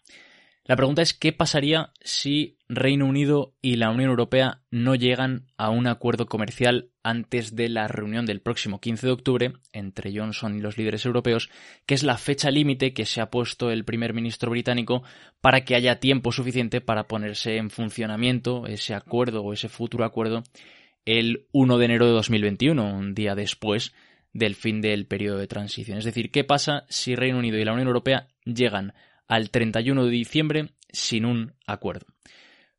La 0.67 0.75
pregunta 0.75 1.01
es 1.01 1.15
qué 1.15 1.33
pasaría 1.33 1.93
si 2.01 2.59
Reino 2.69 3.07
Unido 3.07 3.55
y 3.63 3.77
la 3.77 3.91
Unión 3.91 4.11
Europea 4.11 4.63
no 4.73 4.97
llegan 4.97 5.47
a 5.57 5.71
un 5.71 5.87
acuerdo 5.87 6.27
comercial 6.27 6.91
antes 7.05 7.55
de 7.55 7.69
la 7.69 7.87
reunión 7.87 8.27
del 8.27 8.41
próximo 8.41 8.81
15 8.81 9.07
de 9.07 9.13
octubre 9.13 9.53
entre 9.73 10.13
Johnson 10.13 10.57
y 10.57 10.61
los 10.61 10.77
líderes 10.77 11.07
europeos, 11.07 11.51
que 11.87 11.95
es 11.95 12.03
la 12.03 12.19
fecha 12.19 12.51
límite 12.51 12.95
que 12.95 13.07
se 13.07 13.21
ha 13.21 13.31
puesto 13.31 13.71
el 13.71 13.85
primer 13.85 14.13
ministro 14.13 14.51
británico 14.51 15.05
para 15.41 15.65
que 15.65 15.77
haya 15.77 16.01
tiempo 16.01 16.33
suficiente 16.33 16.81
para 16.81 17.07
ponerse 17.07 17.59
en 17.59 17.71
funcionamiento 17.71 18.67
ese 18.67 18.95
acuerdo 18.95 19.45
o 19.45 19.53
ese 19.53 19.69
futuro 19.69 20.05
acuerdo 20.05 20.43
el 21.05 21.47
1 21.53 21.79
de 21.79 21.85
enero 21.85 22.07
de 22.07 22.13
2021, 22.13 22.93
un 22.93 23.15
día 23.15 23.37
después 23.37 23.95
del 24.33 24.57
fin 24.57 24.81
del 24.81 25.07
periodo 25.07 25.39
de 25.39 25.47
transición. 25.47 25.99
Es 25.99 26.05
decir, 26.05 26.33
¿qué 26.33 26.43
pasa 26.43 26.87
si 26.89 27.15
Reino 27.15 27.39
Unido 27.39 27.57
y 27.57 27.65
la 27.65 27.73
Unión 27.73 27.87
Europea 27.87 28.27
llegan 28.45 28.93
al 29.29 29.51
31 29.51 30.05
de 30.05 30.11
diciembre 30.11 30.71
sin 30.91 31.25
un 31.25 31.55
acuerdo. 31.67 32.07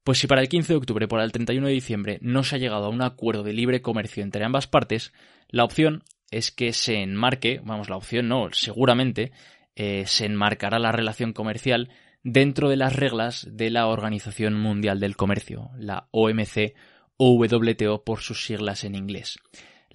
Pues 0.04 0.20
si 0.20 0.28
para 0.28 0.42
el 0.42 0.50
15 0.50 0.74
de 0.74 0.78
octubre 0.78 1.08
por 1.08 1.20
el 1.20 1.32
31 1.32 1.68
de 1.68 1.74
diciembre 1.74 2.18
no 2.22 2.44
se 2.44 2.56
ha 2.56 2.60
llegado 2.60 2.86
a 2.86 2.90
un 2.90 3.02
acuerdo 3.02 3.44
de 3.44 3.54
libre 3.54 3.82
comercio 3.82 4.24
entre 4.24 4.46
ambas 4.46 4.68
partes, 4.68 5.12
la 5.50 5.64
opción 5.66 6.04
es 6.32 6.52
que 6.52 6.74
se 6.74 7.02
enmarque, 7.02 7.62
vamos, 7.64 7.90
la 7.90 7.98
opción 7.98 8.28
no, 8.28 8.48
seguramente 8.52 9.32
eh, 9.76 10.06
se 10.08 10.26
enmarcará 10.26 10.80
la 10.80 10.92
relación 10.92 11.34
comercial 11.34 11.90
dentro 12.24 12.70
de 12.70 12.78
las 12.78 12.96
reglas 12.96 13.48
de 13.52 13.70
la 13.70 13.88
Organización 13.88 14.54
Mundial 14.54 15.00
del 15.00 15.16
Comercio, 15.16 15.72
la 15.78 16.08
OMC 16.12 16.74
o 17.18 17.36
WTO 17.36 18.04
por 18.04 18.22
sus 18.22 18.46
siglas 18.46 18.84
en 18.84 18.96
inglés. 18.96 19.38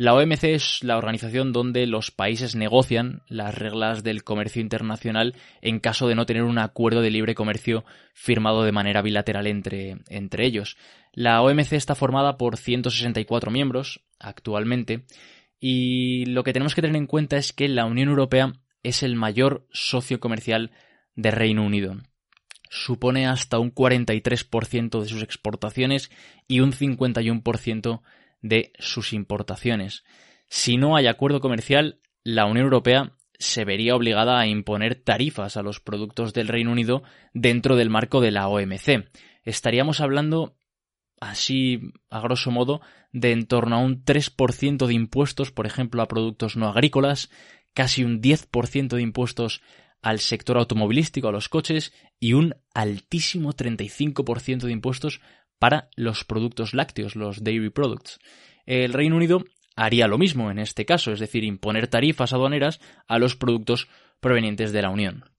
La 0.03 0.15
OMC 0.15 0.43
es 0.43 0.83
la 0.83 0.99
organización 0.99 1.53
donde 1.53 1.87
los 1.87 2.11
países 2.11 2.57
negocian 2.57 3.23
las 3.29 3.55
reglas 3.55 4.03
del 4.03 4.25
comercio 4.25 4.61
internacional 4.61 5.37
en 5.61 5.79
caso 5.79 6.09
de 6.09 6.17
no 6.17 6.27
tener 6.27 6.43
un 6.43 6.59
acuerdo 6.59 7.03
de 7.03 7.13
libre 7.13 7.37
comercio 7.37 7.85
firmado 8.13 8.65
de 8.65 8.73
manera 8.73 9.01
bilateral 9.01 9.47
entre, 9.47 9.99
entre 10.09 10.45
ellos. 10.45 10.77
La 11.13 11.41
OMC 11.41 11.75
está 11.75 11.95
formada 11.95 12.37
por 12.37 12.57
164 12.57 13.53
miembros 13.53 14.01
actualmente 14.19 15.05
y 15.61 16.27
lo 16.27 16.43
que 16.43 16.53
tenemos 16.53 16.75
que 16.75 16.83
tener 16.83 16.97
en 16.97 17.07
cuenta 17.07 17.37
es 17.37 17.53
que 17.53 17.69
la 17.69 17.85
Unión 17.85 18.09
Europea 18.09 18.55
es 18.83 19.05
el 19.05 19.15
mayor 19.15 19.69
socio 19.71 20.19
comercial 20.19 20.73
de 21.15 21.31
Reino 21.31 21.65
Unido 21.65 21.95
supone 22.75 23.27
hasta 23.27 23.59
un 23.59 23.73
43% 23.73 25.01
de 25.03 25.09
sus 25.09 25.23
exportaciones 25.23 26.11
y 26.49 26.61
un 26.61 26.73
51% 26.73 28.01
de 28.43 28.73
sus 28.79 29.13
importaciones. 29.13 30.05
Si 30.49 30.77
no 30.77 30.97
hay 30.97 31.07
acuerdo 31.07 31.41
comercial, 31.41 32.01
la 32.25 32.45
Unión 32.45 32.65
Europea 32.65 33.17
se 33.39 33.65
vería 33.65 33.97
obligada 33.97 34.39
a 34.39 34.47
imponer 34.47 34.95
tarifas 34.95 35.57
a 35.57 35.63
los 35.63 35.81
productos 35.81 36.33
del 36.33 36.49
Reino 36.49 36.73
Unido 36.73 37.03
dentro 37.33 37.77
del 37.77 37.91
marco 37.91 38.21
de 38.21 38.31
la 38.31 38.49
OMC. 38.49 39.09
Estaríamos 39.43 40.01
hablando, 40.01 40.57
así 41.21 41.93
a 42.11 42.21
grosso 42.21 42.51
modo, 42.51 42.81
de 43.13 43.33
en 43.33 43.47
torno 43.47 43.77
a 43.77 43.79
un 43.81 44.05
3% 44.05 44.87
de 44.87 44.95
impuestos, 44.95 45.51
por 45.51 45.67
ejemplo, 45.67 46.03
a 46.03 46.09
productos 46.09 46.57
no 46.57 46.69
agrícolas, 46.69 47.31
casi 47.75 48.05
un 48.05 48.21
10% 48.21 48.97
de 48.97 49.03
impuestos 49.03 49.63
al 50.03 50.19
sector 50.19 50.59
automovilístico, 50.59 51.29
a 51.29 51.33
los 51.33 51.49
coches, 51.49 51.93
y 52.19 52.35
un 52.35 52.55
altísimo 52.75 53.53
35% 53.53 54.63
de 54.63 54.73
impuestos 54.73 55.21
para 55.63 55.89
los 55.95 56.25
productos 56.25 56.75
lácteos, 56.75 57.15
los 57.15 57.45
dairy 57.45 57.71
products. 57.71 58.19
El 58.67 58.93
Reino 58.93 59.15
Unido 59.15 59.45
haría 59.77 60.09
lo 60.09 60.19
mismo 60.19 60.51
en 60.51 60.59
este 60.59 60.85
caso, 60.85 61.13
es 61.13 61.21
decir, 61.21 61.45
imponer 61.45 61.87
tarifas 61.87 62.33
aduaneras 62.33 62.81
a 63.07 63.21
los 63.21 63.37
productos 63.37 63.87
provenientes 64.19 64.73
de 64.73 64.83
la 64.83 64.91
Unión. 64.91 65.31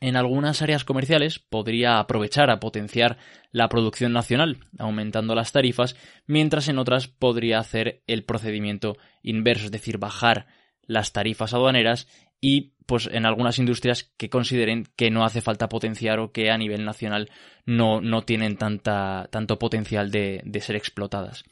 En 0.00 0.16
algunas 0.16 0.62
áreas 0.62 0.84
comerciales 0.84 1.38
podría 1.38 1.98
aprovechar 1.98 2.48
a 2.48 2.60
potenciar 2.60 3.18
la 3.52 3.68
producción 3.68 4.14
nacional, 4.14 4.56
aumentando 4.78 5.34
las 5.34 5.52
tarifas, 5.52 5.96
mientras 6.26 6.68
en 6.68 6.78
otras 6.78 7.06
podría 7.06 7.58
hacer 7.58 8.02
el 8.06 8.24
procedimiento 8.24 8.96
inverso, 9.22 9.66
es 9.66 9.70
decir, 9.70 9.98
bajar 9.98 10.46
las 10.86 11.12
tarifas 11.12 11.52
aduaneras 11.52 12.08
y 12.40 12.74
pues 12.86 13.08
en 13.12 13.26
algunas 13.26 13.58
industrias 13.58 14.10
que 14.16 14.30
consideren 14.30 14.86
que 14.96 15.10
no 15.10 15.24
hace 15.24 15.42
falta 15.42 15.68
potenciar 15.68 16.20
o 16.20 16.32
que 16.32 16.50
a 16.50 16.56
nivel 16.56 16.84
nacional 16.84 17.30
no, 17.66 18.00
no 18.00 18.22
tienen 18.22 18.56
tanta, 18.56 19.28
tanto 19.30 19.58
potencial 19.58 20.10
de, 20.10 20.40
de 20.44 20.60
ser 20.60 20.76
explotadas. 20.76 21.44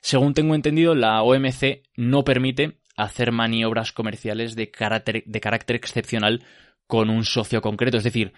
Según 0.00 0.34
tengo 0.34 0.54
entendido, 0.54 0.94
la 0.94 1.22
OMC 1.22 1.82
no 1.96 2.24
permite 2.24 2.78
hacer 2.96 3.32
maniobras 3.32 3.92
comerciales 3.92 4.54
de 4.54 4.70
carácter, 4.70 5.22
de 5.24 5.40
carácter 5.40 5.76
excepcional 5.76 6.44
con 6.86 7.08
un 7.08 7.24
socio 7.24 7.62
concreto, 7.62 7.96
es 7.96 8.04
decir, 8.04 8.34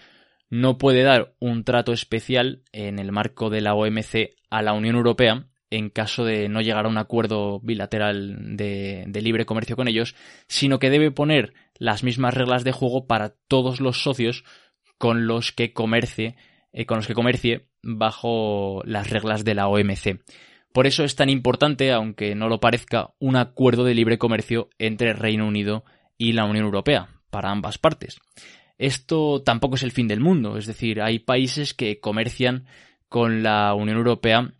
no 0.48 0.78
puede 0.78 1.02
dar 1.02 1.34
un 1.40 1.64
trato 1.64 1.92
especial 1.92 2.62
en 2.70 3.00
el 3.00 3.10
marco 3.10 3.50
de 3.50 3.62
la 3.62 3.74
OMC 3.74 4.36
a 4.50 4.62
la 4.62 4.74
Unión 4.74 4.94
Europea 4.94 5.46
en 5.76 5.90
caso 5.90 6.24
de 6.24 6.48
no 6.48 6.60
llegar 6.60 6.86
a 6.86 6.88
un 6.88 6.98
acuerdo 6.98 7.58
bilateral 7.60 8.56
de, 8.56 9.20
libre 9.20 9.44
comercio 9.44 9.74
con 9.74 9.88
ellos, 9.88 10.14
sino 10.46 10.78
que 10.78 10.88
debe 10.88 11.10
poner 11.10 11.52
las 11.78 12.04
mismas 12.04 12.32
reglas 12.32 12.62
de 12.62 12.70
juego 12.70 13.08
para 13.08 13.34
todos 13.48 13.80
los 13.80 14.00
socios 14.00 14.44
con 14.98 15.26
los 15.26 15.50
que 15.50 15.72
comercie, 15.72 16.36
eh, 16.72 16.86
con 16.86 16.98
los 16.98 17.08
que 17.08 17.14
comercie 17.14 17.66
bajo 17.82 18.82
las 18.84 19.10
reglas 19.10 19.44
de 19.44 19.54
la 19.56 19.66
OMC. 19.66 20.20
Por 20.72 20.86
eso 20.86 21.02
es 21.02 21.16
tan 21.16 21.28
importante, 21.28 21.90
aunque 21.90 22.36
no 22.36 22.48
lo 22.48 22.60
parezca, 22.60 23.10
un 23.18 23.34
acuerdo 23.34 23.82
de 23.82 23.94
libre 23.94 24.16
comercio 24.16 24.70
entre 24.78 25.12
Reino 25.12 25.46
Unido 25.46 25.84
y 26.16 26.34
la 26.34 26.44
Unión 26.44 26.66
Europea, 26.66 27.08
para 27.30 27.50
ambas 27.50 27.78
partes. 27.78 28.20
Esto 28.78 29.42
tampoco 29.42 29.74
es 29.74 29.82
el 29.82 29.90
fin 29.92 30.06
del 30.06 30.20
mundo, 30.20 30.56
es 30.56 30.66
decir, 30.66 31.02
hay 31.02 31.18
países 31.18 31.74
que 31.74 31.98
comercian 31.98 32.66
con 33.08 33.42
la 33.42 33.74
Unión 33.74 33.96
Europea 33.96 34.54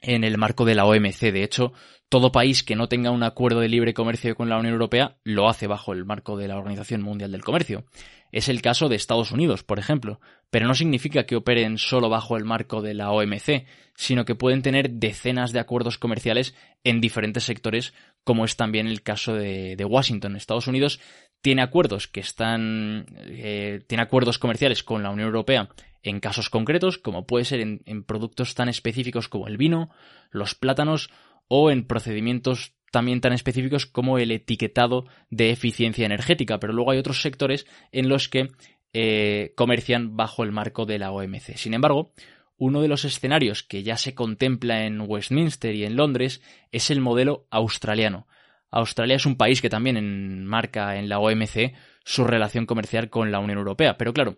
en 0.00 0.24
el 0.24 0.38
marco 0.38 0.64
de 0.64 0.74
la 0.74 0.84
OMC. 0.84 1.32
De 1.32 1.42
hecho, 1.42 1.72
todo 2.08 2.32
país 2.32 2.62
que 2.62 2.76
no 2.76 2.88
tenga 2.88 3.10
un 3.10 3.22
acuerdo 3.22 3.60
de 3.60 3.68
libre 3.68 3.94
comercio 3.94 4.34
con 4.34 4.48
la 4.48 4.58
Unión 4.58 4.74
Europea 4.74 5.16
lo 5.22 5.48
hace 5.48 5.66
bajo 5.66 5.92
el 5.92 6.04
marco 6.04 6.36
de 6.36 6.48
la 6.48 6.56
Organización 6.56 7.02
Mundial 7.02 7.32
del 7.32 7.44
Comercio. 7.44 7.84
Es 8.32 8.48
el 8.48 8.62
caso 8.62 8.88
de 8.88 8.96
Estados 8.96 9.32
Unidos, 9.32 9.64
por 9.64 9.78
ejemplo, 9.78 10.20
pero 10.50 10.66
no 10.66 10.74
significa 10.74 11.24
que 11.24 11.36
operen 11.36 11.78
solo 11.78 12.08
bajo 12.08 12.36
el 12.36 12.44
marco 12.44 12.80
de 12.82 12.94
la 12.94 13.10
OMC, 13.10 13.66
sino 13.94 14.24
que 14.24 14.34
pueden 14.34 14.62
tener 14.62 14.90
decenas 14.90 15.52
de 15.52 15.60
acuerdos 15.60 15.98
comerciales 15.98 16.54
en 16.84 17.00
diferentes 17.00 17.44
sectores, 17.44 17.92
como 18.24 18.44
es 18.44 18.56
también 18.56 18.86
el 18.86 19.02
caso 19.02 19.34
de, 19.34 19.84
Washington. 19.84 20.36
Estados 20.36 20.68
Unidos 20.68 21.00
tiene 21.42 21.62
acuerdos 21.62 22.06
que 22.06 22.20
están 22.20 23.06
eh, 23.18 23.82
tiene 23.86 24.02
acuerdos 24.02 24.38
comerciales 24.38 24.82
con 24.82 25.02
la 25.02 25.10
Unión 25.10 25.28
Europea 25.28 25.68
en 26.02 26.20
casos 26.20 26.50
concretos, 26.50 26.98
como 26.98 27.26
puede 27.26 27.44
ser 27.44 27.60
en, 27.60 28.04
productos 28.04 28.54
tan 28.54 28.68
específicos 28.68 29.28
como 29.28 29.48
el 29.48 29.56
vino, 29.56 29.90
los 30.30 30.54
plátanos 30.54 31.10
o 31.48 31.70
en 31.70 31.86
procedimientos 31.86 32.74
también 32.90 33.20
tan 33.20 33.32
específicos 33.32 33.86
como 33.86 34.18
el 34.18 34.32
etiquetado 34.32 35.06
de 35.30 35.50
eficiencia 35.50 36.06
energética, 36.06 36.58
pero 36.58 36.72
luego 36.72 36.90
hay 36.90 36.98
otros 36.98 37.22
sectores 37.22 37.66
en 37.92 38.08
los 38.08 38.28
que 38.28 38.48
eh, 38.92 39.52
comercian 39.56 40.16
bajo 40.16 40.42
el 40.42 40.52
marco 40.52 40.86
de 40.86 40.98
la 40.98 41.12
OMC. 41.12 41.56
Sin 41.56 41.74
embargo, 41.74 42.12
uno 42.56 42.82
de 42.82 42.88
los 42.88 43.04
escenarios 43.04 43.62
que 43.62 43.82
ya 43.82 43.96
se 43.96 44.14
contempla 44.14 44.84
en 44.84 45.00
Westminster 45.00 45.74
y 45.74 45.84
en 45.84 45.96
Londres 45.96 46.42
es 46.72 46.90
el 46.90 47.00
modelo 47.00 47.46
australiano. 47.50 48.26
Australia 48.70 49.16
es 49.16 49.26
un 49.26 49.36
país 49.36 49.60
que 49.60 49.70
también 49.70 49.96
enmarca 49.96 50.96
en 50.96 51.08
la 51.08 51.18
OMC 51.18 51.74
su 52.04 52.24
relación 52.24 52.66
comercial 52.66 53.10
con 53.10 53.30
la 53.30 53.38
Unión 53.38 53.58
Europea, 53.58 53.96
pero 53.96 54.12
claro, 54.12 54.36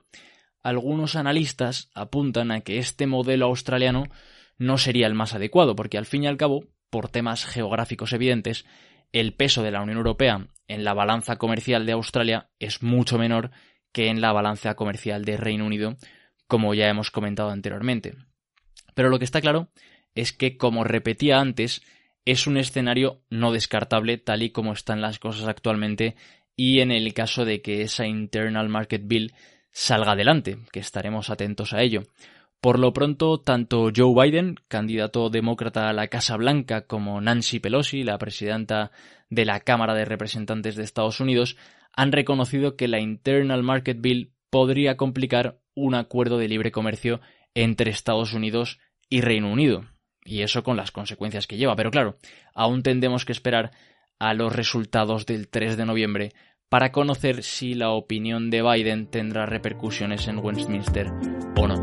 algunos 0.62 1.16
analistas 1.16 1.90
apuntan 1.94 2.50
a 2.50 2.60
que 2.60 2.78
este 2.78 3.06
modelo 3.06 3.46
australiano 3.46 4.04
no 4.58 4.78
sería 4.78 5.06
el 5.06 5.14
más 5.14 5.34
adecuado, 5.34 5.74
porque 5.74 5.98
al 5.98 6.06
fin 6.06 6.24
y 6.24 6.26
al 6.26 6.36
cabo 6.36 6.64
por 6.90 7.08
temas 7.08 7.46
geográficos 7.46 8.12
evidentes, 8.12 8.64
el 9.12 9.34
peso 9.34 9.62
de 9.62 9.70
la 9.70 9.82
Unión 9.82 9.98
Europea 9.98 10.46
en 10.68 10.84
la 10.84 10.94
balanza 10.94 11.36
comercial 11.36 11.86
de 11.86 11.92
Australia 11.92 12.50
es 12.58 12.82
mucho 12.82 13.18
menor 13.18 13.50
que 13.92 14.08
en 14.08 14.20
la 14.20 14.32
balanza 14.32 14.74
comercial 14.74 15.24
de 15.24 15.36
Reino 15.36 15.66
Unido, 15.66 15.96
como 16.46 16.74
ya 16.74 16.88
hemos 16.88 17.10
comentado 17.10 17.50
anteriormente. 17.50 18.14
Pero 18.94 19.08
lo 19.10 19.18
que 19.18 19.24
está 19.24 19.40
claro 19.40 19.68
es 20.14 20.32
que, 20.32 20.56
como 20.56 20.84
repetía 20.84 21.40
antes, 21.40 21.82
es 22.24 22.46
un 22.46 22.56
escenario 22.56 23.22
no 23.30 23.52
descartable 23.52 24.18
tal 24.18 24.42
y 24.42 24.50
como 24.50 24.72
están 24.72 25.00
las 25.00 25.18
cosas 25.18 25.48
actualmente 25.48 26.14
y 26.56 26.80
en 26.80 26.90
el 26.90 27.12
caso 27.14 27.44
de 27.44 27.62
que 27.62 27.82
esa 27.82 28.06
Internal 28.06 28.68
Market 28.68 29.02
Bill 29.04 29.34
salga 29.72 30.12
adelante, 30.12 30.58
que 30.70 30.80
estaremos 30.80 31.30
atentos 31.30 31.72
a 31.72 31.82
ello. 31.82 32.02
Por 32.60 32.78
lo 32.78 32.92
pronto, 32.92 33.40
tanto 33.40 33.90
Joe 33.94 34.14
Biden, 34.14 34.54
candidato 34.68 35.30
demócrata 35.30 35.88
a 35.88 35.92
la 35.92 36.06
Casa 36.06 36.36
Blanca, 36.36 36.86
como 36.86 37.20
Nancy 37.20 37.58
Pelosi, 37.58 38.04
la 38.04 38.18
presidenta 38.18 38.92
de 39.30 39.44
la 39.44 39.60
Cámara 39.60 39.94
de 39.94 40.04
Representantes 40.04 40.76
de 40.76 40.84
Estados 40.84 41.18
Unidos, 41.18 41.56
han 41.92 42.12
reconocido 42.12 42.76
que 42.76 42.86
la 42.86 43.00
Internal 43.00 43.64
Market 43.64 44.00
Bill 44.00 44.32
podría 44.48 44.96
complicar 44.96 45.58
un 45.74 45.94
acuerdo 45.94 46.38
de 46.38 46.46
libre 46.48 46.70
comercio 46.70 47.20
entre 47.54 47.90
Estados 47.90 48.32
Unidos 48.32 48.78
y 49.08 49.22
Reino 49.22 49.50
Unido. 49.50 49.84
Y 50.24 50.42
eso 50.42 50.62
con 50.62 50.76
las 50.76 50.92
consecuencias 50.92 51.46
que 51.46 51.56
lleva. 51.56 51.74
Pero 51.74 51.90
claro, 51.90 52.16
aún 52.54 52.82
tendremos 52.82 53.24
que 53.24 53.32
esperar 53.32 53.72
a 54.18 54.34
los 54.34 54.54
resultados 54.54 55.26
del 55.26 55.48
3 55.48 55.76
de 55.76 55.84
noviembre 55.84 56.32
para 56.72 56.90
conocer 56.90 57.42
si 57.42 57.74
la 57.74 57.90
opinión 57.90 58.48
de 58.48 58.62
Biden 58.62 59.06
tendrá 59.06 59.44
repercusiones 59.44 60.26
en 60.26 60.38
Westminster 60.38 61.08
o 61.54 61.68
no. 61.68 61.74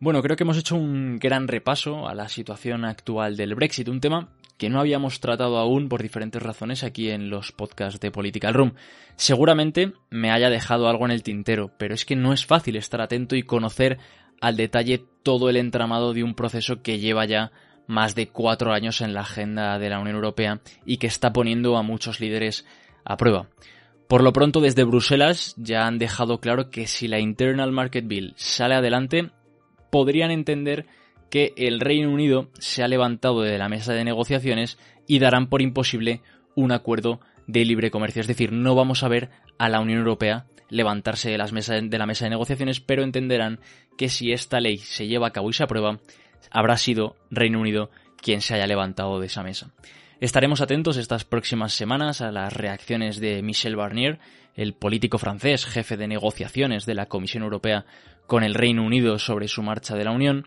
Bueno, 0.00 0.20
creo 0.20 0.36
que 0.36 0.42
hemos 0.42 0.58
hecho 0.58 0.74
un 0.74 1.20
gran 1.20 1.46
repaso 1.46 2.08
a 2.08 2.14
la 2.16 2.28
situación 2.28 2.84
actual 2.84 3.36
del 3.36 3.54
Brexit, 3.54 3.86
un 3.86 4.00
tema 4.00 4.30
que 4.58 4.68
no 4.68 4.80
habíamos 4.80 5.20
tratado 5.20 5.56
aún 5.56 5.88
por 5.88 6.02
diferentes 6.02 6.42
razones 6.42 6.82
aquí 6.82 7.08
en 7.08 7.30
los 7.30 7.52
podcasts 7.52 8.00
de 8.00 8.10
Political 8.10 8.52
Room. 8.52 8.74
Seguramente 9.14 9.92
me 10.10 10.32
haya 10.32 10.50
dejado 10.50 10.88
algo 10.88 11.04
en 11.04 11.12
el 11.12 11.22
tintero, 11.22 11.70
pero 11.78 11.94
es 11.94 12.04
que 12.04 12.16
no 12.16 12.32
es 12.32 12.44
fácil 12.44 12.74
estar 12.74 13.00
atento 13.00 13.36
y 13.36 13.44
conocer 13.44 13.98
al 14.40 14.56
detalle 14.56 15.04
todo 15.22 15.50
el 15.50 15.56
entramado 15.56 16.14
de 16.14 16.24
un 16.24 16.34
proceso 16.34 16.82
que 16.82 16.98
lleva 16.98 17.24
ya 17.26 17.52
más 17.86 18.14
de 18.14 18.28
cuatro 18.28 18.72
años 18.72 19.00
en 19.00 19.14
la 19.14 19.22
agenda 19.22 19.78
de 19.78 19.90
la 19.90 19.98
Unión 19.98 20.16
Europea 20.16 20.60
y 20.86 20.98
que 20.98 21.06
está 21.06 21.32
poniendo 21.32 21.76
a 21.76 21.82
muchos 21.82 22.20
líderes 22.20 22.64
a 23.04 23.16
prueba. 23.16 23.48
Por 24.08 24.22
lo 24.22 24.32
pronto, 24.32 24.60
desde 24.60 24.84
Bruselas 24.84 25.54
ya 25.56 25.86
han 25.86 25.98
dejado 25.98 26.40
claro 26.40 26.70
que 26.70 26.86
si 26.86 27.06
la 27.06 27.20
Internal 27.20 27.72
Market 27.72 28.06
Bill 28.06 28.34
sale 28.36 28.74
adelante, 28.74 29.30
podrían 29.90 30.30
entender 30.30 30.86
que 31.30 31.52
el 31.56 31.80
Reino 31.80 32.10
Unido 32.10 32.50
se 32.58 32.82
ha 32.82 32.88
levantado 32.88 33.42
de 33.42 33.56
la 33.58 33.68
mesa 33.68 33.92
de 33.92 34.04
negociaciones 34.04 34.78
y 35.06 35.18
darán 35.18 35.48
por 35.48 35.62
imposible 35.62 36.22
un 36.56 36.72
acuerdo 36.72 37.20
de 37.46 37.64
libre 37.64 37.90
comercio. 37.90 38.20
Es 38.20 38.26
decir, 38.26 38.52
no 38.52 38.74
vamos 38.74 39.02
a 39.02 39.08
ver 39.08 39.30
a 39.58 39.68
la 39.68 39.80
Unión 39.80 39.98
Europea 39.98 40.46
levantarse 40.70 41.30
de, 41.30 41.38
las 41.38 41.52
de 41.52 41.98
la 41.98 42.06
mesa 42.06 42.24
de 42.24 42.30
negociaciones, 42.30 42.80
pero 42.80 43.02
entenderán 43.02 43.60
que 43.98 44.08
si 44.08 44.32
esta 44.32 44.60
ley 44.60 44.78
se 44.78 45.06
lleva 45.06 45.28
a 45.28 45.32
cabo 45.32 45.50
y 45.50 45.52
se 45.52 45.64
aprueba, 45.64 45.98
habrá 46.50 46.76
sido 46.76 47.16
Reino 47.30 47.60
Unido 47.60 47.90
quien 48.16 48.40
se 48.40 48.54
haya 48.54 48.66
levantado 48.66 49.20
de 49.20 49.26
esa 49.26 49.42
mesa. 49.42 49.72
Estaremos 50.20 50.60
atentos 50.60 50.96
estas 50.96 51.24
próximas 51.24 51.72
semanas 51.72 52.20
a 52.20 52.30
las 52.30 52.52
reacciones 52.52 53.20
de 53.20 53.42
Michel 53.42 53.76
Barnier, 53.76 54.18
el 54.54 54.74
político 54.74 55.18
francés, 55.18 55.64
jefe 55.64 55.96
de 55.96 56.08
negociaciones 56.08 56.84
de 56.84 56.94
la 56.94 57.06
Comisión 57.06 57.42
Europea 57.42 57.86
con 58.26 58.44
el 58.44 58.54
Reino 58.54 58.84
Unido 58.84 59.18
sobre 59.18 59.48
su 59.48 59.62
marcha 59.62 59.96
de 59.96 60.04
la 60.04 60.12
Unión. 60.12 60.46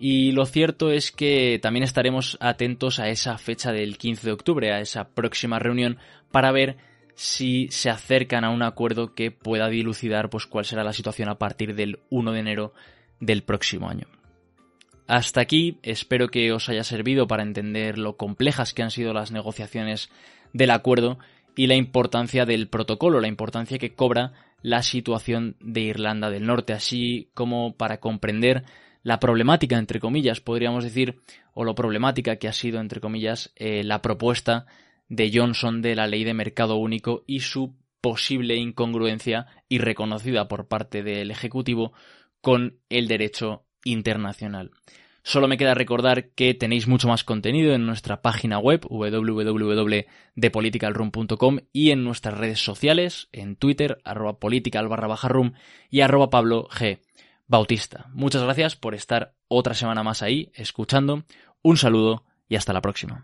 Y 0.00 0.32
lo 0.32 0.44
cierto 0.46 0.90
es 0.90 1.12
que 1.12 1.60
también 1.62 1.84
estaremos 1.84 2.36
atentos 2.40 2.98
a 2.98 3.08
esa 3.08 3.38
fecha 3.38 3.70
del 3.70 3.96
15 3.96 4.26
de 4.26 4.32
octubre, 4.32 4.72
a 4.72 4.80
esa 4.80 5.08
próxima 5.08 5.60
reunión, 5.60 5.98
para 6.32 6.50
ver 6.50 6.76
si 7.14 7.68
se 7.70 7.90
acercan 7.90 8.44
a 8.44 8.50
un 8.50 8.62
acuerdo 8.62 9.14
que 9.14 9.30
pueda 9.30 9.68
dilucidar 9.68 10.30
pues 10.30 10.46
cuál 10.46 10.64
será 10.64 10.84
la 10.84 10.92
situación 10.92 11.28
a 11.28 11.38
partir 11.38 11.74
del 11.74 12.00
1 12.10 12.32
de 12.32 12.40
enero 12.40 12.74
del 13.20 13.42
próximo 13.42 13.88
año. 13.88 14.06
Hasta 15.06 15.40
aquí, 15.40 15.78
espero 15.82 16.28
que 16.28 16.52
os 16.52 16.68
haya 16.68 16.82
servido 16.82 17.26
para 17.26 17.42
entender 17.42 17.98
lo 17.98 18.16
complejas 18.16 18.72
que 18.72 18.82
han 18.82 18.90
sido 18.90 19.12
las 19.12 19.32
negociaciones 19.32 20.10
del 20.52 20.70
acuerdo 20.70 21.18
y 21.56 21.66
la 21.66 21.74
importancia 21.74 22.46
del 22.46 22.68
protocolo, 22.68 23.20
la 23.20 23.28
importancia 23.28 23.78
que 23.78 23.94
cobra 23.94 24.32
la 24.62 24.82
situación 24.82 25.56
de 25.60 25.82
Irlanda 25.82 26.30
del 26.30 26.46
Norte, 26.46 26.72
así 26.72 27.28
como 27.34 27.74
para 27.76 28.00
comprender 28.00 28.64
la 29.02 29.20
problemática, 29.20 29.76
entre 29.76 30.00
comillas, 30.00 30.40
podríamos 30.40 30.82
decir, 30.82 31.20
o 31.52 31.64
lo 31.64 31.74
problemática 31.74 32.36
que 32.36 32.48
ha 32.48 32.54
sido, 32.54 32.80
entre 32.80 33.00
comillas, 33.00 33.52
eh, 33.56 33.84
la 33.84 34.00
propuesta 34.00 34.64
de 35.08 35.30
Johnson 35.32 35.80
de 35.82 35.94
la 35.94 36.06
ley 36.06 36.24
de 36.24 36.34
mercado 36.34 36.76
único 36.76 37.24
y 37.26 37.40
su 37.40 37.74
posible 38.00 38.56
incongruencia 38.56 39.46
y 39.68 39.78
reconocida 39.78 40.48
por 40.48 40.68
parte 40.68 41.02
del 41.02 41.30
Ejecutivo 41.30 41.92
con 42.40 42.78
el 42.90 43.08
derecho 43.08 43.64
internacional. 43.84 44.70
Solo 45.22 45.48
me 45.48 45.56
queda 45.56 45.72
recordar 45.72 46.32
que 46.32 46.52
tenéis 46.52 46.86
mucho 46.86 47.08
más 47.08 47.24
contenido 47.24 47.72
en 47.72 47.86
nuestra 47.86 48.20
página 48.20 48.58
web 48.58 48.86
www.depoliticalroom.com 48.86 51.60
y 51.72 51.92
en 51.92 52.04
nuestras 52.04 52.36
redes 52.36 52.62
sociales, 52.62 53.30
en 53.32 53.56
Twitter, 53.56 54.02
arroba 54.04 54.38
political 54.38 54.86
barra 54.86 55.08
baja 55.08 55.28
room 55.28 55.54
y 55.88 56.02
arroba 56.02 56.28
Pablo 56.28 56.68
G. 56.68 57.00
Bautista. 57.46 58.10
Muchas 58.12 58.42
gracias 58.42 58.76
por 58.76 58.94
estar 58.94 59.34
otra 59.48 59.72
semana 59.72 60.02
más 60.02 60.22
ahí, 60.22 60.50
escuchando. 60.54 61.24
Un 61.62 61.78
saludo 61.78 62.24
y 62.46 62.56
hasta 62.56 62.74
la 62.74 62.82
próxima. 62.82 63.12